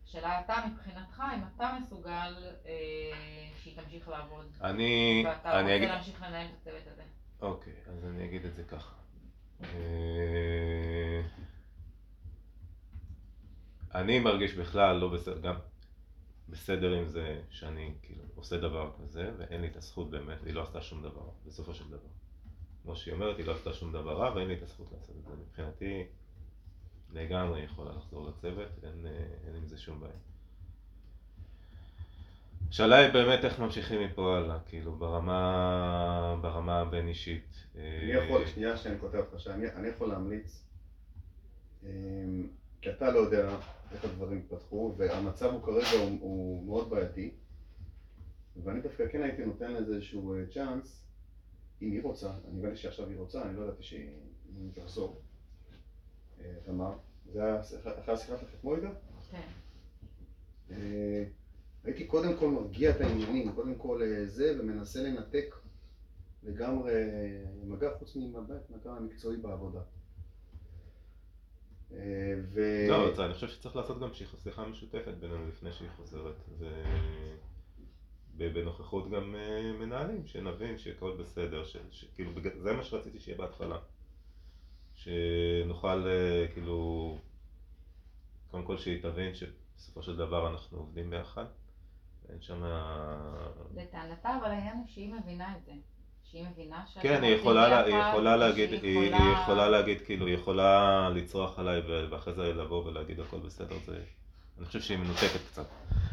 השאלה 0.05 0.41
אתה 0.41 0.55
מבחינתך, 0.73 1.23
אם 1.37 1.41
אתה 1.57 1.79
מסוגל 1.83 2.35
אה, 2.67 2.73
שהיא 3.63 3.77
תמשיך 3.77 4.09
לעבוד, 4.09 4.47
אני, 4.63 5.25
ואתה 5.27 5.61
אני 5.61 5.77
אגיד, 5.77 5.83
רוצה 5.83 5.95
להמשיך 5.95 6.23
לנהל 6.23 6.47
את 6.47 6.53
הצוות 6.61 6.87
הזה. 6.93 7.03
אוקיי, 7.41 7.75
אז 7.87 8.05
אני 8.05 8.25
אגיד 8.25 8.45
את 8.45 8.55
זה 8.55 8.65
ככה. 8.65 8.95
אה, 9.63 11.23
אני 13.95 14.19
מרגיש 14.19 14.55
בכלל 14.55 14.97
לא 14.97 15.09
בסדר, 15.09 15.39
גם 15.39 15.55
בסדר 16.49 16.93
עם 16.93 17.09
זה 17.09 17.41
שאני 17.51 17.95
כאילו 18.03 18.25
עושה 18.35 18.57
דבר 18.57 18.91
כזה, 18.99 19.31
ואין 19.39 19.61
לי 19.61 19.67
את 19.67 19.77
הזכות 19.77 20.11
באמת, 20.11 20.39
והיא 20.43 20.55
לא 20.55 20.63
עשתה 20.63 20.83
שום 20.83 21.03
דבר, 21.03 21.29
בסופו 21.47 21.75
של 21.75 21.89
דבר. 21.89 22.09
כמו 22.83 22.97
שהיא 22.97 23.15
אומרת, 23.15 23.39
היא 23.39 23.47
לא 23.47 23.53
עשתה 23.53 23.73
שום 23.73 23.93
דבר 23.93 24.19
רע, 24.19 24.35
ואין 24.35 24.49
לי 24.49 24.55
את 24.55 24.63
הזכות 24.63 24.93
לעשות 24.93 25.17
את 25.17 25.25
זה. 25.25 25.37
מבחינתי, 25.37 26.07
לגמרי 27.13 27.63
יכולה 27.63 27.93
לחזור 27.93 28.29
לצוות, 28.29 28.69
אין, 28.83 29.07
אה, 29.07 29.11
אין 29.47 29.57
עם 29.57 29.67
זה 29.67 29.79
שום 29.79 30.01
בעיה. 30.01 30.13
השאלה 32.75 32.97
היא 32.97 33.13
באמת 33.13 33.45
איך 33.45 33.59
ממשיכים 33.59 34.01
מפה 34.01 34.37
הלאה, 34.37 34.59
כאילו 34.67 34.97
ברמה, 34.97 36.37
ברמה 36.43 36.81
הבין 36.81 37.09
אישית. 37.09 37.67
אני 37.75 38.13
יכול, 38.13 38.47
שנייה 38.47 38.77
שאני 38.77 38.99
קוטע 38.99 39.19
אותך, 39.19 39.41
שאני 39.41 39.67
אני 39.73 39.89
יכול 39.89 40.09
להמליץ, 40.09 40.65
אמ, 41.83 42.47
כי 42.81 42.91
אתה 42.91 43.11
לא 43.11 43.19
יודע 43.19 43.57
איך 43.93 44.05
הדברים 44.05 44.39
התפתחו, 44.39 44.95
והמצב 44.97 45.53
הוא 45.53 45.63
כרגע 45.63 45.99
הוא, 45.99 46.19
הוא 46.21 46.67
מאוד 46.67 46.91
בעייתי, 46.91 47.31
ואני 48.65 48.81
דווקא 48.81 49.05
כן 49.13 49.23
הייתי 49.23 49.45
נותן 49.45 49.73
לזה 49.73 49.95
איזשהו 49.95 50.35
אה, 50.35 50.47
צ'אנס, 50.55 51.05
אם 51.83 51.93
היא 51.93 52.03
רוצה, 52.03 52.31
אני 52.49 52.61
הבנתי 52.61 52.77
שעכשיו 52.77 53.09
היא 53.09 53.19
רוצה, 53.19 53.43
אני 53.43 53.57
לא 53.57 53.63
ידעתי 53.63 53.83
שהיא 53.83 54.11
תחזור, 54.75 55.17
אה, 55.17 55.34
תמר, 56.65 56.93
זה 57.33 57.45
היה 57.45 57.61
אחרי 57.61 58.15
השיחה 58.15 58.37
שלך 58.37 58.49
אתמול 58.59 58.77
איתה? 58.77 58.89
כן. 59.31 59.41
אה, 60.71 61.25
הייתי 61.85 62.07
קודם 62.07 62.37
כל 62.39 62.49
מרגיע 62.51 62.91
את 62.91 63.01
העניינים, 63.01 63.53
קודם 63.53 63.75
כל 63.75 64.03
אה, 64.03 64.27
זה, 64.27 64.57
ומנסה 64.61 65.03
לנתק 65.03 65.55
לגמרי 66.43 66.93
מגע 67.65 67.91
חוץ 67.99 68.17
ממבט, 68.17 68.71
מגע 68.71 68.93
מקצועי 69.01 69.37
בעבודה. 69.37 69.81
אה, 71.93 71.99
ו... 72.53 72.61
לא, 72.89 73.25
אני 73.25 73.35
חושב 73.35 73.49
שצריך 73.49 73.77
לעשות 73.77 74.01
גם 74.01 74.13
שיח- 74.15 74.43
שיחה 74.43 74.67
משותפת 74.67 75.15
בינינו 75.21 75.49
לפני 75.49 75.73
שהיא 75.73 75.89
חוזרת. 75.97 76.35
ובנוכחות 78.37 79.11
גם 79.11 79.35
אה, 79.35 79.73
מנהלים, 79.73 80.27
שנבין 80.27 80.79
שהכל 80.79 81.17
בסדר, 81.21 81.65
שכאילו 81.91 82.31
זה 82.63 82.73
מה 82.73 82.85
שרציתי 82.85 83.19
שיהיה 83.21 83.39
בהתחלה. 83.39 83.79
שנוכל 85.05 86.07
אה, 86.09 86.47
כאילו, 86.53 87.19
קודם 88.51 88.65
כל 88.65 88.79
שהיא 88.79 89.03
תבין 89.03 89.33
שבסופו 89.35 90.03
של 90.03 90.17
דבר 90.17 90.51
אנחנו 90.51 90.79
עובדים 90.79 91.11
ביחד. 91.11 91.45
אין 92.29 92.41
שם... 92.41 92.63
לטענתה, 93.77 94.37
אבל 94.41 94.51
העניין 94.51 94.77
הוא 94.77 94.87
שהיא 94.89 95.15
מבינה 95.15 95.57
את 95.57 95.65
זה. 95.65 95.73
שהיא 96.31 96.47
מבינה 96.49 96.85
שאתם 96.87 97.01
כן, 97.03 97.23
היא 97.23 97.35
יכולה, 97.35 97.69
לה- 97.69 97.85
היא 97.85 97.95
יכולה 97.97 98.37
להגיד, 98.37 98.71
היא, 98.73 98.79
יכולה- 99.09 99.25
היא 99.25 99.43
יכולה 99.43 99.69
להגיד, 99.69 99.99
כאילו, 100.07 100.27
היא 100.27 100.35
יכולה 100.35 101.09
לצרוח 101.11 101.59
עליי 101.59 101.81
ואחרי 102.11 102.35
זה 102.35 102.55
לבוא 102.55 102.85
ולהגיד 102.85 103.21
הכל 103.21 103.39
בסדר, 103.39 103.77
זה, 103.87 103.99
אני 104.59 104.67
חושב 104.67 104.81
שהיא 104.81 104.99
מנותקת 104.99 105.41
קצת. 105.51 105.67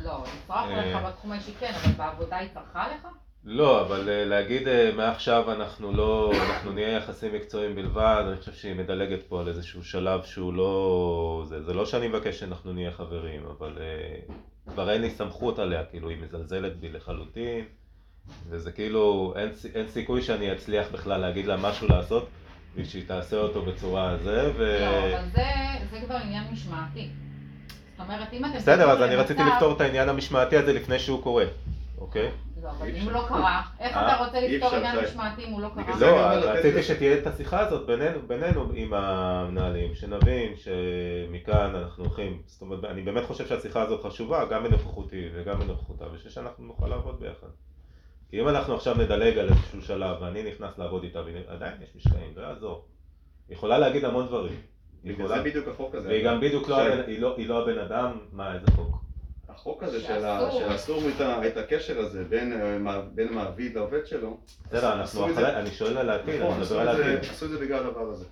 לא, 0.03 0.19
נצרך 0.19 0.49
לך 0.49 0.95
אה. 0.95 1.09
בתחום 1.11 1.31
האישי 1.31 1.53
כן, 1.53 1.71
אבל 1.83 1.93
בעבודה 1.93 2.37
היא 2.37 2.49
צרכה 2.53 2.87
לך? 2.95 3.07
לא, 3.45 3.81
אבל 3.81 4.09
אה, 4.09 4.25
להגיד 4.25 4.67
אה, 4.67 4.91
מעכשיו 4.95 5.51
אנחנו 5.51 5.91
לא, 5.91 6.31
אנחנו 6.49 6.71
נהיה 6.71 6.91
יחסים 6.91 7.33
מקצועיים 7.33 7.75
בלבד, 7.75 8.23
אני 8.27 8.37
חושב 8.37 8.53
שהיא 8.53 8.75
מדלגת 8.75 9.23
פה 9.23 9.39
על 9.41 9.47
איזשהו 9.47 9.83
שלב 9.83 10.23
שהוא 10.23 10.53
לא... 10.53 11.43
זה, 11.47 11.63
זה 11.63 11.73
לא 11.73 11.85
שאני 11.85 12.07
מבקש 12.07 12.39
שאנחנו 12.39 12.73
נהיה 12.73 12.91
חברים, 12.91 13.41
אבל 13.57 13.77
אה, 13.81 14.33
כבר 14.73 14.91
אין 14.91 15.01
לי 15.01 15.09
סמכות 15.09 15.59
עליה, 15.59 15.83
כאילו 15.83 16.09
היא 16.09 16.17
מזלזלת 16.21 16.77
בי 16.77 16.89
לחלוטין, 16.89 17.65
וזה 18.49 18.71
כאילו, 18.71 19.33
אין, 19.35 19.49
אין 19.75 19.87
סיכוי 19.87 20.21
שאני 20.21 20.53
אצליח 20.53 20.87
בכלל 20.91 21.21
להגיד 21.21 21.45
לה 21.45 21.57
משהו 21.57 21.87
לעשות, 21.87 22.27
ושהיא 22.75 23.03
תעשה 23.07 23.37
אותו 23.37 23.61
בצורה 23.61 24.17
זה, 24.17 24.51
ו... 24.57 24.77
לא, 24.79 25.17
אבל 25.17 25.29
זה, 25.33 25.45
זה 25.91 26.01
כבר 26.05 26.15
עניין 26.15 26.43
משמעתי. 26.51 27.09
זאת 27.91 27.99
אומרת, 27.99 28.33
אם 28.33 28.45
אתם... 28.45 28.55
בסדר, 28.55 28.89
אז 28.89 29.01
אני 29.01 29.15
רציתי 29.15 29.41
לפתור 29.43 29.75
את 29.75 29.81
העניין 29.81 30.09
המשמעתי 30.09 30.57
הזה 30.57 30.73
לפני 30.73 30.99
שהוא 30.99 31.23
קורה, 31.23 31.45
אוקיי? 31.97 32.31
לא, 32.63 32.69
אבל 32.69 32.95
אם. 32.95 33.03
הוא 33.03 33.11
לא 33.11 33.25
קרה, 33.27 33.61
איך 33.79 33.97
אה? 33.97 34.15
אתה 34.15 34.23
רוצה 34.25 34.41
לפתור 34.47 34.75
עניין. 34.75 35.03
משמעתי 35.03 35.45
אם 35.45 35.51
הוא 35.51 35.61
לא 35.61 35.69
קרה? 35.75 35.99
לא, 35.99 36.07
רציתי 36.49 36.83
שתהיה 36.83 37.17
את 37.17 37.27
השיחה 37.27 37.59
הזאת 37.59 37.87
בינינו, 38.27 38.59
עם 38.73 38.93
המנהלים, 38.93 39.95
שנבין 39.95 40.53
שמכאן 40.55 41.75
אנחנו 41.75 42.03
הולכים, 42.03 42.41
זאת 42.45 42.61
אומרת, 42.61 42.83
אני 42.85 43.01
באמת 43.01 43.23
חושב 43.25 43.47
שהשיחה 43.47 43.81
הזאת 43.81 44.05
חשובה, 44.05 44.45
גם 44.45 44.63
בנוכחותי 44.63 45.29
וגם 45.33 45.59
בנוכחותה, 45.59 46.05
ושאנחנו 46.13 46.65
נוכל 46.65 46.87
לעבוד 46.87 47.19
ביחד. 47.19 47.47
כי 48.29 48.41
אם 48.41 48.49
אנחנו 48.49 48.75
עכשיו 48.75 48.95
נדלג 48.97 49.37
על 49.37 49.49
איזשהו 49.49 49.81
שלב, 49.81 50.21
ואני 50.21 50.43
נכנס 50.43 50.77
לעבוד 50.77 51.03
איתה, 51.03 51.21
ועדיין 51.47 51.73
יש 51.83 51.95
משקעים, 51.95 52.33
לא 52.35 52.41
יעזור. 52.41 52.85
היא 53.47 53.55
יכולה 53.57 53.77
להגיד 53.79 54.05
המון 54.05 54.25
דברים. 54.27 54.55
היא 55.03 55.13
בגלל 55.13 55.27
זה 55.27 55.41
בדיוק 55.43 55.67
החוק 55.67 55.95
הזה. 55.95 56.07
והיא 56.07 56.25
גם 56.25 56.39
בדיוק 56.39 56.69
לא 56.69 56.77
לא- 57.07 57.35
לא 57.37 57.63
הבן 57.63 57.79
אדם, 57.79 58.11
מה, 58.31 58.53
איזה 58.53 58.65
חוק? 58.75 59.10
החוק 59.55 59.83
הזה 59.83 60.01
של. 60.01 60.21
שאסור 60.51 61.01
את 61.47 61.57
הקשר 61.57 61.99
הזה 61.99 62.23
בין 62.23 62.61
אה, 62.61 62.77
מע- 62.79 63.01
בין 63.01 63.27
המעביד 63.27 63.75
לעובד 63.75 64.05
שלו. 64.05 64.37
בסדר, 64.65 64.93
אנחנו 64.93 65.31
אחרי, 65.31 65.55
אני 65.55 65.69
שואל 65.71 65.97
על 65.97 66.09
העתיד, 66.09 66.41
נכון, 66.41 66.53
אני 66.53 66.61
מדבר 66.61 66.79
על 66.89 66.97
זה- 66.97 67.05
העתיד. 67.05 67.29
עשו 67.29 67.45
את 67.45 67.51
זה 67.51 67.59
בגלל 67.59 67.87
הדבר 67.87 68.09
הזה. 68.09 68.25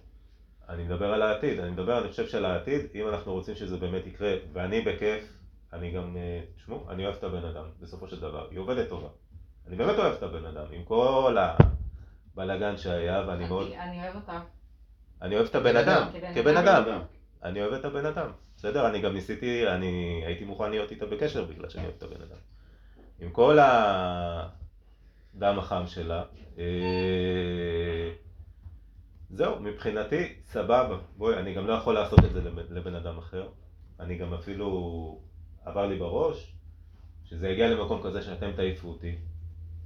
אני 0.70 0.84
מדבר 0.84 1.14
על 1.14 1.22
העתיד, 1.22 1.60
אני 1.60 1.72
מדבר, 1.72 2.02
אני 2.02 2.10
חושב 2.10 2.28
של 2.28 2.46
העתיד, 2.46 2.82
אם 2.96 3.08
אנחנו 3.08 3.34
רוצים 3.34 3.56
שזה 3.56 3.78
באמת 3.78 4.08
יקרה, 4.08 4.34
ואני 4.54 4.82
בכיף, 4.82 5.34
אני 5.74 5.92
גם, 5.92 6.18
אה, 6.18 6.42
תשמעו, 6.58 6.86
אני 6.90 7.06
אוהב 7.06 7.16
את 7.16 7.24
הבן 7.24 7.46
אדם, 7.46 7.64
בסופו 7.82 8.08
של 8.08 8.20
דבר, 8.20 8.48
היא 8.52 8.60
עובדת 8.60 8.90
טובה. 8.90 9.08
אני 9.68 9.76
באמת 9.76 9.98
אוהב 10.00 10.14
את 10.14 10.24
הבן 10.24 10.46
אדם, 10.46 10.66
עם 10.72 10.84
כל 10.84 11.38
הבלאגן 12.36 12.78
שהיה, 12.78 13.24
ואני 13.28 13.48
מאוד, 13.48 13.68
אני 13.80 14.04
אוהב 14.04 14.16
אותה. 14.16 14.40
אני 15.22 15.36
אוהב 15.36 15.48
את 15.48 15.56
הבן 15.56 15.76
אדם, 15.76 16.08
כבן 16.36 16.58
אדם, 16.58 17.00
אני 17.44 17.62
אוהב 17.62 17.74
את 17.74 17.86
הבן 17.86 18.06
אדם, 18.06 18.32
בסדר? 18.60 18.88
אני 18.88 19.02
גם 19.02 19.14
ניסיתי, 19.14 19.68
אני 19.68 20.24
הייתי 20.26 20.46
מוכן 20.46 20.70
להיות 20.70 20.92
איתה 20.92 21.06
בקשר 21.06 21.46
בגלל 21.46 21.70
שאני 21.70 21.84
אוהב 21.84 21.96
את 21.98 22.04
הבן 22.04 22.22
אדם. 22.22 22.38
עם 23.20 23.32
כל 23.32 23.58
הדם 23.60 25.60
החם 25.60 25.88
שלה, 25.88 26.24
אה, 26.58 28.12
זהו, 29.30 29.60
מבחינתי, 29.60 30.34
סבבה. 30.46 30.98
בואי, 31.18 31.38
אני 31.38 31.54
גם 31.54 31.68
לא 31.68 31.74
יכול 31.74 31.94
לעשות 31.94 32.20
את 32.26 32.34
זה 32.34 32.42
לבן, 32.70 32.96
אדם 32.96 33.18
אחר. 33.18 33.50
אני 34.00 34.18
גם 34.18 34.34
אפילו, 34.34 35.22
עבר 35.66 35.88
לי 35.88 36.00
בראש, 36.00 36.56
שזה 37.26 37.50
יגיע 37.50 37.70
למקום 37.70 38.02
כזה 38.04 38.22
שאתם 38.22 38.52
תעיפו 38.56 38.88
אותי. 38.88 39.16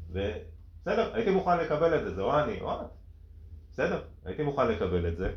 ובסדר, 0.10 1.14
הייתי 1.14 1.32
מוכן 1.32 1.58
לקבל 1.58 1.98
את 1.98 2.04
זה, 2.04 2.14
זה 2.14 2.22
או 2.22 2.40
אני 2.40 2.62
או 2.62 2.74
את. 2.74 2.88
בסדר, 3.72 4.02
הייתי 4.26 4.44
מוכן 4.44 4.68
לקבל 4.68 5.08
את 5.08 5.18
זה. 5.18 5.34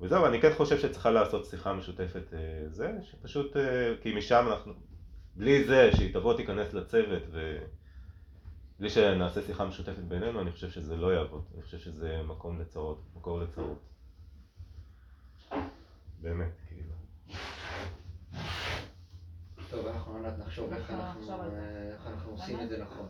וזהו, 0.00 0.26
אני 0.26 0.40
כן 0.40 0.54
חושב 0.56 0.78
שצריכה 0.78 1.10
לעשות 1.10 1.46
שיחה 1.46 1.72
משותפת 1.72 2.34
אה, 2.34 2.68
זה, 2.68 2.92
שפשוט, 3.02 3.56
אה, 3.56 3.94
כי 4.02 4.14
משם 4.14 4.46
אנחנו, 4.50 4.72
בלי 5.36 5.64
זה 5.64 5.90
שהיא 5.96 6.14
תבוא 6.14 6.36
תיכנס 6.36 6.72
לצוות 6.72 7.22
ובלי 7.30 8.90
שנעשה 8.90 9.42
שיחה 9.42 9.64
משותפת 9.64 10.02
בינינו, 10.02 10.40
אני 10.40 10.52
חושב 10.52 10.70
שזה 10.70 10.96
לא 10.96 11.14
יעבוד, 11.14 11.44
אני 11.54 11.62
חושב 11.62 11.78
שזה 11.78 12.22
מקום 12.22 12.60
לצרות, 12.60 13.02
מקור 13.16 13.40
לצרות. 13.40 13.78
באמת, 16.20 16.52
כאילו. 16.68 16.94
טוב, 19.70 19.86
אנחנו 19.86 20.16
ענת 20.16 20.38
נחשוב 20.38 20.72
איך 20.72 20.90
אנחנו. 20.90 21.30
אה, 21.30 21.92
איך 21.92 22.06
אנחנו 22.06 22.32
עושים? 22.32 22.60
את 22.60 22.68
זה 22.68 22.82
נכון. 22.82 23.06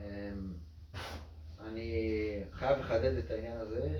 אמ, 0.00 0.52
אני 1.60 1.90
חייב 2.52 2.78
לחדד 2.78 3.14
את 3.18 3.30
העניין 3.30 3.56
הזה, 3.56 3.98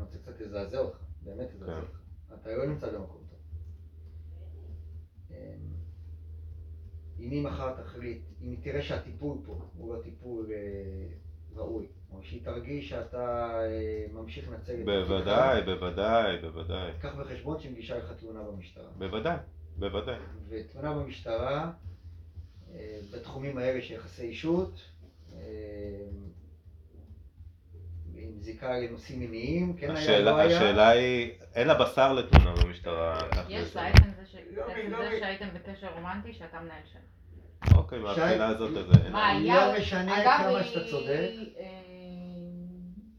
שאני 0.00 0.06
רוצה 0.06 0.18
קצת 0.18 0.40
לזעזע 0.40 0.78
אותך, 0.78 0.98
באמת 1.22 1.48
לזעזע 1.54 1.72
כן. 1.72 1.80
אותך. 1.80 2.00
אתה 2.40 2.56
לא 2.56 2.66
נמצא 2.66 2.92
במקום 2.92 3.22
טוב. 3.30 3.38
אמ, 5.30 5.36
אם 7.18 7.30
היא 7.30 7.42
מחר 7.44 7.82
תחליט, 7.82 8.22
אם 8.42 8.50
היא 8.50 8.58
תראה 8.62 8.82
שהטיפול 8.82 9.38
פה 9.46 9.68
הוא 9.76 9.94
לא 9.94 10.02
טיפול 10.02 10.50
אה, 10.52 11.06
ראוי, 11.54 11.86
או 12.10 12.22
שהיא 12.22 12.44
תרגיש 12.44 12.88
שאתה 12.88 13.50
אה, 13.64 14.06
ממשיך 14.12 14.48
לנצל 14.48 14.72
את 14.72 14.78
תפקידך, 14.78 15.08
בוודאי, 15.08 15.62
בוודאי, 15.62 16.38
בוודאי. 16.40 16.92
קח 17.00 17.14
בחשבון 17.14 17.60
שמגישה 17.60 17.98
לך 17.98 18.12
תלונה 18.12 18.42
במשטרה. 18.42 18.90
בוודאי, 18.98 19.36
בוודאי. 19.78 20.18
ותלונה 20.48 20.94
במשטרה 20.94 21.72
אה, 22.74 23.00
בתחומים 23.12 23.58
האלה 23.58 23.82
של 23.82 23.94
יחסי 23.94 24.22
אישות, 24.22 24.80
עם 28.34 28.40
זיקה 28.40 28.78
לנושאים 28.78 29.20
מיניים, 29.20 29.76
כן 29.76 29.96
היה, 29.96 30.20
לא 30.20 30.36
היה. 30.36 30.56
השאלה 30.56 30.88
היא, 30.88 31.30
אין 31.54 31.66
לה 31.68 31.74
בשר 31.74 32.12
לתלונה 32.12 32.52
במשטרה. 32.62 33.18
יש 33.48 33.76
לה 33.76 33.86
עצם 33.86 34.10
זה 34.20 34.26
ש- 34.26 34.36
לא, 34.56 34.62
עצם 34.64 34.90
לא, 34.90 34.98
זה 34.98 35.10
לא. 35.10 35.18
שהייתם 35.20 35.48
בקשר 35.54 35.88
רומנטי 35.94 36.32
שאתה 36.32 36.60
מנהל 36.60 36.82
שם. 36.92 36.98
אוקיי, 37.76 37.98
מהבחינה 37.98 38.46
הזאת, 38.46 38.76
אז 38.76 39.04
אין. 39.04 39.12
מה, 39.12 39.34
לא 39.40 39.52
היה... 39.52 39.78
משנה 39.80 40.22
אגב, 40.22 40.48
כמה 40.50 40.64
שאתה 40.64 40.90
צודק. 40.90 41.30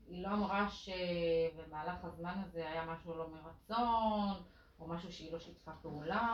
היא 0.07 0.24
לא 0.24 0.28
אמרה 0.34 0.68
שבמהלך 0.70 1.95
הזמן 2.03 2.34
הזה 2.47 2.64
היה 2.72 2.84
משהו 2.86 3.18
לא 3.18 3.28
מרצון, 3.30 4.43
או 4.80 4.88
משהו 4.88 5.12
שהיא 5.12 5.34
לא 5.34 5.39
שיתפה 5.39 5.72
פעולה. 5.82 6.28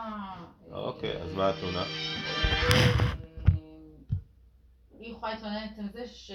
אוקיי, 0.70 1.12
אז 1.22 1.30
אה, 1.30 1.36
מה 1.36 1.48
התלונה? 1.50 1.82
אה, 1.82 1.86
היא 5.00 5.12
יכולה 5.12 5.32
להתלונן 5.34 5.66
את 5.86 5.92
זה 5.92 6.06
ש... 6.06 6.32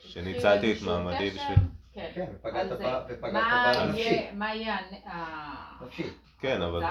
שניצלתי 0.00 0.58
את 0.58 0.64
איזשהו 0.64 0.86
מעמדי 0.86 1.30
קשר, 1.30 1.40
בשביל- 1.42 1.58
כן, 1.94 2.10
כן, 2.14 2.26
ופגעת. 2.40 2.68
בה- 2.78 3.04
ופגעת 3.08 3.32
מה 3.32 3.72
בה 3.76 3.86
נפשית. 3.86 4.22
מה 4.34 4.54
יהיה 4.54 4.74
הנ- 4.78 5.08
ה- 5.08 5.84
נפשית. 5.86 6.12
כן, 6.40 6.62
אבל... 6.62 6.82
או 6.84 6.88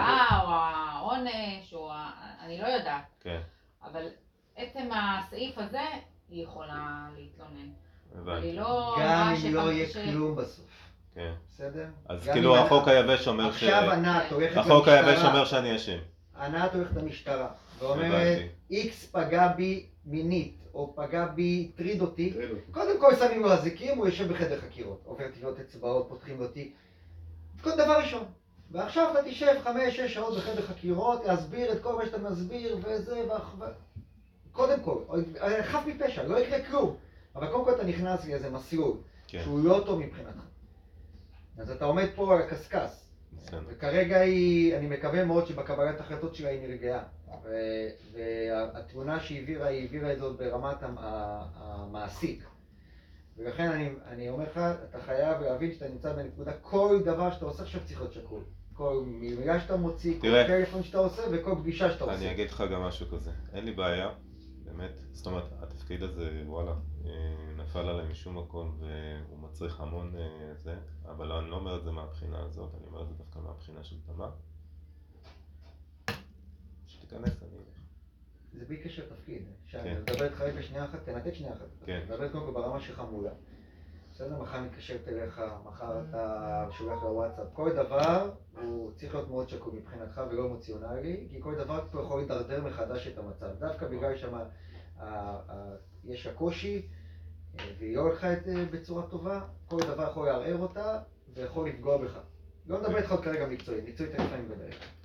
העונש, 0.51 1.73
או 1.73 1.91
ה... 1.91 2.11
אני 2.45 2.61
לא 2.61 2.67
יודעת. 2.67 3.03
כן, 3.21 3.39
אבל 3.83 4.07
עצם 4.55 4.89
הסעיף 4.93 5.57
הזה, 5.57 5.81
היא 6.29 6.43
יכולה 6.43 6.77
להתלונן. 7.17 7.69
אבל 8.23 8.31
הבנתי. 8.31 8.53
לא... 8.53 8.95
גם 9.01 9.33
אם 9.47 9.53
לא 9.55 9.71
יהיה 9.71 9.89
ש- 9.89 9.97
כלום 9.97 10.35
בסוף, 10.35 10.65
כן. 11.15 11.33
בסדר? 11.49 11.85
אז 12.09 12.29
כאילו 12.33 12.57
החוק 12.57 12.87
היבש 12.87 13.27
אומר 13.27 13.51
ש... 13.51 13.55
עכשיו 13.55 13.91
ענת 13.91 14.31
הולכת 14.31 14.57
החוק 14.57 14.87
היבש 14.87 15.07
למשטרה, 15.09 15.31
אומר 15.31 15.45
שאני 15.45 15.75
אשם. 15.75 15.97
ענת 16.39 16.75
הולכת 16.75 16.95
למשטרה, 16.95 17.47
ואומרת. 17.79 18.37
איקס 18.71 19.05
פגע 19.11 19.47
בי 19.47 19.85
מינית, 20.05 20.57
או 20.73 20.93
פגע 20.95 21.25
בי, 21.25 21.71
הטריד 21.73 22.01
אותי. 22.01 22.33
קודם 22.71 22.99
כל 22.99 23.15
שמים 23.15 23.41
לו 23.41 23.53
אזיקים, 23.53 23.97
הוא 23.97 24.05
יושב 24.05 24.33
בחדר 24.33 24.61
חקירות, 24.61 25.01
עובר 25.05 25.31
טביעות 25.31 25.59
אצבעות, 25.59 26.05
פותחים 26.09 26.39
לו 26.39 26.47
תיק. 26.47 26.75
כל 27.61 27.71
דבר 27.71 27.99
ראשון. 27.99 28.23
ועכשיו 28.71 29.11
אתה 29.11 29.29
תשב 29.29 29.55
חמש, 29.63 29.97
שש 29.97 30.13
שעות 30.13 30.37
בחדר 30.37 30.61
חקירות, 30.61 31.25
להסביר 31.25 31.73
את 31.73 31.81
כל 31.81 31.95
מה 31.95 32.05
שאתה 32.05 32.17
מסביר, 32.17 32.77
וזה, 32.83 33.23
ואח... 33.29 33.55
ו... 33.59 33.63
קודם 34.51 34.79
כל, 34.83 34.97
חף 35.61 35.83
מפשע, 35.87 36.23
לא 36.23 36.39
יקרה 36.39 36.65
כלום. 36.65 36.95
אבל 37.35 37.47
קודם 37.51 37.65
כל 37.65 37.73
אתה 37.73 37.83
נכנס 37.83 38.25
לאיזה 38.25 38.49
מסלול, 38.49 38.97
כן, 39.27 39.41
שהוא 39.43 39.65
לא 39.65 39.83
טוב 39.85 39.99
מבחינתך. 39.99 40.43
אז 41.57 41.71
אתה 41.71 41.85
עומד 41.85 42.07
פה 42.15 42.33
על 42.33 42.41
הקשקש. 42.41 42.89
וכרגע 43.67 44.19
היא, 44.19 44.75
אני 44.75 44.87
מקווה 44.87 45.25
מאוד 45.25 45.47
שבקבלת 45.47 45.99
החלטות 45.99 46.35
שלה 46.35 46.49
היא 46.49 46.67
נרגעה. 46.67 47.03
והתמונה 48.13 49.19
שהיא 49.19 49.39
העבירה, 49.39 49.67
היא 49.67 49.81
העבירה 49.81 50.13
את 50.13 50.19
זאת 50.19 50.37
ברמת 50.37 50.77
המעסיק. 51.55 52.43
ולכן 53.37 53.71
אני, 53.71 53.89
אני 54.07 54.29
אומר 54.29 54.43
לך, 54.43 54.59
אתה 54.89 55.01
חייב 55.01 55.41
להבין 55.41 55.71
שאתה 55.71 55.87
נמצא 55.87 56.13
בנקודה, 56.13 56.51
כל 56.61 56.99
דבר 57.05 57.31
שאתה 57.31 57.45
עושה 57.45 57.63
עכשיו 57.63 57.81
צריך 57.85 57.99
להיות 57.99 58.13
שקול. 58.13 58.43
כל 58.73 59.03
מילה 59.05 59.59
שאתה 59.59 59.77
מוציא, 59.77 60.21
תראה, 60.21 60.47
כל 60.47 60.47
טלפון 60.47 60.83
שאתה 60.83 60.97
עושה 60.97 61.21
וכל 61.31 61.55
פגישה 61.59 61.91
שאתה 61.91 62.03
אני 62.03 62.13
עושה. 62.13 62.25
אני 62.25 62.33
אגיד 62.33 62.49
לך 62.49 62.63
גם 62.71 62.81
משהו 62.81 63.07
כזה, 63.07 63.31
אין 63.53 63.65
לי 63.65 63.71
בעיה, 63.71 64.09
באמת, 64.63 64.99
זאת 65.11 65.25
אומרת, 65.25 65.43
התפקיד 65.61 66.03
הזה, 66.03 66.43
וואלה, 66.45 66.73
אה, 67.05 67.11
נפל 67.57 67.79
עליי 67.89 68.07
משום 68.11 68.37
מקום 68.37 68.77
והוא 68.79 69.39
מצריך 69.39 69.81
המון 69.81 70.15
אה, 70.15 70.53
זה, 70.63 70.75
אבל 71.05 71.31
אני 71.31 71.49
לא 71.49 71.55
אומר 71.55 71.77
את 71.77 71.83
זה 71.83 71.91
מהבחינה 71.91 72.39
הזאת, 72.39 72.71
אני 72.77 72.85
אומר 72.87 73.03
את 73.03 73.07
זה 73.07 73.13
דווקא 73.13 73.39
מהבחינה 73.39 73.83
של 73.83 73.95
תמר. 74.05 74.31
12, 77.13 77.47
אני... 77.47 77.57
זה 78.59 78.65
בלי 78.65 78.77
קשר 78.77 79.03
לתפקיד. 79.03 79.41
אה? 79.41 79.47
כן. 79.47 79.67
שאני 79.67 79.93
מדבר 79.93 80.25
איתך 80.25 80.41
רגע 80.41 80.61
שנייה 80.61 80.85
אחת, 80.85 80.99
תנתק 81.05 81.33
שנייה 81.33 81.53
אחת. 81.53 81.67
כן. 81.85 82.01
מדבר 82.07 82.31
קודם 82.31 82.45
כל 82.45 82.51
ברמה 82.51 82.79
שלך 82.79 83.01
מולה. 83.11 83.31
בסדר, 84.11 84.41
מחר 84.41 84.61
מתקשרת 84.61 85.07
אליך, 85.07 85.41
מחר 85.65 86.01
אתה 86.09 86.67
שולח 86.71 87.03
לוואטסאפ. 87.03 87.47
כל 87.53 87.73
דבר 87.73 88.31
הוא 88.61 88.91
צריך 88.91 89.15
להיות 89.15 89.29
מאוד 89.29 89.49
שקול 89.49 89.73
מבחינתך 89.73 90.21
ולא 90.29 90.45
אמוציונלי, 90.45 91.27
כי 91.29 91.41
כל 91.41 91.55
דבר 91.55 91.87
פה 91.91 92.01
יכול 92.01 92.21
לדרדר 92.21 92.63
מחדש 92.63 93.07
את 93.07 93.17
המצב. 93.17 93.47
דווקא 93.59 93.87
בגלל 93.87 94.17
שמה 94.17 94.43
יש 96.03 96.27
הקושי, 96.27 96.87
אה, 97.59 97.65
והיא 97.79 97.95
לא 97.95 98.01
הולכה 98.01 98.33
את 98.33 98.43
זה 98.43 98.65
בצורה 98.71 99.03
טובה, 99.07 99.41
כל 99.65 99.79
דבר 99.79 100.09
יכול 100.09 100.25
לערער 100.25 100.57
אותה 100.57 100.99
ויכול 101.33 101.69
לפגוע 101.69 101.97
בך. 101.97 102.19
לא 102.67 102.79
מדבר 102.81 102.97
איתך 102.97 103.11
עוד 103.11 103.23
כרגע 103.23 103.47
מקצועית, 103.47 103.83
מקצועית 103.87 104.11
תכף 104.11 104.33
אני 104.33 104.41
מדבר 104.41 104.65
איתך. 104.65 105.02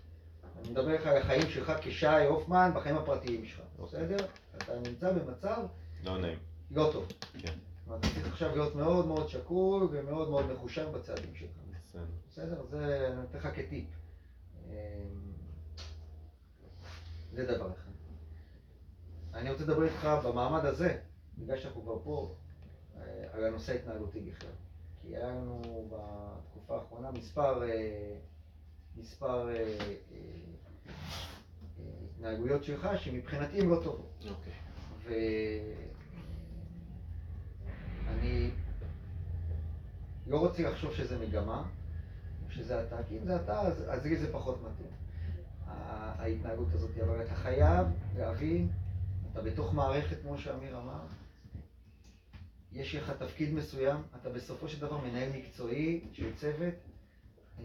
אני 0.61 0.71
מדבר 0.71 0.93
איתך 0.93 1.07
על 1.07 1.17
החיים 1.17 1.51
שלך 1.51 1.73
כשי 1.81 2.25
הופמן 2.29 2.71
בחיים 2.75 2.97
הפרטיים 2.97 3.45
שלך, 3.45 3.65
בסדר? 3.83 4.17
אתה 4.57 4.73
נמצא 4.79 5.13
במצב 5.13 5.63
לא 6.05 6.19
נעים. 6.19 6.39
לא 6.71 6.91
טוב. 6.93 7.07
כן. 7.39 7.53
אתה 7.87 8.09
צריך 8.15 8.27
עכשיו 8.33 8.57
להיות 8.57 8.75
מאוד 8.75 9.07
מאוד 9.07 9.29
שקול 9.29 9.89
ומאוד 9.91 10.31
מאוד 10.31 10.53
מחושב 10.53 10.89
בצעדים 10.93 11.35
שלך. 11.35 11.51
בסדר. 11.89 12.05
בסדר? 12.31 12.63
זה 12.71 13.09
אני 13.09 13.17
נותן 13.17 13.39
לך 13.39 13.49
כטיפ. 13.57 13.87
אמ, 14.67 14.73
זה 17.33 17.45
דבר 17.45 17.73
אחד. 17.73 17.89
אני 19.35 19.51
רוצה 19.51 19.65
לדבר 19.65 19.85
איתך 19.85 20.09
במעמד 20.25 20.65
הזה, 20.65 20.99
בגלל 21.39 21.59
שאנחנו 21.59 21.83
כבר 21.83 21.99
פה, 22.05 22.35
אה, 22.97 23.25
על 23.33 23.45
הנושא 23.45 23.73
ההתנהלותי 23.73 24.21
בכלל. 24.21 24.51
כי 25.03 25.17
היה 25.17 25.29
לנו 25.29 25.61
בתקופה 25.91 26.75
האחרונה 26.77 27.11
מספר, 27.11 27.63
אה, 27.63 28.17
מספר 29.01 29.49
אה, 29.49 29.55
אה, 29.55 29.95
אה, 30.13 30.93
התנהגויות 32.05 32.65
שלך 32.65 32.89
שמבחינתי 32.97 33.61
הן 33.61 33.69
לא 33.69 33.81
טובות. 33.85 34.25
אוקיי. 34.31 34.53
ואני 38.05 38.51
לא 40.27 40.39
רוצה 40.39 40.63
לחשוב 40.63 40.95
שזה 40.95 41.19
מגמה, 41.19 41.69
שזה 42.51 42.87
אתה, 42.87 43.03
כי 43.09 43.19
אם 43.19 43.25
זה 43.25 43.37
אתה, 43.37 43.61
אז, 43.61 43.85
אז 43.89 44.07
לי 44.07 44.17
זה 44.17 44.33
פחות 44.33 44.63
מתאים. 44.63 44.91
ההתנהגות 46.19 46.73
הזאת, 46.73 46.91
אבל 46.99 47.23
אתה 47.23 47.35
חייב 47.35 47.87
להבין, 48.17 48.69
אתה 49.33 49.43
בתוך 49.43 49.75
מערכת, 49.75 50.17
כמו 50.23 50.39
שאמיר 50.39 50.79
אמר, 50.79 51.01
יש 52.73 52.95
לך 52.95 53.11
תפקיד 53.11 53.55
מסוים, 53.55 54.03
אתה 54.21 54.31
בסופו 54.31 54.69
של 54.69 54.81
דבר 54.81 54.99
מנהל 54.99 55.29
מקצועי 55.33 56.05
של 56.13 56.35
צוות, 56.35 56.75
אמ, 57.59 57.65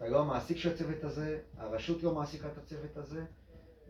אתה 0.00 0.08
לא 0.08 0.20
המעסיק 0.20 0.56
של 0.56 0.72
הצוות 0.72 1.04
הזה, 1.04 1.40
הרשות 1.56 2.02
לא 2.02 2.14
מעסיקה 2.14 2.48
את 2.48 2.58
הצוות 2.58 2.96
הזה, 2.96 3.24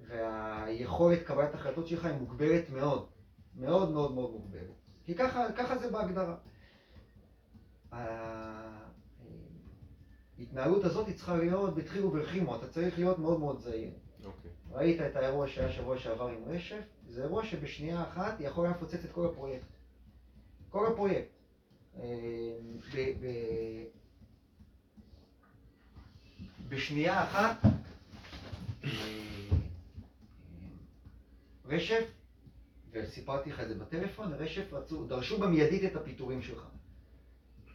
והיכולת 0.08 1.22
קבלת 1.22 1.54
החלטות 1.54 1.86
שלך 1.86 2.04
היא 2.04 2.14
מוגבלת 2.14 2.70
מאוד, 2.70 3.06
מאוד 3.56 3.90
מאוד 3.90 4.12
מאוד 4.14 4.30
מוגבלת. 4.30 4.74
כי 5.04 5.14
ככה, 5.14 5.52
ככה 5.52 5.78
זה 5.78 5.90
בהגדרה. 5.90 6.36
ההתנהלות 10.38 10.84
הזאת 10.84 11.06
היא 11.06 11.16
צריכה 11.16 11.36
להיות 11.36 11.74
בדחילו 11.74 12.12
ורחימו, 12.12 12.56
אתה 12.56 12.68
צריך 12.68 12.98
להיות 12.98 13.18
מאוד 13.18 13.40
מאוד 13.40 13.60
זהיר. 13.60 13.92
אוקיי. 14.24 14.50
ראית 14.70 15.00
את 15.00 15.16
האירוע 15.16 15.48
שהיה 15.48 15.72
שבוע 15.72 15.98
שעבר 15.98 16.28
עם 16.28 16.44
רשף, 16.46 16.82
זה 17.08 17.22
אירוע 17.22 17.44
שבשנייה 17.44 18.02
אחת 18.02 18.40
יכול 18.40 18.66
היה 18.66 18.74
לפוצץ 18.76 19.04
את 19.04 19.12
כל 19.12 19.26
הפרויקט. 19.26 19.66
כל 20.68 20.86
הפרויקט. 20.86 21.30
אה, 26.70 26.76
בשנייה 26.76 27.24
אחת, 27.24 27.56
אה, 28.84 28.88
רשף, 31.68 32.04
וסיפרתי 32.92 33.50
לך 33.50 33.60
את 33.60 33.68
זה 33.68 33.74
בטלפון, 33.74 34.32
רשף 34.32 34.72
רצו, 34.72 35.04
דרשו 35.04 35.38
במיידית 35.38 35.84
את 35.84 35.96
הפיטורים 35.96 36.42
שלך. 36.42 36.62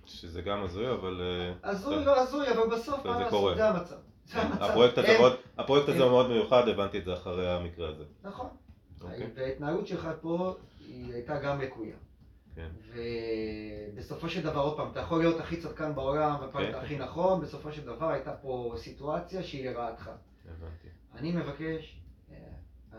שזה 0.05 0.41
גם 0.41 0.63
הזוי, 0.63 0.91
אבל... 0.91 1.21
אה, 1.21 1.69
הזוי. 1.69 2.05
לא 2.05 2.21
הזוי, 2.21 2.51
אבל 2.51 2.69
בסוף 2.75 3.03
זה 3.03 3.09
מה 3.09 3.19
לעשות. 3.19 3.57
זה 3.57 3.67
המצב. 3.67 3.95
הפרויקט 4.33 4.97
הזה 4.97 5.17
מאוד- 5.19 5.35
הפרויקט 5.57 5.89
הזה 5.89 6.03
הוא 6.03 6.11
מאוד 6.11 6.29
מיוחד, 6.29 6.67
הבנתי 6.67 6.97
את 6.99 7.05
זה 7.05 7.13
אחרי 7.13 7.51
המקרה 7.51 7.89
הזה. 7.89 8.03
נכון. 8.23 8.47
אוקיי. 9.01 9.29
וההתנהלות 9.35 9.87
שלך 9.87 10.07
פה 10.21 10.55
היא 10.87 11.13
הייתה 11.13 11.39
גם 11.39 11.61
לקויה. 11.61 11.95
כן. 12.55 12.69
ובסופו 13.93 14.29
של 14.29 14.43
דבר, 14.43 14.61
עוד 14.61 14.77
פעם, 14.77 14.91
אתה 14.91 14.99
יכול 14.99 15.19
להיות 15.19 15.39
הכי 15.39 15.57
צדקן 15.57 15.95
בעולם 15.95 16.35
ופעלת 16.43 16.75
כן. 16.75 16.79
הכי 16.79 16.97
נכון, 16.97 17.41
בסופו 17.41 17.71
של 17.71 17.85
דבר 17.85 18.09
הייתה 18.09 18.35
פה 18.35 18.73
סיטואציה 18.77 19.43
שהיא 19.43 19.69
לרעתך. 19.69 20.11
הבנתי. 20.45 20.87
אני 21.15 21.31
מבקש, 21.31 22.01
אה, 22.31 22.35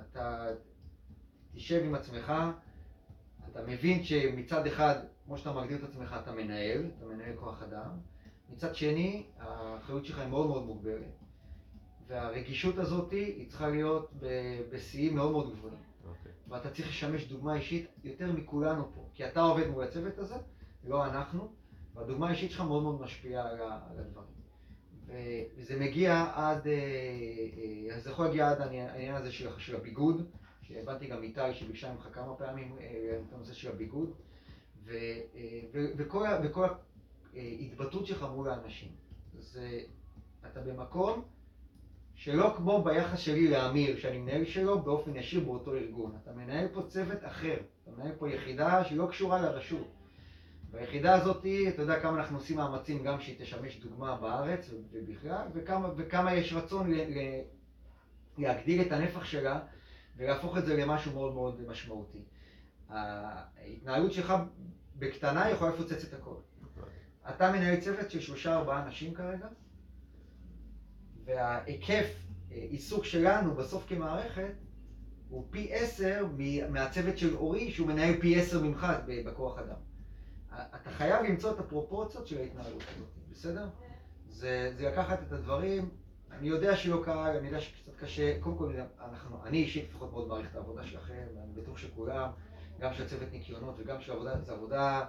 אתה 0.01 0.47
תשב 1.55 1.83
עם 1.85 1.95
עצמך, 1.95 2.33
אתה 3.51 3.63
מבין 3.67 4.05
שמצד 4.05 4.67
אחד, 4.67 4.95
כמו 5.25 5.39
שאתה 5.39 5.53
מגדיר 5.53 5.79
את 5.79 5.85
עצמך, 5.85 6.17
אתה 6.23 6.33
מנהל, 6.33 6.91
אתה 6.99 7.07
מנהל 7.07 7.37
כוח 7.37 7.63
אדם, 7.63 7.91
מצד 8.51 8.75
שני, 8.75 9.27
האחריות 9.39 10.05
שלך 10.05 10.19
היא 10.19 10.29
מאוד 10.29 10.47
מאוד 10.47 10.67
מוגבלת. 10.67 11.17
והרגישות 12.07 12.79
הזאת 12.79 13.11
היא 13.13 13.49
צריכה 13.49 13.69
להיות 13.69 14.13
בשיאים 14.73 15.15
מאוד 15.15 15.33
מאוד 15.33 15.53
גבוהים. 15.53 15.77
ואתה 16.49 16.71
צריך 16.71 16.89
לשמש 16.89 17.25
דוגמה 17.29 17.55
אישית 17.55 17.87
יותר 18.05 18.33
מכולנו 18.33 18.95
פה, 18.95 19.09
כי 19.15 19.27
אתה 19.27 19.41
עובד 19.41 19.67
מול 19.69 19.85
הצוות 19.85 20.19
הזה, 20.19 20.35
לא 20.85 21.07
אנחנו, 21.07 21.53
והדוגמה 21.95 22.29
האישית 22.29 22.51
שלך 22.51 22.61
מאוד 22.61 22.83
מאוד 22.83 23.01
משפיעה 23.01 23.49
על 23.49 23.61
על 23.61 23.99
הדברים. 23.99 24.37
וזה 25.57 25.81
מגיע 25.81 26.27
עד, 26.35 26.67
אה, 26.67 26.73
אה, 26.73 27.97
אז 27.97 28.03
זה 28.05 28.11
יכול 28.11 28.25
להגיע 28.25 28.51
עד 28.51 28.61
העניין 28.61 29.15
הזה 29.15 29.33
של, 29.33 29.59
של 29.59 29.77
הביגוד, 29.77 30.31
שהבנתי 30.63 31.07
גם 31.07 31.23
איתי 31.23 31.55
שביקשה 31.55 31.93
ממך 31.93 32.09
כמה 32.13 32.35
פעמים 32.35 32.77
אה, 32.81 33.19
את 33.29 33.33
הנושא 33.33 33.53
של 33.53 33.71
הביגוד, 33.71 34.13
ו, 34.85 34.91
אה, 34.91 35.61
ו- 35.75 35.91
וכל, 35.97 36.25
וכל 36.45 36.67
ההתבטאות 37.35 38.07
שלך 38.07 38.27
מול 38.35 38.49
האנשים. 38.49 38.89
זה, 39.39 39.81
אתה 40.47 40.61
במקום 40.61 41.25
שלא 42.17 42.55
כמו 42.57 42.85
ביחס 42.85 43.19
שלי 43.19 43.49
לאמיר, 43.49 43.99
שאני 43.99 44.19
מנהל 44.19 44.45
שלו 44.45 44.83
באופן 44.83 45.17
ישיר 45.17 45.41
באותו 45.41 45.75
ארגון. 45.75 46.17
אתה 46.23 46.33
מנהל 46.33 46.69
פה 46.69 46.83
צוות 46.89 47.19
אחר, 47.23 47.57
אתה 47.83 47.91
מנהל 47.91 48.13
פה 48.19 48.31
יחידה 48.31 48.85
שהיא 48.85 48.99
לא 48.99 49.07
קשורה 49.07 49.43
לרשות. 49.43 49.89
והיחידה 50.71 51.15
הזאת, 51.15 51.47
אתה 51.69 51.83
יודע 51.83 52.01
כמה 52.01 52.19
אנחנו 52.19 52.37
עושים 52.37 52.57
מאמצים 52.57 53.03
גם 53.03 53.21
שהיא 53.21 53.37
תשמש 53.39 53.81
דוגמה 53.81 54.17
בארץ 54.17 54.71
ובכלל, 54.93 55.47
וכמה, 55.55 55.89
וכמה 55.97 56.35
יש 56.35 56.53
רצון 56.53 56.91
ל, 56.91 56.95
ל, 56.95 57.41
להגדיל 58.39 58.83
את 58.83 58.93
הנפח 58.93 59.25
שלה 59.25 59.61
ולהפוך 60.17 60.59
את 60.59 60.67
זה 60.67 60.77
למשהו 60.77 61.13
מאוד 61.13 61.35
מאוד 61.35 61.61
משמעותי. 61.69 62.23
ההתנהלות 62.89 64.13
שלך 64.13 64.35
בקטנה 64.99 65.51
יכולה 65.51 65.71
לפוצץ 65.71 66.05
את 66.05 66.15
הכל. 66.15 66.35
אתה 67.29 67.53
מנהל 67.53 67.81
צוות 67.81 68.11
של 68.11 68.21
שלושה 68.21 68.57
ארבעה 68.57 68.83
אנשים 68.87 69.15
כרגע, 69.15 69.47
וההיקף 71.27 72.07
אה, 72.53 72.57
עיסוק 72.57 73.05
שלנו 73.05 73.55
בסוף 73.55 73.85
כמערכת 73.89 74.53
הוא 75.29 75.47
פי 75.51 75.69
עשר 75.75 76.27
מהצוות 76.71 77.19
של 77.19 77.37
אורי, 77.37 77.71
שהוא 77.71 77.89
מנהל 77.89 78.21
פי 78.21 78.41
עשר 78.41 78.63
ממך 78.63 78.87
בכוח 79.07 79.59
אדם. 79.59 79.77
אתה 80.53 80.91
חייב 80.91 81.27
למצוא 81.27 81.53
את 81.53 81.59
הפרופורציות 81.59 82.27
של 82.27 82.39
ההתנהלות 82.39 82.83
הזאת, 82.95 83.09
בסדר? 83.33 83.69
זה, 84.29 84.73
זה 84.77 84.89
לקחת 84.89 85.23
את 85.23 85.33
הדברים, 85.33 85.91
אני 86.31 86.49
יודע 86.49 86.77
שלא 86.77 87.03
קל, 87.05 87.37
אני 87.39 87.47
יודע 87.47 87.61
שקצת 87.61 87.97
קשה, 87.97 88.41
קודם 88.41 88.57
כל 88.57 88.73
אנחנו, 89.01 89.45
אני 89.45 89.59
אישית 89.59 89.89
לפחות 89.91 90.11
מאוד 90.13 90.29
מעריך 90.29 90.51
את 90.51 90.57
העבודה 90.57 90.87
שלכם, 90.87 91.25
אני 91.45 91.63
בטוח 91.63 91.79
שכולם, 91.79 92.31
גם 92.81 92.95
של 92.95 93.09
צוות 93.09 93.33
ניקיונות 93.33 93.75
וגם 93.79 94.01
של 94.01 94.13
עבודה, 94.13 94.41
זו 94.43 94.53
עבודה 94.53 95.07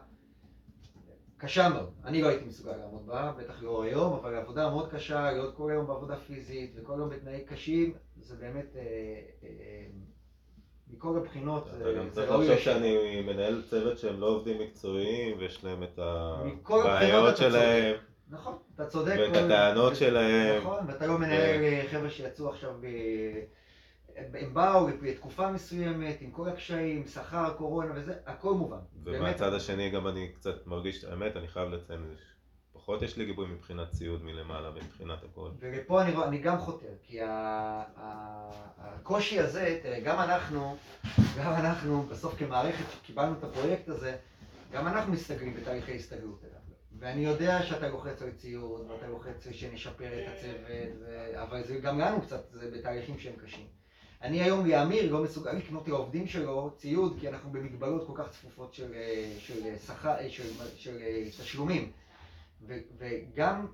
קשה 1.37 1.69
מאוד. 1.69 1.89
אני 2.05 2.21
לא 2.21 2.27
הייתי 2.27 2.45
מסוגל 2.45 2.71
לעמוד 2.71 3.07
בה, 3.07 3.33
בטח 3.37 3.63
לא 3.63 3.83
היום, 3.83 4.13
אבל 4.13 4.35
עבודה 4.35 4.69
מאוד 4.69 4.91
קשה, 4.91 5.31
להיות 5.31 5.55
כל 5.55 5.71
היום 5.71 5.87
בעבודה 5.87 6.15
פיזית 6.15 6.73
וכל 6.75 6.93
היום 6.93 7.09
בתנאים 7.09 7.45
קשים, 7.45 7.93
זה 8.21 8.35
באמת, 8.35 8.75
אה, 8.75 8.81
אה, 9.43 9.85
מכל 10.87 11.17
הבחינות, 11.17 11.67
אתה 11.67 11.77
זה, 11.77 11.93
גם 11.97 12.09
זה 12.09 12.15
צריך 12.15 12.31
ראוי 12.31 12.49
לחשוב. 12.49 12.63
שאני 12.63 13.21
מנהל 13.21 13.61
צוות 13.69 13.97
שהם 13.97 14.19
לא 14.19 14.25
עובדים 14.25 14.61
מקצועיים 14.61 15.37
ויש 15.37 15.63
להם 15.63 15.83
את 15.83 15.99
הבעיות 15.99 17.29
אתה 17.29 17.37
שלהם 17.37 17.95
נכון, 18.29 18.57
אתה 18.75 18.85
צודק. 18.85 19.15
ואת 19.19 19.35
הטענות 19.35 19.95
שלהם. 19.95 20.61
נכון, 20.61 20.79
ואתה 20.87 21.07
לא 21.07 21.17
מנהל 21.17 21.63
אה, 21.63 21.83
חבר'ה 21.91 22.09
שיצאו 22.09 22.49
עכשיו, 22.49 22.71
אה, 22.83 23.41
הם 24.17 24.53
באו 24.53 24.87
לתקופה 25.01 25.51
מסוימת, 25.51 26.17
עם 26.21 26.31
כל 26.31 26.49
הקשיים, 26.49 27.07
שכר, 27.07 27.53
קורונה 27.57 27.91
וזה, 27.95 28.13
הכל 28.25 28.53
מובן. 28.53 28.77
ומהצד 29.03 29.53
השני 29.53 29.89
גם 29.89 30.07
אני 30.07 30.29
קצת 30.35 30.67
מרגיש, 30.67 31.03
האמת, 31.03 31.37
אני 31.37 31.47
חייב 31.47 31.69
לציין, 31.69 32.15
פחות 32.73 33.01
יש 33.01 33.17
לי 33.17 33.25
גיבוי 33.25 33.47
מבחינת 33.47 33.91
ציוד 33.91 34.23
מלמעלה 34.23 34.69
ומבחינת 34.69 35.23
הכל. 35.23 35.49
ולפה 35.59 36.01
אני, 36.01 36.23
אני 36.23 36.37
גם 36.37 36.57
חותר, 36.57 36.93
כי 37.03 37.21
ה, 37.21 37.27
ה, 37.97 38.49
הקושי 38.77 39.39
הזה, 39.39 39.79
תראה, 39.83 39.99
גם 39.99 40.19
אנחנו, 40.19 40.77
גם 41.37 41.53
אנחנו, 41.53 42.03
בסוף 42.03 42.35
כמערכת 42.37 42.85
שקיבלנו 42.91 43.33
את 43.39 43.43
הפרויקט 43.43 43.89
הזה, 43.89 44.15
גם 44.71 44.87
אנחנו 44.87 45.13
מסתגלים 45.13 45.53
בתהליכי 45.53 45.95
הסתגלות 45.95 46.43
אליו. 46.43 46.57
ואני 46.99 47.25
יודע 47.25 47.63
שאתה 47.63 47.87
לוחץ 47.87 48.21
על 48.21 48.31
ציוד, 48.31 48.91
ואתה 48.91 49.07
לוחץ 49.07 49.47
שנשפר 49.51 50.19
את 50.19 50.27
הצוות, 50.27 50.61
ו... 50.99 51.31
אבל 51.41 51.63
זה 51.63 51.79
גם 51.79 51.99
לנו 51.99 52.21
קצת, 52.21 52.51
זה 52.51 52.71
בתהליכים 52.77 53.19
שהם 53.19 53.35
קשים. 53.45 53.76
אני 54.21 54.43
היום 54.43 54.65
לאמיר 54.65 55.11
לא 55.11 55.23
מסוגל 55.23 55.51
לקנות 55.51 55.87
לעובדים 55.87 56.27
שלו 56.27 56.71
ציוד, 56.77 57.17
כי 57.19 57.29
אנחנו 57.29 57.51
במגבלות 57.51 58.07
כל 58.07 58.13
כך 58.15 58.31
צפופות 58.31 58.73
של, 58.73 58.93
אה, 58.93 59.33
של 59.39 59.77
שכר, 59.87 60.09
אה, 60.17 60.29
של, 60.29 60.43
של 60.75 60.97
אה, 61.01 61.25
תשלומים. 61.39 61.91
ו, 62.67 62.77
וגם, 62.97 63.67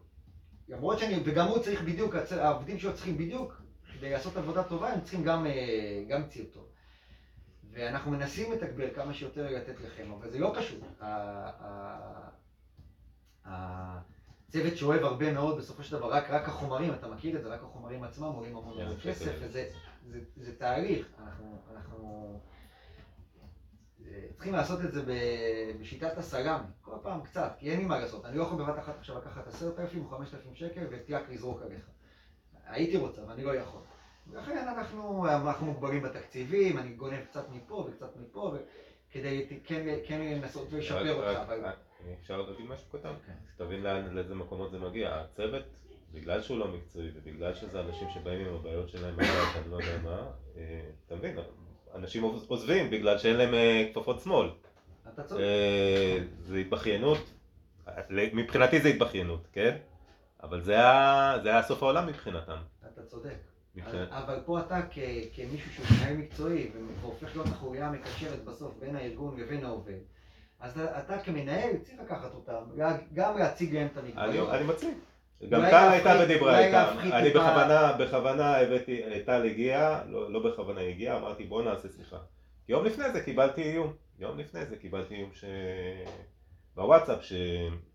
למרות 0.70 1.00
שאני, 1.00 1.20
וגם 1.26 1.48
הוא 1.48 1.60
צריך 1.60 1.82
בדיוק, 1.82 2.16
העובדים 2.32 2.80
שלו 2.80 2.94
צריכים 2.94 3.18
בדיוק, 3.18 3.62
כדי 3.94 4.10
לעשות 4.10 4.38
עבודה 4.38 4.64
טובה, 4.64 4.94
הם 4.94 5.02
צריכים 5.02 5.24
גם, 5.24 5.46
אה, 5.46 6.04
גם 6.10 6.28
ציוד 6.28 6.48
טוב. 6.54 6.68
ואנחנו 7.72 8.12
מנסים 8.12 8.52
לתגבר 8.52 8.94
כמה 8.94 9.14
שיותר 9.14 9.56
לתת 9.56 9.82
לכם, 9.82 10.12
אבל 10.12 10.30
זה 10.30 10.40
לא 10.40 10.54
ה- 11.02 12.30
הצוות 13.46 14.78
שאוהב 14.78 15.04
הרבה 15.04 15.34
מאוד, 15.34 15.58
בסופו 15.58 15.84
של 15.84 15.98
דבר, 15.98 16.14
רק, 16.14 16.30
רק 16.30 16.48
החומרים, 16.48 16.94
אתה 16.94 17.08
מכיר 17.08 17.38
את 17.38 17.44
זה, 17.44 17.50
רק 17.50 17.64
החומרים 17.64 18.04
עצמם 18.04 18.26
עולים 18.26 18.58
המון 18.58 18.78
כן, 18.78 19.10
כסף. 19.10 19.32
וזה 19.42 19.70
זה, 20.08 20.20
זה 20.36 20.56
תהליך. 20.56 21.08
אנחנו, 21.24 21.62
אנחנו 21.76 22.40
אה, 24.08 24.26
צריכים 24.34 24.54
לעשות 24.54 24.80
את 24.86 24.92
זה 24.94 25.02
בשיטת 25.80 26.18
הסלאמי, 26.18 26.68
כל 26.82 26.96
פעם 27.02 27.22
קצת, 27.24 27.54
כי 27.60 27.72
אין 27.72 27.80
לי 27.80 27.86
מה 27.86 28.00
לעשות. 28.00 28.26
אני 28.26 28.38
לא 28.38 28.44
יכול 28.44 28.64
בבת 28.64 28.80
אחת 28.80 28.98
עכשיו 28.98 29.18
לקחת 29.18 29.48
עשרת 29.48 29.80
אלפים 29.80 30.06
או 30.06 30.10
חמשת 30.10 30.34
אלפים 30.34 30.56
שקל 30.56 30.88
וטיאק 30.92 31.30
לזרוק 31.30 31.62
עליך. 31.62 31.90
הייתי 32.66 32.98
רוצה, 32.98 33.24
אבל 33.24 33.32
אני 33.32 33.44
לא 33.44 33.56
יכול. 33.56 33.82
ולכן 34.28 34.58
אנחנו, 34.58 35.28
אנחנו 35.28 35.66
מוגבלים 35.66 36.02
בתקציבים, 36.04 36.78
אני 36.78 36.94
גונב 36.94 37.26
קצת 37.26 37.50
מפה 37.50 37.88
וקצת 37.90 38.18
מפה, 38.18 38.54
כדי 39.12 39.60
כן, 39.64 39.86
כן 40.08 40.22
לנסות 40.22 40.68
ולשפר 40.72 41.14
אותך. 41.14 41.50
רק- 41.50 41.78
אפשר 42.22 42.42
להגיד 42.42 42.66
משהו 42.66 42.90
קטן? 43.00 43.14
כן. 43.26 43.34
שתבין 43.56 43.84
לאיזה 43.84 44.36
מקומות 44.36 44.72
זה 44.72 44.80
מגיע. 44.80 45.16
הצוות, 45.16 45.64
בגלל 46.14 46.42
שהוא 46.42 46.60
לא 46.60 46.68
מקצועי 46.68 47.10
ובגלל 47.16 47.54
שזה 47.56 47.80
אנשים 47.80 48.08
שבאים 48.14 48.48
עם 48.48 48.56
הבעיות 48.56 48.90
שלהם 48.90 49.16
מהבית, 49.16 49.32
אני 49.64 49.72
לא 49.72 49.76
יודע 49.76 49.98
מה, 50.04 50.28
אה, 50.58 50.62
אתה 51.08 51.16
מבין, 51.16 51.38
אנשים 51.96 52.24
עוז- 52.24 52.46
עוזבים 52.48 52.90
בגלל 52.90 53.18
שאין 53.18 53.36
להם 53.36 53.54
אה, 53.54 53.90
כפפות 53.94 54.20
שמאל. 54.22 54.50
אתה 55.14 55.24
צודק. 55.24 55.42
אה, 55.42 56.18
זה 56.40 56.58
התבכיינות, 56.58 57.18
מבחינתי 58.34 58.80
זה 58.82 58.90
התבכיינות, 58.90 59.48
כן? 59.54 59.78
אבל 60.44 60.62
זה 60.62 60.74
היה 60.74 61.36
זה 61.44 61.50
היה 61.50 61.64
סוף 61.64 61.84
העולם 61.84 62.08
מבחינתם. 62.08 62.58
אתה 62.94 63.04
צודק. 63.06 63.36
מבחינת- 63.76 64.10
אבל 64.12 64.40
פה 64.46 64.60
אתה 64.60 64.82
כ- 64.92 64.98
כמישהו 65.36 65.72
שהוא 65.74 65.86
מנהל 66.00 66.18
מקצועי 66.18 66.72
והופך 67.02 67.36
להיות 67.36 67.48
החוליה 67.48 67.88
המקשרת 67.88 68.44
בסוף 68.46 68.72
בין 68.80 68.96
הארגון 68.96 69.40
לבין 69.40 69.66
העובד, 69.66 70.00
אז 70.60 70.80
אתה- 70.80 71.00
אתה 71.00 71.18
כמנהל 71.24 71.78
צריך 71.84 72.00
לקחת 72.02 72.34
אותם, 72.34 72.64
גם 73.14 73.38
להציג 73.38 73.74
להם 73.76 73.88
את 73.94 73.98
אני 73.98 74.12
המגבלות. 74.16 74.50
אני 74.50 74.64
מציג. 74.68 74.94
גם 75.50 75.62
טל 75.70 75.90
הייתה 75.92 76.20
ודיברה 76.24 76.60
איתם. 76.60 76.86
אני 77.00 77.30
בכוונה, 77.30 77.94
בכוונה 78.00 78.58
הבאתי, 78.58 79.02
טל 79.26 79.46
הגיעה, 79.46 80.04
לא 80.08 80.32
לא 80.32 80.44
בכוונה 80.44 80.82
הגיעה, 80.82 81.18
אמרתי 81.18 81.44
בוא 81.44 81.64
נעשה 81.64 81.88
שיחה. 81.98 82.18
יום 82.70 82.86
לפני 82.86 83.12
זה 83.12 83.22
קיבלתי 83.22 83.64
איום. 83.64 83.94
יום 84.20 84.40
לפני 84.40 84.66
זה 84.66 84.76
קיבלתי 84.76 85.16
איום 85.16 85.30
ש... 85.34 85.46
בוואטסאפ 86.76 87.24
ש... 87.24 87.34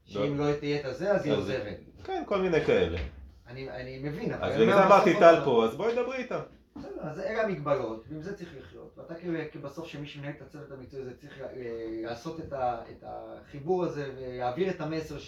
שאם 0.04 0.38
לא 0.38 0.52
תהיה 0.60 0.80
את 0.80 0.84
הזה, 0.84 1.12
אז 1.12 1.26
היא 1.26 1.34
עוזבת. 1.34 1.76
כן, 2.04 2.22
כל 2.26 2.40
מיני 2.40 2.60
כאלה. 2.60 2.98
אני 3.46 3.70
אני 3.70 3.98
מבין, 4.02 4.32
אבל... 4.32 4.52
אז 4.52 4.60
בגלל 4.60 4.74
זה 4.74 4.86
אמרתי 4.86 5.14
טל 5.14 5.44
פה, 5.44 5.64
אז 5.64 5.76
בואי 5.76 5.92
דברי 5.92 6.16
איתם. 6.16 6.40
בסדר, 6.76 7.00
אז 7.00 7.20
אלה 7.20 7.42
המגבלות, 7.42 8.04
ועם 8.08 8.22
זה 8.22 8.36
צריך 8.36 8.50
לחיות. 8.58 8.98
ואתה 8.98 9.14
כבסוף 9.52 9.86
שמי 9.86 10.06
שמנהל 10.06 10.32
את 10.36 10.42
הצוות 10.42 10.72
המקצועי 10.72 11.02
הזה 11.02 11.16
צריך 11.16 11.40
אה, 11.40 11.46
לעשות 12.02 12.40
את 12.50 13.04
החיבור 13.06 13.84
הזה 13.84 14.10
ולהעביר 14.16 14.70
את 14.70 14.80
המסר 14.80 15.18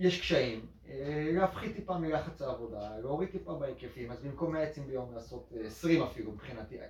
שיש 0.00 0.20
קשיים, 0.20 0.66
אה, 0.88 1.30
להפחית 1.34 1.76
טיפה 1.76 1.98
מלחץ 1.98 2.42
העבודה, 2.42 2.98
להוריד 2.98 3.28
טיפה 3.30 3.54
בהיקפים, 3.54 4.10
אז 4.10 4.20
במקום 4.20 4.52
100 4.52 4.62
עצים 4.62 4.86
ביום 4.86 5.14
לעשות 5.14 5.52
אה, 5.56 5.66
20 5.66 6.02
אפילו 6.02 6.32
מבחינתי, 6.32 6.80
אה, 6.80 6.86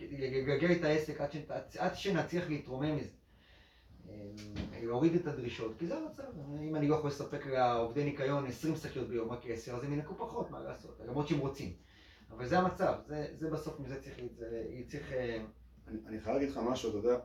לגלגל 0.00 0.72
את 0.72 0.84
העסק 0.84 1.20
עד 1.20 1.32
שנת- 1.32 1.50
עד 1.78 1.96
שנצליח 1.96 2.48
להתרומם 2.48 2.96
מזה. 2.96 3.10
אה, 4.08 4.14
להוריד 4.82 5.14
את 5.14 5.26
הדרישות, 5.26 5.72
כי 5.78 5.86
זה 5.86 5.94
המצב, 5.98 6.22
אם 6.60 6.76
אני 6.76 6.88
לא 6.88 6.94
יכול 6.96 7.10
לספק 7.10 7.46
לעובדי 7.46 8.04
ניקיון 8.04 8.46
20 8.46 8.76
שקיות 8.76 9.08
ביום, 9.08 9.30
רק 9.30 9.46
10, 9.46 9.76
אז 9.76 9.84
הם 9.84 9.92
ינקו 9.92 10.14
פחות, 10.18 10.50
מה 10.50 10.60
לעשות, 10.60 11.00
למרות 11.06 11.28
שהם 11.28 11.38
רוצים. 11.38 11.72
אבל 12.30 12.46
זה 12.46 12.58
המצב, 12.58 12.94
זה, 13.06 13.26
זה 13.38 13.50
בסוף 13.50 13.80
מזה 13.80 14.00
צריך, 14.02 14.16
זה, 14.38 14.62
צריך, 14.88 15.12
אה, 15.12 15.42
אני, 15.88 15.98
אני 16.06 16.20
חייב 16.20 16.36
להגיד 16.36 16.50
לך 16.50 16.60
משהו, 16.70 16.90
אתה 16.90 17.08
יודע, 17.08 17.18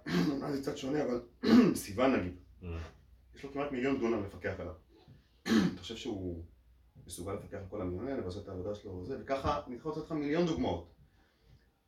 זה 0.54 0.62
קצת 0.62 0.78
שונה, 0.78 1.04
אבל 1.04 1.22
סיוון 1.76 2.16
נגיד, 2.16 2.36
יש 3.36 3.44
לו 3.44 3.52
כמעט 3.54 3.72
מיליון 3.72 4.00
דונם 4.00 4.24
לפקח 4.24 4.60
עליו. 4.60 4.74
אתה 5.74 5.82
חושב 5.82 5.96
שהוא 5.96 6.44
מסוגל 7.08 7.34
לפקח 7.34 7.58
על 7.58 7.64
כל 7.70 7.82
המיליון 7.82 8.08
האלה 8.08 8.22
ולעשות 8.22 8.44
את 8.44 8.50
העבודה 8.50 8.76
שלו 8.76 8.92
וזה, 8.92 9.18
וככה 9.22 9.62
אני 9.68 9.76
יכול 9.76 9.92
לתת 9.92 10.02
לך 10.02 10.12
מיליון 10.12 10.46
דוגמאות. 10.46 10.97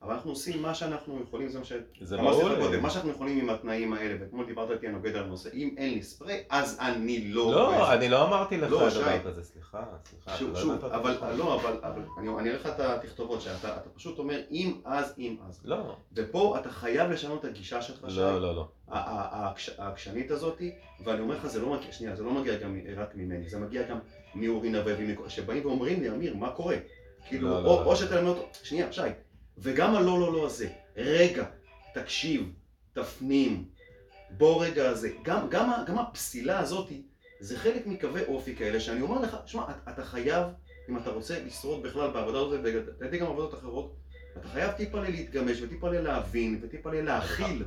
אבל 0.02 0.14
אנחנו 0.14 0.32
עושים 0.32 0.62
מה 0.62 0.74
שאנחנו 0.74 1.22
יכולים, 1.22 1.50
זה 1.50 1.60
מה 1.60 1.66
ש... 1.66 1.74
זה 2.02 2.18
ברור 2.18 2.50
מה 2.82 2.90
שאנחנו 2.90 3.12
יכולים 3.12 3.40
עם 3.40 3.50
התנאים 3.50 3.94
האלה, 3.94 4.16
ואתמול 4.20 4.46
דיברת 4.46 4.72
איתי 4.72 4.88
הנוגד 4.88 5.16
על 5.16 5.24
הנושא, 5.24 5.50
אם 5.54 5.76
אין 5.78 5.94
לי 5.94 6.04
ספרי, 6.04 6.44
אז 6.50 6.78
אני 6.80 7.28
לא... 7.28 7.52
לא, 7.52 7.94
אני 7.94 8.10
לא 8.10 8.28
אמרתי 8.28 8.58
לך 8.58 8.72
לא, 8.72 8.90
דבר. 8.90 9.20
כזה, 9.24 9.44
סליחה, 9.44 9.84
סליחה. 10.06 10.38
שוב, 10.38 10.50
לא 10.54 10.60
שוב, 10.60 10.86
אבל. 10.86 11.18
לא, 11.38 11.56
אבל, 11.62 11.80
אבל, 11.84 12.02
אני 12.18 12.30
אני 12.40 12.50
אראה 12.50 12.60
לך 12.60 12.66
את 12.68 12.80
התכתובות 12.80 13.42
שאתה 13.42 13.78
אתה 13.78 13.90
פשוט 13.90 14.20
אומר 14.20 14.42
אם 14.52 14.82
אז, 14.86 15.14
אם 15.18 15.36
אז. 15.48 15.62
לא, 15.64 15.96
ופה 16.14 16.58
אתה 16.60 16.70
חייב 16.70 17.12
לשנות 17.12 17.40
את 17.40 17.46
הגישה 17.46 17.82
שלך. 17.82 18.06
לא, 18.10 18.42
לא, 18.42 18.56
לא. 18.56 18.68
העקשנית 19.78 20.32
הזאתי, 20.32 20.72
ואני 21.04 21.20
אומר 21.20 21.36
לך, 21.36 21.48
זה 21.48 21.62
לא 21.62 21.70
מגיע, 21.70 21.92
שנייה, 21.92 22.16
זה 22.16 22.24
לא 22.24 22.32
מגיע 22.32 22.58
גם 22.58 22.80
רק 22.98 23.16
ממני, 23.16 23.50
זה 23.50 23.60
מגיע 23.60 23.84
גם 23.84 24.00
מאורי 24.36 24.70
נווה, 24.70 24.94
שבאים 25.28 25.66
ואומרים 25.66 26.02
לי, 26.02 26.10
אמיר, 26.10 26.36
מה 26.36 26.52
קורה? 26.52 26.76
כאילו, 27.28 27.50
לא, 27.50 27.58
או, 27.58 27.64
לא. 27.64 27.84
או 27.84 27.96
שאתה 27.96 28.20
אומר 28.20 28.30
אותו, 28.30 28.48
שנייה, 28.64 28.92
שי, 28.92 29.02
וגם 29.62 29.96
הלא 29.96 30.20
לא 30.20 30.34
לא 30.34 30.46
הזה, 30.46 30.70
רגע, 30.98 31.46
תקשיב, 31.94 32.54
תפנים, 32.94 33.66
בוא 34.30 34.66
רגע 34.66 34.90
הזה, 34.90 35.12
גם, 35.24 35.50
גם, 35.50 35.72
גם 35.88 36.00
הפסילה 36.00 36.60
הזאתי, 36.60 37.02
זה 37.40 37.60
חלק 37.60 37.88
מקווי 37.88 38.26
אופי 38.26 38.56
כאלה, 38.56 38.80
שאני 38.80 39.02
אומר 39.02 39.20
לך, 39.20 39.38
שמע, 39.46 39.64
אתה, 39.64 39.92
אתה 39.92 40.04
חייב, 40.04 40.48
אם 40.90 40.98
אתה 40.98 41.10
רוצה 41.10 41.44
לשרוד 41.46 41.84
בכלל 41.84 42.12
בעבודה 42.12 42.40
הזאת, 42.40 42.60
ולדעתי 42.64 43.18
גם 43.18 43.28
עבודות 43.28 43.54
אחרות, 43.54 43.96
אתה 44.38 44.48
חייב 44.48 44.72
טיפה 44.72 45.00
להתגמש, 45.00 45.62
וטיפה 45.62 45.90
להבין, 45.90 46.60
וטיפה 46.62 46.90
להכיל. 46.94 47.64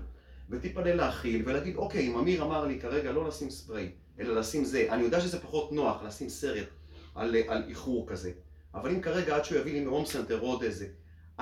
וטיפה 0.51 0.81
להכיל 0.83 1.43
ולהגיד, 1.47 1.77
אוקיי, 1.77 2.07
אם 2.09 2.19
אמיר 2.19 2.43
אמר 2.43 2.65
לי 2.67 2.81
כרגע 2.81 3.13
לא 3.13 3.29
לשים 3.29 3.51
ספרי, 3.51 3.91
אלא 4.21 4.35
לשים 4.35 4.65
זה, 4.65 4.87
אני 4.91 5.03
יודע 5.03 5.21
שזה 5.21 5.41
פחות 5.41 5.73
נוח 5.73 6.03
לשים 6.03 6.29
סרט 6.29 6.67
על, 7.15 7.37
על 7.49 7.65
איחור 7.69 8.09
כזה, 8.09 8.33
אבל 8.75 8.91
אם 8.91 9.01
כרגע 9.01 9.37
עד 9.37 9.45
שהוא 9.45 9.59
יביא 9.59 9.73
לי 9.73 9.81
מ 9.81 9.86
Home 9.86 10.05
Center 10.05 10.41
עוד 10.41 10.63
איזה, 10.63 10.87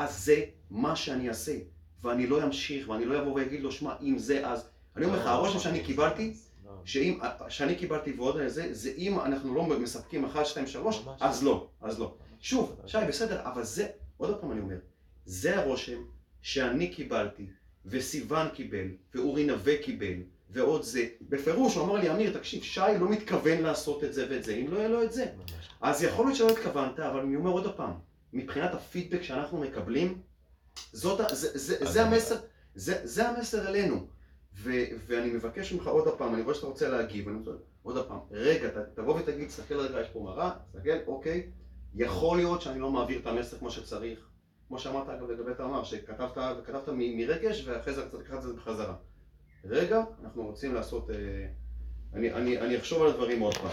אז 0.00 0.24
זה 0.24 0.44
מה 0.70 0.96
שאני 0.96 1.28
אעשה, 1.28 1.56
ואני 2.02 2.26
לא 2.26 2.44
אמשיך, 2.44 2.88
ואני 2.88 3.04
לא 3.04 3.22
אבוא 3.22 3.32
ואגיד 3.32 3.60
לו, 3.60 3.72
שמע, 3.72 3.94
אם 4.02 4.18
זה 4.18 4.48
אז, 4.48 4.68
אני 4.96 5.04
אומר 5.04 5.20
לך, 5.20 5.26
הרושם 5.26 5.58
שאני 5.58 5.84
קיבלתי, 5.84 6.34
לא. 6.64 6.70
שאם, 6.84 7.18
שאני 7.48 7.74
קיבלתי 7.74 8.12
ועוד 8.12 8.36
איזה, 8.36 8.74
זה 8.74 8.92
אם 8.96 9.20
אנחנו 9.20 9.54
לא 9.54 9.62
מספקים 9.62 10.24
1, 10.24 10.46
2, 10.46 10.66
3, 10.66 11.04
ממש 11.04 11.16
אז 11.20 11.44
לא. 11.44 11.50
לא, 11.50 11.88
אז 11.88 12.00
לא. 12.00 12.14
שוב, 12.40 12.80
שי, 12.86 12.98
בסדר, 13.08 13.40
אבל 13.44 13.64
זה, 13.64 13.86
עוד 14.16 14.40
פעם 14.40 14.52
אני 14.52 14.60
אומר, 14.60 14.76
זה 15.24 15.58
הרושם 15.58 16.02
שאני 16.42 16.88
קיבלתי, 16.88 17.46
וסיון 17.86 18.48
קיבל, 18.54 18.86
ואורי 19.14 19.44
נווה 19.44 19.82
קיבל, 19.82 20.16
ועוד 20.50 20.82
זה. 20.82 21.06
בפירוש 21.28 21.74
הוא 21.74 21.84
אמר 21.84 21.94
לי, 21.94 22.10
אמיר, 22.10 22.38
תקשיב, 22.38 22.62
שי 22.62 22.80
לא 23.00 23.08
מתכוון 23.08 23.62
לעשות 23.62 24.04
את 24.04 24.14
זה 24.14 24.26
ואת 24.30 24.44
זה, 24.44 24.54
אם 24.54 24.72
לא 24.72 24.78
יהיה 24.78 24.88
לו 24.88 25.02
את 25.02 25.12
זה. 25.12 25.26
אז 25.80 26.02
יכול 26.02 26.26
להיות 26.26 26.36
שלא 26.36 26.50
התכוונת, 26.50 27.00
אבל 27.00 27.20
אני 27.20 27.36
אומר 27.36 27.50
עוד 27.50 27.76
פעם, 27.76 27.92
מבחינת 28.32 28.74
הפידבק 28.74 29.22
שאנחנו 29.22 29.60
מקבלים, 29.60 30.20
זאת, 30.92 31.20
זה, 31.32 31.58
זה, 31.58 31.86
זה 31.92 32.02
אני- 32.06 32.14
המסר, 32.14 32.36
זה, 32.74 33.00
זה 33.06 33.28
המסר 33.28 33.68
אלינו. 33.68 34.06
ו, 34.54 34.70
ואני 35.06 35.30
מבקש 35.32 35.72
ממך 35.72 35.86
עוד 35.86 36.18
פעם, 36.18 36.34
אני 36.34 36.42
רואה 36.42 36.54
שאתה 36.54 36.66
רוצה 36.66 36.88
להגיב, 36.88 37.28
אני 37.28 37.38
רוצה, 37.38 37.50
עוד 37.82 38.08
פעם, 38.08 38.18
רגע, 38.30 38.68
ת, 38.68 38.74
תבוא 38.94 39.14
ותגיד, 39.20 39.48
תסתכל 39.48 39.74
רגע, 39.80 40.00
יש 40.00 40.08
פה 40.08 40.20
מראה, 40.20 40.50
תסתכל, 40.72 40.90
אוקיי, 41.06 41.50
יכול 41.94 42.36
להיות 42.36 42.62
שאני 42.62 42.80
לא 42.80 42.90
מעביר 42.90 43.18
את 43.20 43.26
המסר 43.26 43.58
כמו 43.58 43.70
שצריך, 43.70 44.18
כמו 44.68 44.78
שאמרת 44.78 45.08
אגב 45.08 45.30
לגבי 45.30 45.54
תמר, 45.56 45.84
שכתבת 45.84 46.36
וכתבת 46.58 46.88
מ- 46.88 47.16
מרגש 47.18 47.64
ואחרי 47.66 47.94
זה 47.94 48.02
קצת 48.02 48.18
לקחת 48.18 48.38
את 48.38 48.42
זה 48.42 48.52
בחזרה. 48.52 48.94
רגע, 49.64 50.02
אנחנו 50.24 50.42
רוצים 50.46 50.74
לעשות, 50.74 51.10
אה, 51.10 51.16
אני, 52.14 52.32
אני, 52.32 52.58
אני 52.60 52.76
אחשוב 52.76 53.02
על 53.02 53.08
הדברים 53.08 53.40
עוד 53.40 53.54
פעם. 53.58 53.70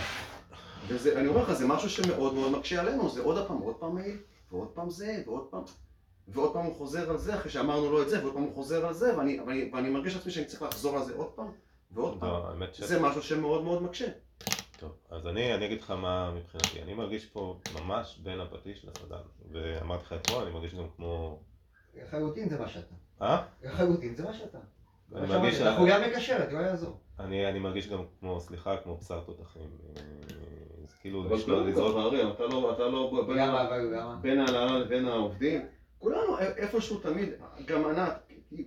וזה, 0.87 1.19
אני 1.19 1.27
אומר 1.27 1.41
לך, 1.43 1.53
זה 1.53 1.67
משהו 1.67 1.89
שמאוד 1.89 2.33
מאוד 2.33 2.51
מקשה 2.51 2.81
עלינו, 2.81 3.09
זה 3.09 3.21
עוד 3.21 3.47
פעם, 3.47 3.57
עוד 3.57 3.75
פעם 3.75 3.95
מייל, 3.95 4.17
ועוד 4.51 4.67
פעם 4.67 4.89
זה, 4.89 5.23
ועוד 5.25 5.47
פעם, 5.49 5.63
ועוד 6.27 6.53
פעם 6.53 6.65
הוא 6.65 6.75
חוזר 6.75 7.09
על 7.09 7.17
זה, 7.17 7.35
אחרי 7.35 7.51
שאמרנו 7.51 7.91
לו 7.91 8.01
את 8.01 8.09
זה, 8.09 8.21
ועוד 8.21 8.33
פעם 8.33 8.43
הוא 8.43 8.53
חוזר 8.53 8.85
על 8.85 8.93
זה, 8.93 9.17
ואני, 9.17 9.39
ואני, 9.39 9.69
ואני 9.73 9.89
מרגיש 9.89 10.15
לעצמי 10.15 10.31
שאני 10.31 10.45
צריך 10.45 10.61
לחזור 10.61 10.97
על 10.97 11.03
זה 11.03 11.15
עוד 11.15 11.31
פעם, 11.35 11.51
ועוד 11.91 12.19
פעם. 12.19 12.29
לא, 12.29 12.47
האמת 12.49 12.75
ש... 12.75 12.81
זה 12.81 12.99
משהו 12.99 13.23
שמאוד 13.23 13.63
מאוד 13.63 13.83
מקשה. 13.83 14.07
טוב, 14.79 14.91
אז 15.09 15.27
אני, 15.27 15.55
אני 15.55 15.65
אגיד 15.65 15.81
לך 15.81 15.91
מה 15.91 16.31
מבחינתי, 16.35 16.81
אני 16.81 16.93
מרגיש 16.93 17.25
פה 17.25 17.59
ממש 17.81 18.19
בין 18.23 18.41
הפטיש 18.41 18.85
לסדן, 18.85 19.21
ואמרתי 19.51 20.03
לך 20.03 20.13
אתמול, 20.13 20.43
אני 20.43 20.53
מרגיש 20.53 20.75
גם 20.75 20.85
כמו... 20.95 21.39
לחלוטין 21.93 22.49
זה 22.49 22.59
מה 22.59 22.67
שאתה. 22.67 22.95
אה? 23.21 23.45
לחלוטין 23.63 24.15
זה 24.15 24.23
מה 24.23 24.33
שאתה. 24.33 24.57
אני 25.15 25.27
מרגיש... 25.27 25.61
החוליה 25.61 26.07
מקשרת, 26.07 26.53
לא 26.53 26.59
יעזור. 26.59 26.99
אני, 27.19 27.49
אני 27.49 27.59
מרגיש 27.59 27.87
גם 27.87 28.03
כמו, 28.19 28.41
סליחה, 28.41 28.77
כמו 28.77 28.97
בשר 28.97 29.19
תותחים. 29.19 29.69
אה, 31.15 31.37
זה 31.37 31.43
כאילו 31.43 31.67
לזרוק. 31.67 31.97
אריאל, 31.97 32.31
אתה 32.31 32.43
לא, 32.45 32.71
אתה 32.71 32.83
לא, 32.83 33.23
בין- 34.21 34.39
ההנהלה 34.39 34.77
לבין 34.77 35.05
העובדים, 35.07 35.65
כולנו 35.99 36.37
איפשהו 36.39 36.97
תמיד, 36.99 37.29
גם 37.65 37.85
ענת, 37.85 38.13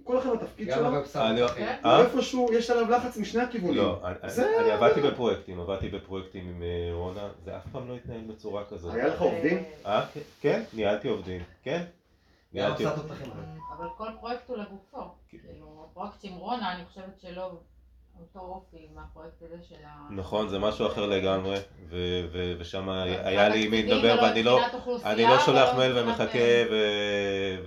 כל 0.05 0.19
אחד 0.19 0.31
בתפקיד 0.31 0.69
שלו, 0.75 0.91
מותחים. 0.91 1.67
אה? 1.85 2.01
איפשהו 2.01 2.49
יש 2.53 2.71
עליו 2.71 2.91
לחץ 2.91 3.17
משני 3.19 3.43
הכיוונים. 3.43 3.77
לא, 3.77 4.01
אני- 4.05 4.71
עבדתי 4.71 5.01
בפרויקטים, 5.01 5.61
עבדתי 5.61 5.89
בפרויקטים 5.89 6.49
עם 6.49 6.63
אה, 6.63 6.69
רונה, 6.95 7.29
זה 7.45 7.57
אף 7.57 7.63
פעם 7.73 7.89
לא 7.89 7.95
התנהל 7.95 8.21
בצורה 8.21 8.65
כזאת. 8.65 8.95
היה 8.95 9.07
לך 9.09 9.21
עובדים? 9.21 9.63
אה, 9.87 10.07
כן, 10.15 10.21
כן, 10.41 10.63
ניהלתי 10.73 11.09
עובדים, 11.09 11.43
כן. 11.63 11.83
אבל. 13.79 13.87
כל 13.97 14.09
פרויקט 14.21 14.49
הוא 14.49 14.57
לגופו. 14.57 15.01
כן. 15.29 15.39
כאילו, 15.39 15.87
הפרויקט 15.91 16.19
עם 16.23 16.33
רונה, 16.35 16.75
אני 16.77 16.85
חושבת 16.87 17.21
שלא 17.21 17.53
אותו 18.21 18.41
אופי 18.41 18.89
מהפרויקט 18.95 19.43
הזה 19.43 19.57
של 19.63 19.75
ה... 19.85 20.09
נכון, 20.11 20.49
זה 20.49 20.59
משהו 20.59 20.87
אחר 20.87 21.07
לגמרי, 21.07 21.57
ושם 22.59 22.89
היה 22.89 23.49
לי 23.49 23.65
עם 23.65 23.71
מי 23.71 23.83
לדבר 23.83 24.19
ואני 24.23 24.43
לא, 24.43 24.61
אני 25.05 25.23
לא 25.23 25.39
שולח 25.41 25.69
ולא 25.69 25.79
מייל 25.79 25.99
ומחכה 25.99 26.39
ו- 26.71 27.65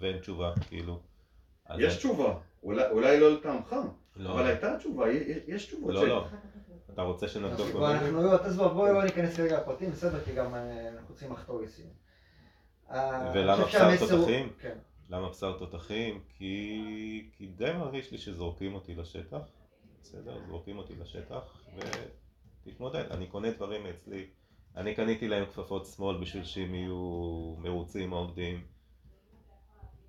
ואין 0.00 0.18
תשובה, 0.18 0.52
כאילו. 0.68 1.00
יש 1.78 1.96
תשובה, 1.96 2.34
אולי 2.62 3.20
לא 3.20 3.32
לטעמך, 3.32 3.76
לא, 4.16 4.32
אבל 4.32 4.46
הייתה 4.46 4.76
תשובה, 4.78 5.04
יש- 5.46 5.66
תשובות. 5.66 5.94
לא, 5.94 6.08
לא. 6.08 6.26
אתה 6.94 7.02
רוצה 7.02 7.28
שנבדוק 7.28 7.66
לא, 7.74 8.36
תעזבו, 8.36 8.68
בואו 8.68 8.92
לא 8.92 9.04
ניכנס 9.04 9.40
רגע 9.40 9.60
לפרטים, 9.60 9.90
בסדר, 9.90 10.20
כי 10.24 10.32
גם 10.34 10.54
אה, 10.54 10.88
אנחנו 10.96 11.14
צריכים 11.14 11.32
לחתור 11.32 11.60
לסיום. 11.62 11.88
אה, 12.90 13.30
ולמה 13.34 13.68
שהמסר 13.68 14.04
הוא- 14.04 14.20
תותחים? 14.20 14.48
כן. 14.60 14.78
למה 15.10 15.28
בשר 15.28 15.58
תותחים? 15.58 16.20
כי, 16.38 17.30
כי 17.32 17.46
די 17.46 17.72
מרגיש 17.78 18.12
לי 18.12 18.18
שזורקים 18.18 18.74
אותי 18.74 18.94
לשטח, 18.94 19.38
בסדר? 20.02 20.38
זורקים 20.48 20.78
אותי 20.78 20.94
לשטח 20.94 21.66
ותתמודד. 22.66 23.04
אני 23.10 23.26
קונה 23.26 23.50
דברים 23.50 23.86
אצלי, 23.86 24.26
אני 24.76 24.94
קניתי 24.94 25.28
להם 25.28 25.46
כפפות 25.46 25.86
שמאל 25.86 26.16
בשביל 26.16 26.44
שהם 26.44 26.74
יהיו 26.74 27.54
מרוצים 27.58 28.12
העובדים. 28.12 28.64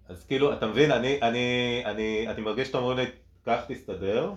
אז 0.06 0.26
כאילו, 0.26 0.54
אתה 0.54 0.68
מבין, 0.68 0.92
אני, 0.92 1.22
אני, 1.22 1.82
אני, 1.86 2.28
אני 2.28 2.42
מרגיש 2.42 2.68
שאתם 2.68 2.78
אומרים 2.78 2.98
לי, 2.98 3.06
קח 3.44 3.66
תסתדר, 3.68 4.34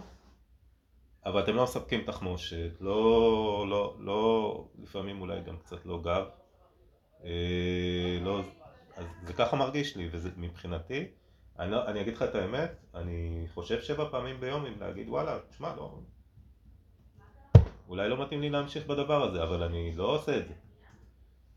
אבל 1.27 1.43
אתם 1.45 1.57
לא 1.57 1.65
מספקים 1.65 2.03
תחמושת, 2.05 2.81
לא, 2.81 3.67
לא, 3.69 3.97
לא, 3.99 4.65
לפעמים 4.83 5.21
אולי 5.21 5.41
גם 5.41 5.57
קצת 5.57 5.87
לא 5.87 6.03
גב. 6.03 6.25
אה, 7.25 8.19
לא, 8.23 8.41
אז 9.01 9.07
זה 9.27 9.33
ככה 9.33 9.57
מרגיש 9.57 9.97
לי, 9.97 10.09
וזה 10.13 10.31
מבחינתי, 10.37 11.07
אני, 11.59 11.71
לא, 11.71 11.87
אני 11.87 12.01
אגיד 12.01 12.15
לך 12.15 12.23
את 12.23 12.35
האמת, 12.35 12.71
אני 12.95 13.47
חושב 13.55 13.81
שבע 13.81 14.09
פעמים 14.11 14.41
ביום 14.41 14.67
אם 14.67 14.73
להגיד 14.81 15.09
וואלה, 15.09 15.39
תשמע, 15.49 15.77
לא, 15.77 15.99
אולי 17.89 18.09
לא 18.09 18.23
מתאים 18.23 18.41
לי 18.41 18.51
להמשיך 18.51 18.87
בדבר 18.87 19.23
הזה, 19.23 19.43
אבל 19.43 19.63
אני 19.63 19.93
לא 19.97 20.15
עושה 20.15 20.37
את 20.37 20.49
זה. 20.49 20.55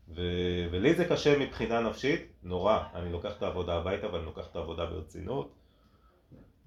ו, 0.08 0.22
ולי 0.70 0.94
זה 0.94 1.04
קשה 1.04 1.38
מבחינה 1.38 1.80
נפשית, 1.80 2.32
נורא, 2.42 2.82
אני 2.94 3.12
לוקח 3.12 3.36
את 3.36 3.42
העבודה 3.42 3.74
הביתה 3.76 4.12
ואני 4.12 4.24
לוקח 4.24 4.46
את 4.50 4.56
העבודה 4.56 4.86
ברצינות. 4.86 5.52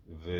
ו... 0.09 0.32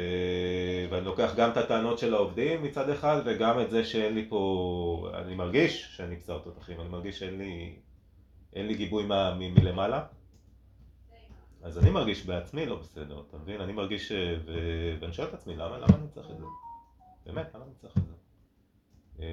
ואני 0.90 1.06
לוקח 1.06 1.34
גם 1.38 1.52
את 1.52 1.58
הטענות 1.58 2.00
של 2.00 2.14
העובדים 2.14 2.64
מצד 2.64 2.90
אחד 2.90 3.22
וגם 3.26 3.60
את 3.60 3.70
זה 3.70 3.86
שאין 3.86 4.14
לי 4.14 4.26
פה, 4.30 5.10
אני 5.14 5.36
מרגיש 5.36 5.96
שאני 5.96 6.16
בשר 6.16 6.40
תותחים, 6.40 6.82
אני 6.82 6.90
מרגיש 6.90 7.20
שאין 7.20 7.38
לי, 7.38 7.76
לי 8.56 8.76
גיבוי 8.76 9.06
מה, 9.06 9.36
מ, 9.36 9.40
מלמעלה 9.40 10.06
אז 11.68 11.78
אני 11.78 11.89
מרגיש 11.89 12.26
בעצמי 12.26 12.65
לא 12.65 12.80
בסדר, 12.80 13.24
אתה 13.30 13.38
מבין? 13.38 13.61
אני 13.61 13.74
מרגיש. 13.74 14.11
ו... 14.45 14.51
ואני 14.99 15.13
שואל 15.13 15.28
את 15.28 15.34
עצמי 15.34 15.55
למה, 15.55 15.78
למה 15.78 15.95
אני 15.95 16.07
צריך 16.07 16.32
את 16.32 16.38
זה? 16.38 16.43
באמת, 17.26 17.55
למה 17.55 17.65
אני 17.65 17.74
צריך 17.76 17.97
את 17.97 18.03
זה? 18.07 18.13
אה, 19.20 19.26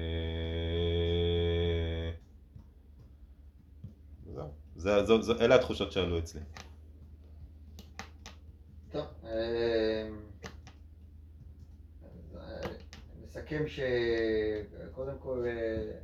זהו, 4.75 5.19
אלה 5.41 5.55
התחושות 5.55 5.91
שעלו 5.91 6.19
אצלי. 6.19 6.41
טוב, 8.91 9.05
אה, 9.23 10.09
נסכם 13.23 13.63
שקודם 13.67 15.17
כל, 15.19 15.45
אה, 15.47 15.99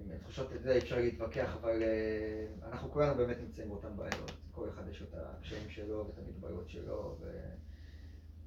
עם 0.00 0.18
תחושות 0.18 0.52
את 0.52 0.62
זה 0.62 0.78
אפשר 0.78 0.96
להתווכח, 0.96 1.56
אבל 1.60 1.82
אנחנו 2.62 2.90
כולנו 2.90 3.14
באמת 3.14 3.36
נמצאים 3.40 3.68
באותן 3.68 3.96
בעיות. 3.96 4.41
כל 4.54 4.68
אחד 4.68 4.82
יש 4.90 5.02
את 5.02 5.14
הקשיים 5.14 5.70
שלו 5.70 6.06
ואת 6.06 6.18
המגבלות 6.26 6.68
שלו, 6.68 7.16
ו... 7.20 7.26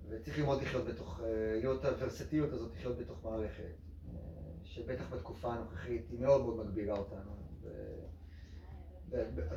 וצריך 0.09 0.37
ללמוד 0.39 0.61
לחיות 0.61 0.85
בתוך, 0.85 1.19
אה, 1.23 1.27
להיות 1.59 1.85
הוורסטיליות 1.85 2.53
הזאת, 2.53 2.71
לחיות 2.75 2.97
בתוך 2.97 3.17
מערכת, 3.23 3.63
אה, 3.63 4.19
שבטח 4.63 5.03
בתקופה 5.09 5.53
הנוכחית 5.53 6.05
היא 6.11 6.19
מאוד 6.19 6.41
מאוד 6.41 6.65
מגבירה 6.65 6.97
אותנו. 6.97 7.31
ו... 7.61 7.67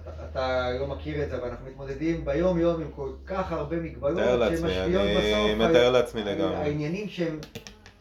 אתה, 0.03 0.29
אתה 0.31 0.71
לא 0.81 0.87
מכיר 0.87 1.25
את 1.25 1.31
זה, 1.31 1.37
אבל 1.37 1.49
אנחנו 1.49 1.67
מתמודדים 1.67 2.25
ביום 2.25 2.59
יום 2.59 2.81
עם 2.83 2.91
כל 2.93 3.13
כך 3.27 3.53
הרבה 3.53 3.77
מגבלות 3.77 4.19
מתאר 4.19 4.37
לעצמי, 4.37 4.57
שמשפיעות 4.59 5.03
אני 5.07 5.17
בסוף 5.17 5.61
על- 5.61 5.69
מתאר 5.71 5.91
לעצמי 5.91 6.25
לגמרי. 6.25 6.57
העניינים 6.57 7.09
שהם 7.09 7.39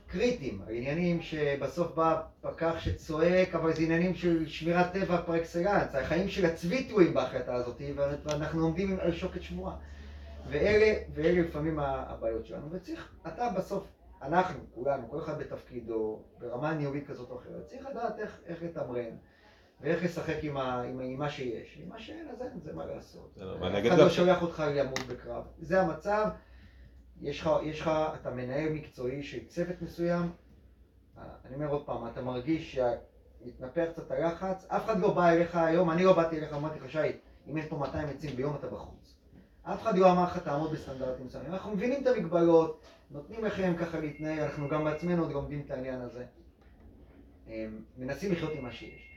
קריטיים, 0.07 0.61
העניינים 0.67 1.21
שבסוף 1.21 1.95
בא 1.95 2.21
פקח 2.41 2.79
שצועק, 2.79 3.55
אבל 3.55 3.73
זה 3.73 3.83
עניינים 3.83 4.15
של 4.15 4.47
שמירת 4.47 4.93
טבע 4.93 5.21
פר 5.21 5.37
אקסלנס, 5.37 5.95
החיים 5.95 6.29
של 6.29 6.45
הצבי 6.45 6.83
תלויים 6.83 7.13
בהחלטה 7.13 7.55
הזאת, 7.55 7.81
ואנחנו 8.25 8.63
עומדים 8.63 8.97
על 9.01 9.11
שוקת 9.11 9.41
שבועה. 9.41 9.75
ואלה, 10.49 10.93
ואלה 11.13 11.41
לפעמים 11.41 11.79
הבעיות 11.79 12.45
שלנו, 12.45 12.71
וצריך, 12.71 13.11
אתה 13.27 13.49
בסוף, 13.57 13.83
אנחנו, 14.21 14.59
כולנו, 14.75 15.09
כל 15.09 15.19
אחד 15.19 15.39
בתפקידו, 15.39 16.19
ברמה 16.39 16.73
ניהולית 16.73 17.07
כזאת 17.07 17.29
או 17.29 17.37
אחרת, 17.37 17.65
צריך 17.65 17.85
לדעת 17.91 18.19
איך, 18.19 18.39
איך 18.45 18.63
לתמרן. 18.63 19.15
ואיך 19.81 20.03
לשחק 20.03 20.35
עם, 20.41 20.57
ה, 20.57 20.81
עם, 20.81 20.99
עם 20.99 21.19
מה 21.19 21.29
שיש, 21.29 21.79
עם 21.83 21.89
מה 21.89 21.99
שאין 21.99 22.27
אז 22.29 22.41
אין, 22.41 22.59
זה 22.63 22.73
מה 22.73 22.85
לעשות. 22.85 23.37
אף 23.37 23.87
אחד 23.87 23.97
לא 23.97 24.09
שולח 24.09 24.41
אותך 24.41 24.63
למות 24.75 24.99
בקרב. 24.99 25.43
זה 25.59 25.81
המצב, 25.81 26.27
יש 27.21 27.41
לך, 27.41 27.49
יש 27.63 27.81
לך, 27.81 27.91
אתה 28.21 28.31
מנהל 28.31 28.69
מקצועי 28.69 29.23
של 29.23 29.45
צוות 29.47 29.81
מסוים, 29.81 30.31
אה, 31.17 31.23
אני 31.45 31.55
אומר 31.55 31.67
עוד 31.67 31.85
פעם, 31.85 32.07
אתה 32.07 32.21
מרגיש 32.21 32.79
שמתנפח 32.79 33.85
קצת 33.91 34.11
הלחץ, 34.11 34.65
אף 34.67 34.85
אחד 34.85 34.99
לא 34.99 35.13
בא 35.13 35.29
אליך 35.29 35.55
היום, 35.55 35.91
אני 35.91 36.03
לא 36.03 36.13
באתי 36.13 36.37
אליך, 36.37 36.53
אמרתי 36.53 36.79
לך, 36.79 36.91
שי, 36.91 36.97
אם 37.49 37.57
יש 37.57 37.65
פה 37.65 37.77
200 37.77 38.09
עצים 38.09 38.35
ביום 38.35 38.55
אתה 38.55 38.67
בחוץ. 38.67 39.15
אף 39.63 39.81
אחד 39.81 39.97
לא 39.97 40.11
אמר 40.11 40.23
לך 40.23 40.37
תעמוד 40.37 40.71
בסטנדרטים 40.71 41.25
מסוימים, 41.25 41.53
אנחנו 41.53 41.71
מבינים 41.71 42.01
את 42.01 42.07
המגבלות, 42.07 42.81
נותנים 43.11 43.45
לכם 43.45 43.75
ככה 43.79 43.99
להתנהל, 43.99 44.39
אנחנו 44.39 44.69
גם 44.69 44.83
בעצמנו 44.83 45.23
עוד 45.23 45.31
לומדים 45.31 45.61
את 45.65 45.71
העניין 45.71 46.01
הזה. 46.01 46.25
אה, 47.49 47.67
מנסים 47.97 48.31
לחיות 48.31 48.51
עם 48.53 48.63
מה 48.63 48.71
שיש. 48.71 49.07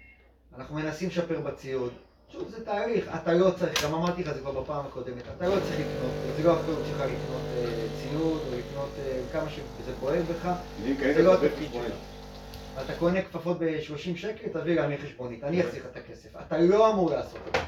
אנחנו 0.54 0.74
מנסים 0.74 1.08
לשפר 1.08 1.40
בציוד. 1.40 1.92
שוב, 2.32 2.48
זה 2.50 2.64
תהליך, 2.64 3.10
אתה 3.22 3.32
לא 3.32 3.50
צריך, 3.50 3.84
גם 3.84 3.94
אמרתי 3.94 4.22
לך 4.24 4.32
זה 4.32 4.40
כבר 4.40 4.60
בפעם 4.62 4.86
הקודמת, 4.86 5.22
אתה 5.36 5.48
לא 5.48 5.54
צריך 5.60 5.80
לקנות, 5.80 6.10
זה 6.36 6.42
לא 6.44 6.60
אחריות 6.60 6.82
שלך 6.86 7.00
לקנות 7.00 7.42
אה, 7.56 7.86
ציוד 8.02 8.40
או 8.52 8.58
לקנות 8.58 8.88
אה, 8.98 9.20
כמה 9.32 9.50
שזה 9.50 9.92
פועל 10.00 10.22
בך, 10.22 10.48
זה 11.14 11.22
לא 11.22 11.34
התפקיד. 11.34 11.72
שלך. 11.72 11.94
אתה 12.84 12.94
קונה 12.98 13.22
כפפות 13.22 13.58
ב-30 13.58 13.96
שקל, 14.16 14.48
תביא 14.60 14.82
גם 14.82 14.90
לי 14.90 14.98
חשבונית, 14.98 15.44
אני 15.44 15.60
אחזיר 15.60 15.80
לך 15.82 15.90
את 15.92 15.96
הכסף. 15.96 16.28
אתה 16.46 16.58
לא 16.58 16.92
אמור 16.92 17.10
לעשות 17.10 17.40
את 17.48 17.52
זה. 17.52 17.60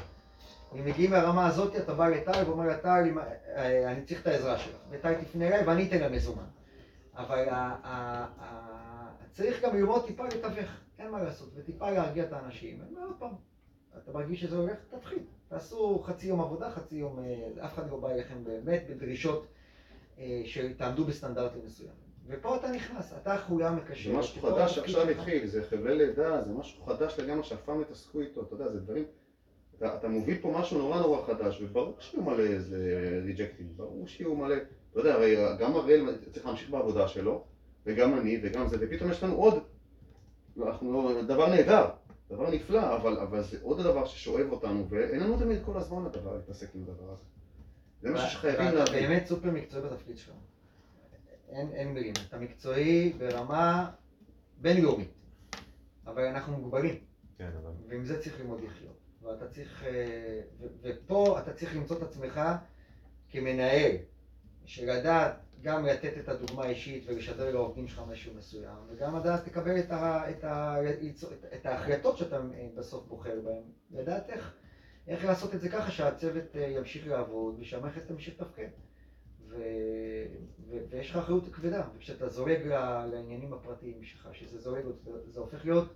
אם 0.79 0.85
מגיעים 0.85 1.13
לרמה 1.13 1.47
הזאת, 1.47 1.75
אתה 1.75 1.93
בא 1.93 2.07
לטל 2.09 2.43
ואומר 2.47 2.67
לה, 2.67 2.77
טל, 2.77 3.03
אם- 3.09 3.17
אה, 3.55 3.91
אני 3.91 4.01
צריך 4.05 4.21
את 4.21 4.27
העזרה 4.27 4.57
שלך. 4.57 4.75
וטל 4.89 5.13
תפנה 5.13 5.47
אליי 5.47 5.63
ואני 5.63 5.87
אתן 5.87 5.99
לה 5.99 6.09
מזומן. 6.09 6.43
אבל 7.17 7.45
צריך 9.31 9.63
גם 9.63 9.75
ללמוד 9.75 10.05
טיפה 10.07 10.23
לתווך, 10.27 10.69
אין 10.99 11.09
מה 11.09 11.23
לעשות, 11.23 11.49
וטיפה 11.55 11.91
להרגיע 11.91 12.23
את 12.23 12.33
האנשים. 12.33 12.79
עוד 13.01 13.13
פעם, 13.19 13.29
אתה 13.97 14.11
מרגיש 14.11 14.41
שזה 14.41 14.57
הולך, 14.57 14.77
תתחיל. 14.89 15.19
תעשו 15.49 15.99
חצי 16.05 16.27
יום 16.27 16.41
עבודה, 16.41 16.71
חצי 16.71 16.95
יום, 16.95 17.19
אה, 17.19 17.65
אף 17.65 17.73
אחד 17.73 17.91
לא 17.91 17.97
בא 17.97 18.09
אליכם 18.09 18.43
באמת 18.43 18.83
בדרישות 18.89 19.45
אה, 20.19 20.41
שתעמדו 20.45 21.03
בסטנדרטים 21.03 21.61
מסוימים. 21.65 21.95
ופה 22.27 22.55
אתה 22.55 22.71
נכנס, 22.71 23.13
אתה 23.21 23.37
חוליה 23.37 23.71
מקשרת. 23.71 24.13
זה 24.13 24.19
משהו 24.19 24.41
חדש 24.41 24.75
שעכשיו. 24.75 25.09
התחיל, 25.09 25.47
זה 25.47 25.63
חבלי 25.63 25.97
לידה, 25.97 26.41
זה 26.41 26.53
משהו 26.53 26.85
חדש 26.85 27.19
לגמרי 27.19 27.43
שאף 27.43 27.61
פעם 27.65 27.81
התעסקו 27.81 28.19
איתו, 28.19 28.41
אתה 28.41 28.53
יודע, 28.55 28.69
זה 28.69 28.79
דברים... 28.79 29.03
אתה, 29.77 29.95
אתה 29.95 30.07
מוביל 30.07 30.37
פה 30.41 30.51
משהו 30.59 30.77
נורא 30.77 30.99
נורא 30.99 31.25
חדש, 31.25 31.61
וברור 31.61 31.95
שיהיו 31.99 32.23
מלא 32.23 32.43
איזה 32.43 33.19
ריג'קטים, 33.25 33.67
ברור 33.75 34.07
שיהיו 34.07 34.35
מלא... 34.35 34.55
אתה 34.91 34.99
יודע, 34.99 35.13
הרי 35.13 35.35
גם 35.59 35.75
אריאל 35.75 36.17
צריך 36.31 36.45
להמשיך 36.45 36.69
בעבודה 36.69 37.07
שלו, 37.07 37.43
וגם 37.85 38.19
אני, 38.19 38.39
וגם 38.43 38.67
זה, 38.67 38.77
ופתאום 38.79 39.11
יש 39.11 39.23
לנו 39.23 39.35
עוד... 39.35 39.63
אנחנו. 40.61 41.21
דבר 41.27 41.49
נהדר, 41.49 41.85
דבר 42.33 42.51
נפלא, 42.51 42.95
אבל, 42.95 43.19
אבל 43.19 43.43
זה 43.43 43.57
עוד 43.61 43.81
דבר 43.81 44.05
ששואב 44.05 44.51
אותנו, 44.51 44.89
ואין 44.89 45.19
לנו 45.19 45.39
תמיד 45.39 45.59
כל 45.65 45.77
הזמן 45.77 46.05
לדבר, 46.05 46.35
להתעסק 46.35 46.75
עם 46.75 46.83
הדבר 46.83 47.11
הזה. 47.11 47.25
זה 48.01 48.09
משהו 48.11 48.29
שחייבים 48.29 48.67
אתה 48.67 48.73
להבין. 48.75 49.09
באמת 49.09 49.25
סופר 49.25 49.51
מקצועי 49.51 49.83
בתפקיד 49.83 50.17
שלך. 50.17 50.33
אין, 51.49 51.69
אין 51.73 51.93
מילים. 51.93 52.13
אתה 52.29 52.37
מקצועי 52.37 53.13
ברמה 53.17 53.91
בינלאומית. 54.57 55.11
אבל 56.05 56.23
אנחנו 56.25 56.57
מוגבלים, 56.57 56.95
כן, 57.37 57.49
אבל... 57.61 57.71
ועם 57.87 58.05
זה 58.05 58.21
צריך 58.21 58.39
ללמוד 58.39 58.61
לחיות. 58.61 58.97
ואתה 59.21 59.47
צריך, 59.47 59.83
אה, 59.83 60.41
ו- 60.59 60.67
ופה 60.81 61.39
אתה 61.39 61.53
צריך 61.53 61.75
למצוא 61.75 61.97
את 61.97 62.01
עצמך 62.01 62.41
כמנהל, 63.29 63.91
של 64.65 64.91
לדעת 64.91 65.42
גם 65.63 65.85
לתת 65.85 66.17
את 66.17 66.29
הדוגמה 66.29 66.63
האישית 66.63 67.03
ולשדר 67.07 67.51
לעובדים 67.51 67.87
שלך 67.87 68.01
משהו 68.11 68.33
מסוים, 68.33 68.77
וגם 68.89 69.15
לדעת 69.15 69.47
לקבל 69.47 69.79
את, 69.79 69.91
ה, 69.91 70.29
את, 70.29 70.43
ה, 70.43 70.77
את, 71.55 71.65
ההחלטות 71.65 72.17
שאתה 72.17 72.35
אה, 72.35 72.67
בסוף 72.75 73.05
בוחר 73.07 73.39
בהן, 73.43 73.63
לדעת 73.91 74.29
איך, 74.29 74.53
איך 75.07 75.25
לעשות 75.25 75.55
את 75.55 75.61
זה 75.61 75.69
ככה 75.69 75.91
שהצוות 75.91 76.55
אה, 76.55 76.61
ימשיך 76.61 77.07
לעבוד 77.07 77.55
ושהמערכת 77.59 78.07
תמשיך 78.07 78.41
לתפקד. 78.41 78.67
ו, 79.49 79.55
ו, 80.69 80.77
ויש 80.89 81.09
לך 81.09 81.17
אחריות 81.17 81.43
כבדה, 81.53 81.83
וכשאתה 81.97 82.25
ל- 82.65 83.05
לעניינים 83.05 83.53
הפרטיים 83.53 84.03
שלך, 84.03 84.29
שזה 84.33 84.59
זה, 84.59 84.81
זה 85.27 85.39
הופך 85.39 85.65
להיות 85.65 85.93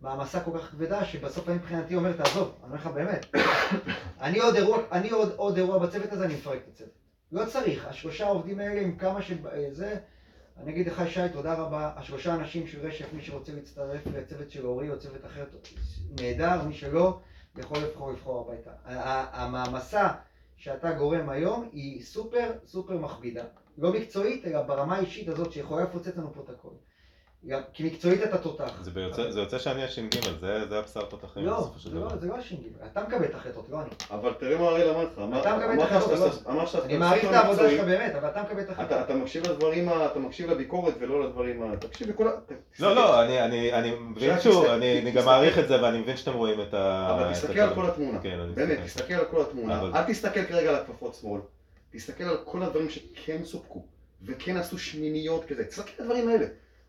מעמסה 0.00 0.44
כל 0.44 0.58
כך 0.58 0.70
כבדה, 0.70 1.04
שבסוף 1.04 1.48
אני 1.48 1.56
מבחינתי 1.56 1.94
אומר, 1.94 2.12
תעזוב, 2.12 2.54
אני 2.56 2.64
אומר 2.64 2.74
לך 2.74 2.86
באמת, 2.86 3.26
אני 4.20 4.38
עוד 4.38 4.54
אירוע, 4.54 4.78
אני 4.92 5.10
עוד, 5.10 5.32
עוד 5.36 5.56
אירוע 5.56 5.78
בצוות 5.78 6.12
הזה, 6.12 6.24
אני 6.24 6.34
מפרק 6.34 6.60
את 6.62 6.68
הצוות. 6.68 7.07
לא 7.32 7.46
צריך, 7.46 7.86
השלושה 7.86 8.26
עובדים 8.26 8.58
האלה 8.58 8.80
עם 8.80 8.96
כמה 8.96 9.22
שזה, 9.22 9.96
אני 10.56 10.72
אגיד 10.72 10.86
לך 10.86 11.02
שי, 11.08 11.28
תודה 11.32 11.54
רבה, 11.54 11.92
השלושה 11.96 12.34
אנשים 12.34 12.66
של 12.66 12.86
רשף, 12.86 13.12
מי 13.12 13.22
שרוצה 13.22 13.52
להצטרף 13.52 14.06
לצוות 14.06 14.50
של 14.50 14.66
אורי 14.66 14.90
או 14.90 14.98
צוות 14.98 15.24
אחר, 15.24 15.44
נהדר, 16.20 16.64
מי 16.64 16.74
שלא, 16.74 17.20
יכול 17.58 17.78
לבחור 17.78 18.10
לבחור 18.10 18.40
הביתה. 18.40 18.70
המעמסה 19.32 20.08
שאתה 20.56 20.92
גורם 20.92 21.28
היום 21.28 21.68
היא 21.72 22.04
סופר 22.04 22.52
סופר 22.66 22.98
מכבידה. 22.98 23.44
לא 23.78 23.92
מקצועית, 23.92 24.46
אלא 24.46 24.62
ברמה 24.62 24.96
האישית 24.96 25.28
הזאת 25.28 25.52
שיכולה 25.52 25.82
לפוצץ 25.82 26.16
לנו 26.16 26.34
פה 26.34 26.42
את 26.44 26.50
הכל. 26.50 26.68
גם- 27.46 27.60
כי 27.72 27.84
מקצועית 27.84 28.22
אתה 28.22 28.38
תותח. 28.38 28.72
זה 28.82 28.90
ביוצא- 28.90 29.30
זה 29.30 29.40
יוצא 29.40 29.58
שאני 29.58 29.84
הש"ג, 29.84 30.14
זה 30.40 30.68
זה 30.68 30.78
הבשר 30.78 31.02
תותחים 31.04 31.44
לא, 31.46 31.70
זה 31.84 31.90
לא-. 31.94 32.08
זה 32.20 32.26
לא 32.26 32.34
הש"ג, 32.36 32.56
אתה 32.92 33.02
מקבל 33.02 33.24
את 33.24 33.34
ההחלטות, 33.34 33.66
לא 33.70 33.80
אני. 33.80 33.88
אבל 34.10 34.32
תראה 34.38 34.58
מה 34.58 34.68
אריאל 34.68 34.90
אמר 34.90 35.04
לך, 35.04 35.12
אתה 35.12 35.26
מקבל 35.56 35.72
את 35.72 35.78
אמרת 35.78 35.92
ההחלטות, 35.92 36.32
שאתה- 36.34 36.50
אמרת 36.50 36.68
שאתה 36.68 36.84
אני 36.84 36.96
מעריך 36.96 37.24
את 37.24 37.32
העבודה. 37.32 37.70
שלך 37.70 37.84
באמת, 37.84 38.14
אבל 38.14 38.28
אתה 38.28 38.42
מקבל 38.42 38.60
את 38.60 38.68
ההחלטות. 38.68 38.92
אתה, 38.92 39.04
אתה 39.04 39.14
מקשיב 39.14 39.46
לדברים, 39.50 39.88
אתה 39.88 40.18
מקשיב 40.18 40.50
לביקורת 40.50 40.94
ולא 41.00 41.24
לדברים, 41.24 41.62
ה- 41.62 41.76
תקשיב. 41.76 42.10
ת- 42.12 42.80
לא, 42.80 42.94
לא, 42.94 43.22
אני- 43.24 43.40
אני 43.44 43.72
אני 43.72 43.90
מבין 43.94 44.36
תסתכל- 44.36 44.70
אני 44.70 44.98
אני 45.00 45.10
גם. 45.10 45.24
מעריך 45.24 45.58
את 45.58 45.68
זה 45.68 45.82
ואני 45.82 45.98
מבין 46.00 46.16
שאתם 46.16 46.32
רואים 46.34 46.60
את 46.60 46.74
ה... 46.74 47.08
אבל 47.14 47.24
את 47.28 47.32
תסתכל 47.32 47.60
על. 47.60 47.74
כל 47.74 47.86
התמונה. 47.86 48.18
כן, 48.20 48.38
אני 48.40 48.52
באמת. 48.52 48.78
תסתכל 48.84 49.14
על 49.14 49.24
כל 49.24 49.40
התמונה. 49.42 49.80
אבל- 49.80 49.92
אל 49.94 50.04
תסתכל 50.04 50.44
כרגע 50.44 50.68
על 50.68 50.74
הכפפות 50.74 51.14
שמאל. 51.14 51.40
תסתכל 51.92 52.24
על 52.24 52.36
כל 52.44 52.62
הדברים 52.62 52.90
שכן 52.90 53.40
סופקו, 53.44 53.82
וכן 54.22 54.56
עשו 54.56 54.78
שמיניות 54.78 55.44
כזה. 55.44 55.64
תסתכל 55.64 55.90
על 55.98 56.04
הדברים 56.04 56.28
האלה. 56.28 56.46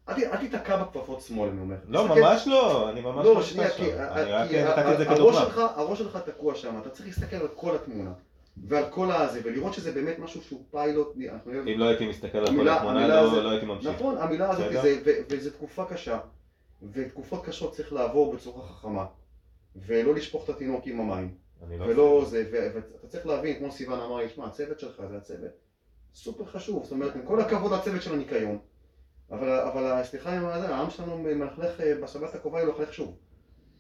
אל 0.08 0.38
תיתקע 0.38 0.78
בכפפות 0.84 1.22
שמאל, 1.22 1.50
אני 1.50 1.62
אומר. 1.62 1.76
לא, 1.88 2.08
ממש 2.08 2.48
לא, 2.48 2.90
אני 2.90 3.02
ממש 3.02 3.26
לא, 3.26 3.36
לא 3.36 3.44
שנייה, 3.44 3.70
שם. 3.70 3.78
כי 3.78 3.94
אני 3.94 4.32
רק 4.64 4.78
נתתי 4.80 4.94
את 4.94 4.98
זה 4.98 5.06
כדוגמה. 5.06 5.40
הראש 5.76 6.00
שלך- 6.00 6.18
תקוע 6.18 6.56
שם, 6.56 6.78
אתה 6.82 6.90
צריך 6.90 7.06
להסתכל 7.08 7.36
על 7.36 7.48
כל 7.56 7.76
התמונה. 7.76 8.12
ועל 8.68 8.84
כל 8.90 9.12
הזה, 9.12 9.42
ולראות 9.44 9.74
שזה 9.74 9.92
באמת 9.92 10.20
משהו 10.20 10.42
שהוא 10.42 10.64
פיילוט. 10.72 11.14
אם 11.46 11.80
לא 11.80 11.86
הייתי 11.86 12.08
מסתכל 12.08 12.38
על 12.38 12.48
כל 12.48 12.70
התמונה, 12.70 13.08
לא 13.08 13.44
לא 13.44 13.50
הייתי 13.50 13.66
ממשיך. 13.66 13.90
נכון, 13.96 14.18
המילה 14.18 14.50
הזאת, 14.50 14.66
וזו 15.30 15.50
תקופה 15.50 15.86
קשה, 15.86 16.20
ותקופות 16.94 17.46
קשות 17.46 17.74
צריך 17.74 17.94
לעבור 17.94 18.34
בצורה 18.34 18.68
חכמה, 18.68 19.06
ולא 19.76 20.16
לשפוך 20.16 20.44
את 20.44 20.50
התינוק 20.50 20.82
עם 20.88 21.00
המים, 21.02 21.36
לא 21.70 21.86
ולא 21.86 22.26
זה, 22.30 22.44
ואתה 22.52 23.08
צריך 23.08 23.26
להבין, 23.28 23.60
כמו 23.60 23.72
סיוון 23.72 24.00
אמר 24.00 24.18
לי, 24.18 24.30
שמע, 24.30 24.46
הצוות 24.46 24.80
שלך 24.80 25.02
זה 25.10 25.18
הצוות 25.18 25.52
סופר 26.16 26.46
חשוב, 26.46 26.84
זאת 26.84 26.92
אומרת, 26.92 27.16
עם 27.16 27.22
כל 27.26 27.42
הכבוד 27.42 27.74
לצוות 27.74 28.02
של 28.02 28.14
הניקיון, 28.14 28.58
אבל, 29.32 29.50
אבל 29.60 30.04
סליחה 30.04 30.34
עם 30.38 30.46
הזה, 30.46 30.76
העם 30.76 30.90
שלנו 30.90 31.18
מלכלך, 31.18 31.82
אה, 31.82 31.96
בשבת 32.04 32.36
הקרובה 32.36 32.62
ילכלך 32.62 32.94
שוב, 32.94 33.18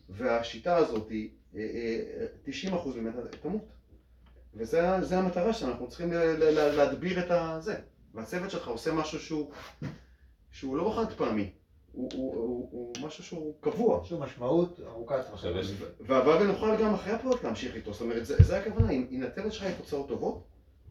והשיטה 0.09 0.75
הזאת, 0.75 1.09
היא, 1.09 1.29
אה, 1.55 1.59
אה, 1.61 2.25
90% 2.43 2.95
ממנה 2.95 3.21
תמות, 3.41 3.65
וזה 4.53 4.81
זה 5.01 5.17
המטרה 5.17 5.53
שלנו, 5.53 5.71
אנחנו 5.71 5.87
צריכים 5.87 6.13
ל- 6.13 6.15
ל- 6.17 6.43
ל- 6.59 6.75
להדביר 6.75 7.19
את 7.19 7.31
הזה, 7.31 7.75
והצוות 8.13 8.51
שלך 8.51 8.67
עושה 8.67 8.93
משהו 8.93 9.19
שהוא 9.19 9.51
שהוא 10.51 10.77
לא 10.77 10.93
חד 10.95 11.13
פעמי, 11.13 11.51
הוא, 11.91 12.09
הוא, 12.13 12.35
הוא, 12.35 12.67
הוא 12.71 12.93
משהו 13.07 13.23
שהוא 13.23 13.55
קבוע. 13.59 14.01
יש 14.03 14.11
לו 14.11 14.19
משמעות 14.19 14.79
ארוכת 14.87 15.15
טווח. 15.25 15.33
עכשיו 15.33 15.57
יש- 15.57 15.73
והלוואי 15.99 16.43
ונוכל 16.43 16.75
גם 16.81 16.93
אחרי 16.93 17.13
הפרויקט 17.13 17.43
להמשיך 17.43 17.75
איתו, 17.75 17.93
זאת 17.93 18.01
אומרת, 18.01 18.25
זה, 18.25 18.35
זה 18.43 18.59
הכוונה, 18.59 18.89
אם, 18.91 19.07
אם 19.11 19.23
הצוות 19.23 19.53
שלך 19.53 19.63
יהיה 19.63 19.75
תוצאות 19.77 20.07
טובות, 20.07 20.43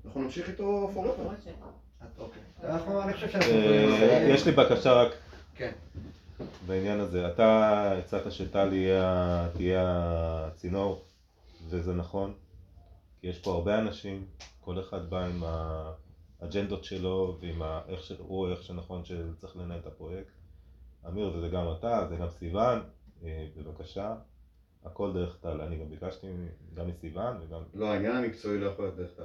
אנחנו 0.05 0.23
נמשיך 0.23 0.49
איתו 0.49 0.91
forever. 0.95 1.29
אוקיי. 2.19 2.43
שאנחנו... 2.61 3.01
אה, 3.01 4.27
יש 4.31 4.47
לי 4.47 4.53
בקשה 4.53 4.93
רק 4.93 5.13
כן. 5.55 5.73
בעניין 6.67 7.01
הזה. 7.01 7.27
אתה 7.29 7.93
הצעת 7.99 8.33
שטל 8.33 8.73
יהיה- 8.73 9.49
תהיה 9.57 9.83
הצינור, 10.47 11.05
וזה 11.69 11.95
נכון, 11.95 12.35
כי 13.21 13.27
יש 13.27 13.39
פה 13.39 13.51
הרבה 13.53 13.79
אנשים, 13.79 14.25
כל 14.61 14.81
אחד 14.81 15.11
בא 15.11 15.25
עם 15.25 15.43
האג'נדות 16.41 16.85
שלו 16.85 17.39
ועם 17.41 17.63
איך 17.89 18.03
שהוא 18.03 18.49
איך 18.51 18.63
שנכון 18.63 19.05
שצריך 19.05 19.57
לנהל 19.57 19.79
את 19.79 19.87
הפרויקט. 19.87 20.31
אמיר, 21.09 21.33
וזה 21.37 21.49
גם 21.49 21.65
אתה, 21.79 22.07
זה 22.09 22.17
גם 22.17 22.29
סיוון, 22.31 22.81
אה, 23.25 23.47
בבקשה. 23.57 24.15
הכל 24.85 25.13
דרך 25.13 25.37
טל, 25.41 25.61
אני 25.61 25.77
גם 25.79 25.91
ביקשתי 25.91 26.27
גם 26.75 26.89
מסיוון 26.89 27.37
וגם... 27.43 27.63
לא, 27.75 27.87
העניין 27.93 28.17
המקצועי 28.17 28.59
לא 28.59 28.67
יכול 28.67 28.85
להיות 28.85 28.97
דרך 28.97 29.11
טל. 29.17 29.23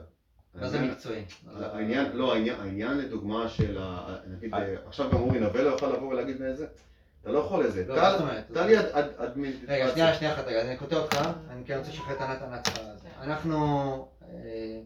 מה 0.56 0.70
זה 0.70 0.82
מקצועי? 0.82 1.24
העניין, 1.56 2.12
לא, 2.14 2.34
העניין, 2.34 2.98
לדוגמה 2.98 3.50
של, 3.50 3.80
נגיד, 4.28 4.54
אה. 4.54 4.76
עכשיו 4.88 5.12
גם 5.12 5.18
אורי 5.18 5.40
נווה 5.40 5.62
לא 5.64 5.70
יוכל 5.70 5.88
לבוא 5.88 6.08
ולהגיד 6.08 6.42
איזה, 6.42 6.68
אתה 7.22 7.32
לא 7.32 7.40
יכול 7.40 7.64
לזה. 7.66 7.86
לא, 7.88 7.96
מה 7.96 8.12
זאת 8.12 8.22
אומרת? 8.22 8.44
טל 8.54 8.68
היא 8.68 8.80
אד- 8.80 8.86
אד- 8.92 9.14
אדמיניסטרציה. 9.18 9.76
רגע, 9.76 9.92
שנייה, 9.92 10.14
שנייה 10.14 10.34
אחת, 10.34 10.44
רגע, 10.48 10.62
אני 10.62 10.78
קוטע 10.78 10.96
אותך, 10.98 11.18
אני 11.50 11.66
כן 11.66 11.78
רוצה 11.78 11.90
לשחרר 11.90 12.14
את 12.16 12.22
נתן 12.22 12.50
להצבעה 12.52 12.92
הזאת. 12.92 13.06
אנחנו 13.22 13.58
אה, 14.22 14.80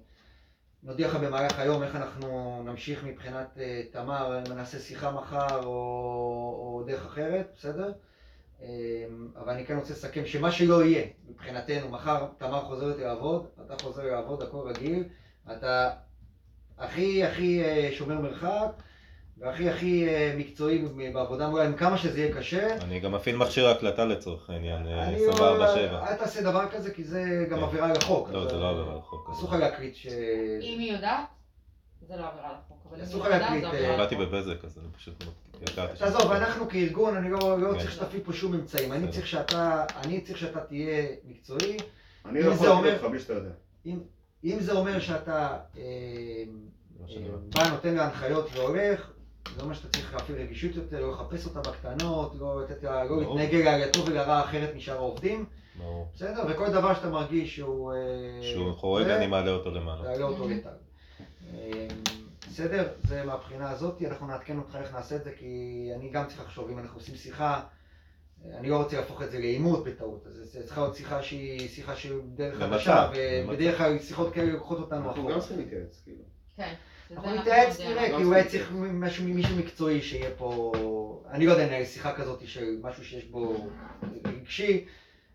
נודיע 0.83 1.07
לך 1.07 1.15
במהלך 1.15 1.59
היום 1.59 1.83
איך 1.83 1.95
אנחנו 1.95 2.61
נמשיך 2.65 3.03
מבחינת 3.03 3.57
אה, 3.59 3.81
תמר, 3.91 4.39
אם 4.47 4.53
נעשה 4.53 4.79
שיחה 4.79 5.11
מחר 5.11 5.63
או, 5.65 6.83
דרך 6.87 7.05
אחרת, 7.05 7.53
בסדר? 7.57 7.91
אה, 8.61 8.67
אבל 9.39 9.53
אני 9.53 9.65
כן 9.65 9.75
רוצה 9.77 9.93
לסכם 9.93 10.25
שמה 10.25 10.51
שלא 10.51 10.83
יהיה 10.83 11.05
מבחינתנו, 11.29 11.89
מחר 11.89 12.25
תמר 12.37 12.61
חוזרת 12.61 12.97
לעבוד, 12.99 13.45
אתה 13.65 13.83
חוזר 13.83 14.03
לעבוד, 14.05 14.41
הכל 14.43 14.69
רגיל, 14.69 15.03
אתה 15.51 15.89
הכי 16.77 17.23
הכי 17.23 17.63
אה, 17.63 17.89
שומר 17.91 18.21
מרחק 18.21 18.71
והכי 19.37 19.69
הכי 19.69 20.07
אה, 20.07 20.33
מקצועי 20.37 20.85
בעבודה 21.13 21.49
מולה, 21.49 21.63
עם 21.63 21.73
כמה 21.75 21.97
שזה 21.97 22.19
יהיה 22.19 22.35
קשה. 22.35 22.75
אני 22.81 22.99
גם 22.99 23.11
מפעיל 23.11 23.35
מכשיר 23.37 23.67
הקלטה 23.67 24.05
לצורך 24.05 24.49
העניין, 24.49 24.87
אה, 24.87 25.03
אני 25.03 25.27
24/7. 25.27 25.39
לא- 25.39 26.07
אל 26.07 26.15
תעשה 26.15 26.41
דבר 26.41 26.69
כזה 26.71 26.93
כי 26.93 27.03
זה 27.03 27.45
גם 27.49 27.57
כן. 27.57 27.63
עבירה 27.63 27.89
על 27.89 27.95
החוק. 27.95 28.29
לא, 28.29 28.43
אז, 28.43 28.49
זה 28.49 28.57
לא 28.57 28.65
אה, 28.65 28.69
עבירה 28.69 28.91
על 28.91 28.97
החוק. 28.97 29.29
אסור 29.29 29.49
לך 29.49 29.55
להקליט 29.55 29.95
ש... 29.95 30.07
אם 30.61 30.79
היא 30.79 30.93
יודעת, 30.93 31.25
זה 32.07 32.15
לא 32.15 32.27
עבירה 32.27 32.53
לחוק, 32.53 32.77
אבל 32.89 32.97
אם 32.97 33.03
אסור 33.03 33.21
לך 33.21 33.27
לא 33.27 33.37
להקליט, 33.37 33.63
אה, 33.63 33.97
לחוק. 33.97 34.17
בבזק, 34.19 34.65
אז 34.65 34.77
אני 34.77 34.87
פשוט 34.97 35.23
הכרתי. 35.63 35.97
שם. 35.97 36.05
תעזוב, 36.05 36.31
אנחנו 36.31 36.69
כארגון, 36.69 37.17
אני 37.17 37.31
לא 37.31 37.59
לא 37.59 37.73
כן. 37.73 37.79
צריך 37.79 37.91
שתפעיל 37.91 38.21
פה 38.23 38.33
שום 38.33 38.53
אמצעים. 38.53 38.93
אני. 38.93 39.07
צריך 39.11 39.27
שאתה 39.27 39.85
אני 40.03 40.21
צריך 40.21 40.37
שאתה 40.37 40.59
תהיה 40.59 41.05
מקצועי. 41.27 41.77
אני 42.25 42.43
לא 42.43 42.51
יכול 42.51 42.67
להגיד 42.69 42.93
אותך 42.93 43.03
בלי 43.03 43.19
שאתה 43.19 43.33
יודע. 43.33 43.49
אם 44.43 44.59
זה 44.59 44.71
אומר 44.71 44.99
שאתה 44.99 45.57
אה, 45.77 45.83
לא 46.99 47.05
אה, 47.15 47.37
בא, 47.55 47.69
נותן 47.69 47.95
לה 47.95 48.05
הנחיות 48.05 48.49
והולך, 48.53 49.11
זה 49.55 49.61
אומר 49.61 49.73
שאתה 49.73 49.89
צריך 49.89 50.13
להפעיל 50.13 50.37
רגישות 50.37 50.75
יותר, 50.75 51.01
לא 51.01 51.11
לחפש 51.11 51.45
אותה 51.45 51.59
בקטנות, 51.59 52.35
לא 52.39 52.61
לתת 52.63 52.83
לה, 52.83 53.03
לא 53.03 53.09
ברור. 53.09 53.39
להתנהג 53.39 53.55
אליה 53.55 53.87
לטוב 53.87 54.07
ולרע 54.07 54.41
אחרת 54.41 54.75
משאר 54.75 54.95
העובדים. 54.95 55.45
ברור. 55.77 56.07
בסדר? 56.15 56.43
וכל 56.49 56.69
דבר 56.69 56.93
שאתה 56.93 57.09
מרגיש 57.09 57.55
שהוא... 57.55 57.93
אה, 57.93 57.97
שהוא 58.41 58.73
חורג, 58.75 59.07
אני 59.07 59.27
מעלה 59.27 59.51
אותו 59.51 59.71
למעלה. 59.71 60.03
תעלה 60.03 60.25
אותו 60.25 60.49
לטל. 60.49 60.69
אמ, 61.49 61.57
בסדר? 62.49 62.87
זה 63.03 63.25
מהבחינה 63.25 63.69
הזאת, 63.69 64.01
אנחנו 64.01 64.27
נעדכן 64.27 64.57
אותך 64.57 64.75
איך 64.75 64.93
נעשה 64.93 65.15
את 65.15 65.23
זה, 65.23 65.31
כי 65.31 65.89
אני 65.95 66.09
גם 66.09 66.25
צריך 66.27 66.41
לחשוב, 66.41 66.69
אם 66.69 66.79
אנחנו 66.79 66.99
עושים 66.99 67.15
שיחה, 67.15 67.61
אני 68.45 68.69
לא 68.69 68.77
רוצה 68.77 68.97
להפוך 68.97 69.21
את 69.21 69.31
זה 69.31 69.39
לעימות 69.39 69.83
בטעות, 69.83 70.27
אז 70.27 70.33
זה 70.33 70.63
צריכה 70.63 70.81
להיות 70.81 70.95
שיחה 70.95 71.21
שהיא 71.21 71.69
שיחה 71.69 71.95
שהיא 71.95 72.13
דרך 72.35 72.57
חדשה, 72.59 73.11
ובדרך 73.47 73.77
כלל 73.77 73.99
שיחות 73.99 74.33
כאלה 74.33 74.51
לוקחות 74.51 74.79
אותנו 74.79 74.97
אנחנו 74.97 75.11
אחורה. 75.11 75.33
גם 75.33 75.39
צריכים 75.39 75.59
להתייעץ, 75.59 76.01
כאילו. 76.03 76.23
כן. 76.57 76.73
אנחנו 77.11 77.29
אנחנו 77.29 77.35
נתייעץ. 77.35 77.79
נראה, 77.79 78.17
כי 78.17 78.23
אולי 78.23 78.43
צריך 78.43 78.71
צריך 78.71 78.71
משהו 78.71 79.25
מישהו 79.25 79.55
מקצועי 79.55 80.01
שיהיה 80.01 80.29
פה, 80.37 80.71
אני 81.31 81.45
לא 81.45 81.51
יודע, 81.51 81.65
לנהל 81.67 81.85
שיחה 81.85 82.13
כזאת 82.13 82.47
של 82.47 82.79
משהו 82.81 83.05
שיש 83.05 83.25
בו 83.25 83.67
רגשי, 84.25 84.85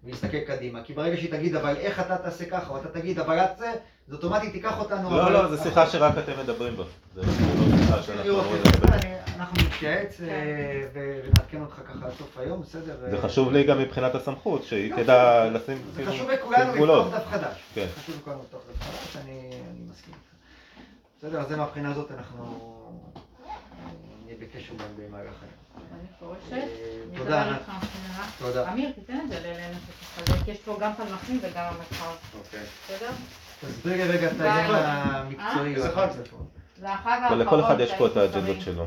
ולהסתכל 0.04 0.40
קדימה, 0.40 0.82
כי 0.84 0.92
ברגע 0.94 1.16
שהיא 1.16 1.30
תגיד, 1.30 1.54
אבל 1.56 1.76
איך 1.76 2.00
אתה 2.00 2.16
תעשה 2.18 2.44
ככה, 2.50 2.70
או 2.70 2.76
אתה 2.80 2.88
תגיד, 2.88 3.18
אבל 3.18 3.38
את 3.38 3.58
זה, 3.58 3.72
זה 4.08 4.16
אוטומטית 4.16 4.52
תיקח 4.52 4.78
אותנו. 4.78 5.10
לא, 5.16 5.22
אבל- 5.22 5.32
לא, 5.32 5.56
זו 5.56 5.62
שיחה 5.62 5.86
שרק 5.86 6.14
אתם 6.18 6.32
מדברים 6.42 6.76
בה. 6.76 6.84
זה 7.14 7.20
לא 7.22 7.32
שיחה 7.32 8.02
שאנחנו 8.02 8.42
זה. 8.42 8.92
אני- 8.92 9.12
אנחנו 9.36 9.56
נתייעץ 9.66 10.20
אה, 10.20 10.26
ו- 10.94 11.20
ונעדכן 11.24 11.60
אותך 11.60 11.74
ככה 11.74 12.06
עד 12.06 12.12
סוף 12.18 12.38
היום, 12.38 12.62
בסדר? 12.62 12.96
זה 13.10 13.16
אה, 13.16 13.22
חשוב 13.22 13.52
לי 13.52 13.64
גם 13.64 13.78
מבחינת 13.78 14.14
הסמכות, 14.14 14.64
שהיא 14.64 14.90
לא, 14.90 14.96
תדע 15.02 15.44
זה- 15.44 15.50
לשים 15.58 15.78
זה 15.92 15.96
כאילו, 16.02 16.12
חשוב 16.12 16.30
לכולנו 16.30 16.72
גבולות. 16.72 17.06
לפתוח 17.06 17.20
דף 17.20 17.26
חדש. 17.26 17.56
כן. 17.74 17.86
חשוב 17.98 18.14
לכולנו 18.20 18.40
לפתוח 18.42 18.60
דף 18.70 18.82
חדש, 18.82 19.16
אני 19.24 19.30
אני 19.70 19.80
מסכים 19.90 20.14
איתך. 20.14 20.32
בסדר, 21.18 21.40
אז 21.40 21.48
זה 21.48 21.56
מהבחינה 21.56 21.90
הזאת 21.90 22.10
אנחנו 22.18 22.44
אה, 23.46 23.52
נהיה 24.24 24.36
בקשר 24.40 24.72
גם 24.74 24.86
במהלך 24.96 25.34
היום. 25.42 25.61
אני 26.00 26.08
פורשת. 26.18 26.52
אה, 26.52 26.58
אני 27.10 27.18
תודה, 27.18 27.42
אדבר 27.42 27.50
ענת. 27.50 27.60
איתך 27.60 27.86
שנייה. 27.92 28.24
תודה. 28.38 28.72
אמיר, 28.72 28.90
תיתן 28.90 29.18
את 29.24 29.28
זה 29.28 29.40
לאלנה 29.40 29.76
שתחלק, 30.16 30.48
יש 30.48 30.58
פה 30.58 30.78
גם 30.80 30.92
פלמחים 30.94 31.38
וגם 31.42 31.64
המרחב, 31.64 32.14
אוקיי. 32.38 32.60
בסדר? 32.60 33.10
תסביר 33.60 33.96
לי 33.96 34.02
רגע 34.02 34.30
את. 34.30 34.40
העניין 34.40 34.84
המקצועי. 34.84 35.74
איזה 35.74 35.90
חג 35.90 36.08
זה? 36.12 36.22
והחג 36.80 37.28
ולכל 37.32 37.60
אחד 37.60 37.80
האחרון 37.80 37.80
יש 37.80 37.92
פה 37.98 38.06
את 38.06 38.16
האג'נדות. 38.16 38.60
שלו. 38.60 38.86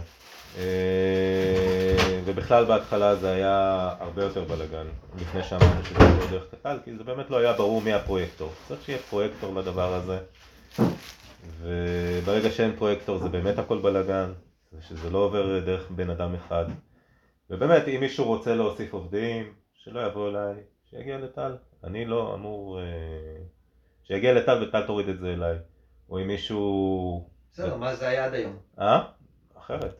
אה, 0.57 2.19
ובכלל 2.25 2.65
בהתחלה 2.65 3.15
זה 3.15 3.31
היה 3.31 3.89
הרבה 3.99 4.23
יותר 4.23 4.43
בלאגן, 4.43 4.85
לפני 5.19 5.43
שאמרנו 5.43 5.85
שזה 5.85 5.99
לא 5.99 6.27
דרך 6.31 6.43
קטל, 6.51 6.77
כי 6.85 6.97
זה 6.97 7.03
באמת 7.03 7.29
לא 7.29 7.37
היה 7.37 7.53
ברור 7.53 7.81
מי 7.81 7.93
הפרויקטור. 7.93 8.51
צריך 8.67 8.81
שיהיה 8.85 8.99
פרויקטור 9.09 9.55
לדבר 9.55 9.93
הזה, 9.93 10.17
וברגע 11.61 12.51
שאין 12.51 12.75
פרויקטור 12.77 13.17
זה 13.17 13.29
באמת 13.29 13.59
הכל 13.59 13.77
בלאגן, 13.77 14.31
ושזה 14.79 15.09
לא 15.09 15.17
עובר 15.17 15.59
דרך 15.59 15.83
בן 15.89 16.09
אדם 16.09 16.35
אחד. 16.35 16.65
ובאמת, 17.49 17.87
אם 17.87 17.99
מישהו 17.99 18.25
רוצה 18.25 18.55
להוסיף 18.55 18.93
עובדים, 18.93 19.53
שלא 19.73 20.07
יבוא 20.07 20.29
אליי, 20.29 20.55
שיגיע 20.89 21.17
לטל. 21.17 21.55
אני 21.83 22.05
לא 22.05 22.33
אמור... 22.33 22.79
אה, 22.79 22.85
שיגיע 24.03 24.33
לטל 24.33 24.63
וטל 24.63 24.87
תוריד 24.87 25.09
את 25.09 25.19
זה 25.19 25.33
אליי. 25.33 25.57
או 26.09 26.19
אם 26.19 26.27
מישהו... 26.27 27.29
בסדר, 27.53 27.77
מה 27.77 27.95
זה 27.95 28.07
היה 28.07 28.25
עד 28.25 28.33
היום? 28.33 28.57
אה? 28.79 29.03
אחרת. 29.57 29.95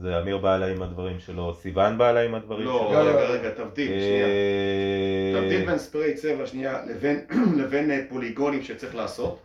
זה 0.00 0.18
אמיר 0.18 0.38
בא 0.38 0.56
אליי 0.56 0.72
עם 0.72 0.82
הדברים 0.82 1.20
שלו, 1.20 1.54
סיוון 1.54 1.98
בא 1.98 2.10
אליי 2.10 2.26
עם 2.26 2.34
הדברים 2.34 2.66
לא, 2.66 2.86
שלו. 2.90 3.00
רגע, 3.00 3.24
רגע, 3.24 3.50
תבדיל, 3.50 3.88
שנייה. 3.88 4.26
אה, 4.26 5.40
תבדיל 5.40 5.66
בין 5.66 5.78
ספרי 5.78 6.14
צבע 6.14 6.46
שנייה 6.46 6.84
לבין, 7.58 7.90
אה, 7.90 8.00
פוליגונים 8.08 8.62
שצריך 8.62 8.94
לעשות, 8.94 9.40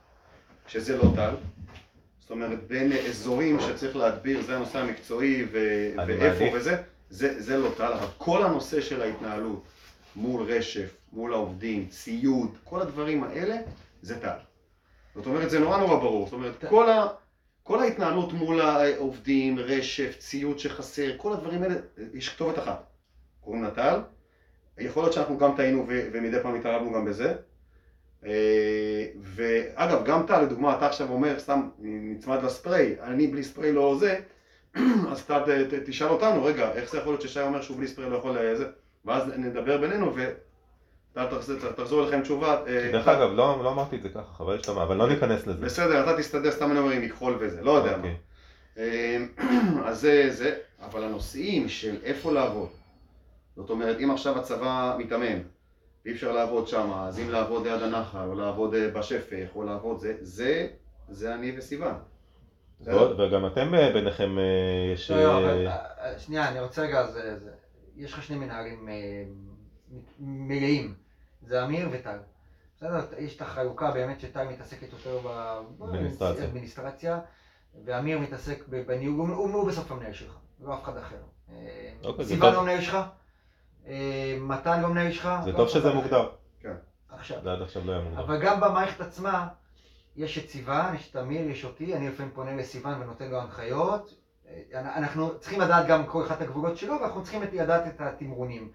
שזה 0.68 0.98
לא 0.98 1.04
טל. 1.16 1.34
זאת 2.20 2.32
אומרת, 2.32 2.68
בין 2.68 2.92
אזורים 2.92 3.60
שצריך 3.60 3.96
להדביר, 3.96 4.42
זה 4.42 4.56
הנושא 4.56 4.80
המקצועי 4.80 5.46
ואיפה. 5.52 6.46
וזה, 6.58 6.78
זה, 7.10 7.42
זה 7.42 7.58
לא 7.58 7.70
טל, 7.78 7.94
אבל 7.94 8.08
כל 8.18 8.44
הנושא 8.44 8.82
של 8.82 9.02
ההתנהלות 9.02 9.64
מול 10.16 10.52
רשף, 10.52 10.96
מול 11.14 11.34
העובדים, 11.34 11.88
ציוד, 11.88 12.58
כל 12.64 12.82
הדברים 12.82 13.24
האלה, 13.24 13.58
זה 14.02 14.20
טל. 14.20 14.38
זאת 15.16 15.26
אומרת, 15.26 15.50
זה 15.50 15.60
נורא 15.60 15.78
נורא 15.78 15.96
ברור. 15.96 16.26
זאת 16.26 16.34
אומרת, 16.34 16.66
כל, 16.70 16.90
ה, 16.90 17.08
כל 17.64 17.80
ההתנהלות 17.80 18.34
מול 18.34 18.62
העובדים, 18.62 19.60
רשף, 19.60 20.16
ציוד 20.20 20.60
שחסר, 20.60 21.18
כל 21.18 21.34
הדברים 21.34 21.64
האלה, 21.64 21.76
יש 22.14 22.30
כתובת 22.30 22.60
אחת. 22.60 22.84
קוראים 23.42 23.64
לה 23.64 23.72
טל. 23.72 24.00
יכול 24.78 25.04
להיות 25.04 25.14
שאנחנו 25.14 25.38
גם 25.38 25.56
טעינו 25.56 25.86
ו- 25.88 26.10
ומדי 26.14 26.38
פעם 26.44 26.56
התערבנו 26.56 26.94
גם 26.94 27.06
בזה. 27.06 27.36
אה, 28.26 29.06
ואגב, 29.22 30.06
גם 30.06 30.26
טל, 30.28 30.42
לדוגמה, 30.42 30.78
אתה 30.78 30.88
עכשיו 30.88 31.10
אומר, 31.10 31.40
סתם 31.40 31.70
נצמד 31.80 32.44
לספרי, 32.44 32.96
אני 33.02 33.28
בלי 33.28 33.44
ספרי 33.44 33.72
לא 33.72 33.96
זה, 34.00 34.20
אז 35.12 35.20
אתה 35.20 35.44
תשאל 35.86 36.08
אותנו, 36.08 36.44
רגע, 36.44 36.72
איך 36.72 36.92
זה 36.92 36.98
יכול 36.98 37.12
להיות 37.12 37.22
ששי 37.22 37.42
אומר 37.42 37.62
שהוא 37.62 37.78
בלי 37.78 37.88
ספרי 37.88 38.10
לא 38.10 38.18
יכול 38.18 38.38
לזה? 38.40 38.66
ואז 39.06 39.24
נדבר 39.38 39.78
בינינו 39.78 40.14
וטל 40.16 41.26
תחזור- 41.76 42.04
אליכם 42.04 42.22
תשובה. 42.22 42.56
אה, 42.68 42.90
דרך 42.92 43.08
אגב, 43.08 43.30
לא 43.34 43.60
לא 43.64 43.72
אמרתי 43.72 43.96
את 43.96 44.02
זה 44.02 44.10
ככה, 44.10 44.34
חבל 44.38 44.58
שאתה 44.58 44.72
אומר, 44.72 44.84
אבל 44.84 44.96
לא 44.98 45.10
ניכנס 45.10 45.48
לזה. 45.48 45.62
בסדר, 45.62 46.04
אתה 46.04 46.18
תסתדר, 46.18 46.52
סתם 46.52 46.72
אני 46.72 46.80
אומר 46.80 46.92
עם 46.92 47.02
מכחול 47.02 47.38
וזה, 47.40 47.62
לא 47.62 47.72
יודע 47.72 47.98
מה. 47.98 48.04
אוקיי. 48.04 48.16
אמ, 48.78 49.28
אז 49.88 50.00
זה 50.02 50.30
זה, 50.32 50.56
אבל 50.82 51.04
הנושאים 51.04 51.70
של 51.70 51.96
איפה 52.04 52.32
לעבוד, 52.32 52.70
זאת 53.56 53.70
אומרת, 53.70 53.98
אם 54.04 54.12
עכשיו 54.12 54.38
הצבא 54.40 54.96
מתאמן, 55.00 55.40
ואי 56.06 56.14
אפשר 56.14 56.32
לעבוד 56.32 56.68
שם, 56.68 56.92
אז 56.94 57.20
אם 57.20 57.30
לעבוד 57.30 57.68
ליד 57.68 57.82
הנחל, 57.82 58.28
או 58.28 58.36
לעבוד 58.36 58.74
אה, 58.76 58.90
בשפך, 58.90 59.48
או 59.56 59.64
לעבוד 59.64 60.00
זה, 60.00 60.14
זה, 60.22 60.68
זה 61.10 61.34
אני 61.36 61.54
וסיוון. 61.58 61.94
וגם 62.82 63.46
אתם 63.46 63.76
אה, 63.76 63.94
ביניכם 63.94 64.40
אה, 64.40 64.44
יש... 64.94 65.12
לא, 65.12 65.42
לא, 65.42 65.70
אה, 65.70 66.20
שנייה, 66.20 66.50
אני 66.50 66.60
רוצה 66.60 66.82
רגע, 66.82 67.06
יש 67.96 68.14
לך 68.14 68.24
שני 68.24 68.38
מנהלים 68.38 68.90
מלאים, 70.20 70.94
זה 71.42 71.64
אמיר 71.64 71.90
וטל. 71.92 72.18
בסדר, 72.78 73.06
יש 73.18 73.36
את 73.36 73.42
החלוקה 73.42 73.92
באמת 73.92 74.20
שטל 74.20 74.48
מתעסקת 74.48 74.88
יותר. 74.92 75.20
באדמיניסטרציה, 76.20 77.20
ואמיר 77.86 78.20
מתעסק 78.20 78.68
בניהול, 78.68 79.30
הוא, 79.30 79.68
בסוף 79.68 79.92
המנהל 79.92 80.14
שלך, 80.14 80.34
לא 80.62 80.74
אף 80.74 80.84
אחד 80.84 80.98
אחר. 80.98 81.16
אוקיי, 82.04 82.26
סיוון. 82.26 82.54
לא 82.54 82.62
מנהל 82.62 82.82
שלך, 82.82 82.98
מתן 84.40 84.82
לא 84.82 84.88
מנהל 84.88 85.12
שלך. 85.12 85.30
זה 85.44 85.52
לא 85.52 85.58
טוב 85.58 85.68
אחד 85.68 85.80
שזה. 85.80 85.94
מוגדר, 85.94 86.30
עכשיו. 87.10 87.42
זה 87.44 87.52
עד 87.52 87.62
עכשיו 87.62 87.86
לא 87.86 87.92
היה 87.92 88.02
מוגדר. 88.02 88.20
אבל 88.20 88.42
גם 88.42 88.60
במערכת 88.60 89.02
עצמה, 89.02 89.48
יש 90.20 90.38
את 90.38 90.50
סיוון, 90.50 90.96
יש 90.96 91.12
את 91.12 91.16
אמיר, 91.16 91.50
יש 91.50 91.66
אותי, 91.66 91.96
אני 91.96 92.10
לפעמים 92.10 92.32
פונה 92.32 92.56
לסיוון 92.56 93.02
ונותן 93.02 93.30
לו 93.30 93.42
הנחיות. 93.42 94.14
אה, 94.50 94.98
אנחנו 94.98 95.40
צריכים 95.40 95.62
לדעת 95.62 95.88
גם 95.88 96.06
כל 96.06 96.26
אחד 96.26 96.36
את 96.36 96.42
הגבולות 96.42 96.78
שלו, 96.78 96.94
ואנחנו 97.02 97.24
צריכים 97.24 97.42
לדעת 97.42 97.88
את 97.88 98.02
התמרונים 98.02 98.72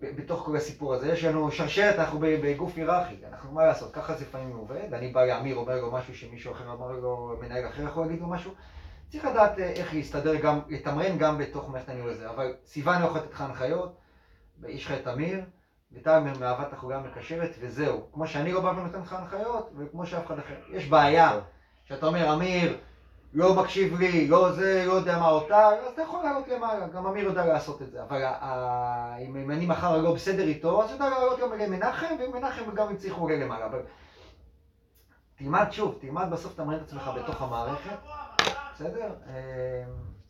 בתוך 0.00 0.44
כל 0.44 0.56
הסיפור 0.56 0.94
הזה. 0.94 1.12
יש 1.12 1.24
לנו 1.24 1.50
שרשרת, 1.50 1.98
אנחנו 1.98 2.18
בגוף 2.20 2.76
היררכי, 2.76 3.14
אנחנו 3.28 3.52
מה 3.52 3.64
לעשות, 3.66 3.94
ככה 3.94 4.14
זה 4.14 4.24
לפעמים 4.24 4.56
עובד. 4.56 4.94
אני 4.94 5.08
בא 5.08 5.24
לאמיר, 5.24 5.56
אומר 5.56 5.80
לו 5.80 5.92
משהו 5.92 6.16
שמישהו 6.16 6.52
אחר 6.52 6.72
אמר 6.72 6.92
לו, 6.92 7.36
מנהל 7.40 7.66
אחר 7.68 7.82
יכול 7.82 8.06
להגיד 8.06 8.20
לו 8.20 8.26
משהו. 8.26 8.52
צריך 9.08 9.24
לדעת 9.24 9.58
אה, 9.58 9.70
איך 9.70 9.94
להסתדר 9.94 10.34
גם, 10.34 10.60
לתמרן 10.68 11.18
גם 11.18 11.38
בתוך 11.38 11.68
מערכת 11.68 11.88
הניהול 11.88 12.10
הזה. 12.10 12.30
אבל 12.30 12.54
סיוון 12.64 13.04
יכול 13.04 13.16
לתת 13.16 13.32
לך 13.32 13.40
הנחיות, 13.40 13.96
ויש 14.60 14.86
לך 14.86 14.92
את 14.92 15.08
אמיר. 15.08 15.40
וטל 15.92 16.20
מהווה 16.40 16.68
את 16.68 16.72
החוליה 16.72 16.98
המקשרת, 16.98 17.50
וזהו. 17.60 18.06
כמו 18.12 18.26
שאני 18.26 18.52
לא 18.52 18.60
בא 18.60 18.68
ונותן 18.68 19.00
לך 19.00 19.12
הנחיות, 19.12 19.70
וכמו 19.78 20.06
שאף 20.06 20.26
אחד 20.26 20.38
אחר. 20.38 20.54
יש 20.70 20.88
בעיה, 20.88 21.40
שאתה 21.84 22.06
אומר, 22.06 22.34
אמיר, 22.34 22.78
לא 23.32 23.54
מקשיב 23.54 23.98
לי, 23.98 24.28
לא 24.28 24.52
זה, 24.52 24.84
לא 24.86 24.92
יודע 24.92 25.18
מה 25.18 25.28
אותה, 25.28 25.68
אז 25.68 25.92
אתה 25.92 26.02
יכול 26.02 26.22
לעלות 26.22 26.48
למעלה, 26.48 26.86
גם 26.86 27.06
אמיר 27.06 27.24
יודע 27.24 27.46
לעשות 27.46 27.82
את 27.82 27.90
זה. 27.90 28.02
אבל 28.02 28.24
אם 29.20 29.50
אני 29.50 29.66
מחר 29.66 29.96
לא 29.96 30.14
בסדר 30.14 30.42
איתו, 30.42 30.84
אז 30.84 30.90
יודע 30.90 31.08
לעלות 31.08 31.40
גם 31.40 31.52
למנחם, 31.52 32.14
ומנחם 32.20 32.74
גם 32.74 32.88
הוא 33.10 33.24
עולה 33.24 33.36
למעלה. 33.36 33.66
אבל 33.66 33.82
תלמד 35.36 35.66
שוב, 35.70 35.98
תלמד 36.00 36.30
בסוף 36.30 36.54
תמרן 36.54 36.76
את 36.76 36.82
עצמך 36.82 37.10
בתוך 37.16 37.42
המערכת, 37.42 37.98
בסדר? 38.74 39.14
אה, 39.28 39.84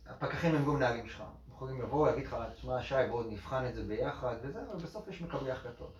הפקחים 0.09 0.55
הם 0.55 0.65
גם 0.65 0.75
מנהלים 0.75 1.07
שלך. 1.07 1.23
יכולים 1.57 1.81
לבוא, 1.81 2.07
להגיד 2.07 2.25
לך, 2.25 2.35
תשמע, 2.55 2.81
שי, 2.81 2.95
בואו 3.09 3.23
נבחן 3.31 3.65
את 3.69 3.75
זה 3.75 3.83
ביחד, 3.83 4.35
וזה, 4.43 4.59
אבל 4.69 4.83
בסוף 4.83 5.07
יש 5.07 5.21
מקבלי 5.21 5.51
החלטות. 5.51 5.93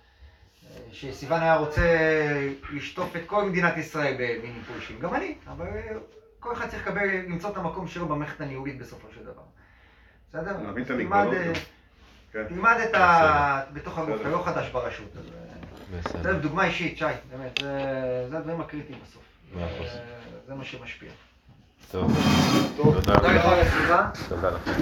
אה, 0.66 0.78
שסיוון 0.92 1.42
היה 1.42 1.56
רוצה 1.56 1.82
לשטוף 2.74 3.16
את 3.16 3.22
כל 3.26 3.46
מדינת 3.50 3.78
ישראל 3.78 4.14
במיני 4.14 4.62
פולשים, 4.62 5.00
גם 5.00 5.16
אני, 5.16 5.36
אבל 5.48 5.68
אה, 5.68 5.98
כל 6.40 6.54
אחד 6.54 6.70
צריך 6.70 6.88
לקבל, 6.88 7.08
למצוא 7.08 7.50
את 7.50 7.58
המקום 7.58 7.88
שלו 7.88 8.08
במערכת 8.08 8.42
הניהולית 8.42 8.80
בסופו 8.80 9.08
של 9.16 9.24
דבר. 9.24 9.42
בסדר? 10.30 10.58
להבין 10.64 10.84
את 10.84 10.88
תלמד, 10.88 11.16
המגבלות 11.16 11.34
אה. 11.34 11.54
כן. 12.32 12.48
תלמד 12.48 12.78
את 12.90 12.96
ה... 12.96 13.62
בתוך 13.74 13.98
הגוף. 13.98 14.22
אתה 14.22 14.30
לא 14.30 14.44
חדש 14.46 14.70
ברשות. 14.70 15.12
בסדר. 15.92 16.40
דוגמה 16.40 16.66
אישית, 16.66 16.98
שי, 16.98 17.06
באמת, 17.32 17.60
זה 18.30 18.38
הדברים 18.38 18.62
הקריטיים 18.62 19.00
בסוף. 19.04 19.24
מאה 19.56 19.66
אחוז. 19.66 19.88
זה 20.48 20.56
מה 20.56 20.64
שמשפיע. 20.64 21.12
טוב, 21.92 22.12
תודה. 22.78 23.14
הסביבה. 23.14 24.10
תודה 24.30 24.50
לכם. 24.50 24.82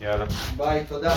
יאללה. 0.00 0.24
ביי, 0.56 0.84
תודה. 0.88 1.14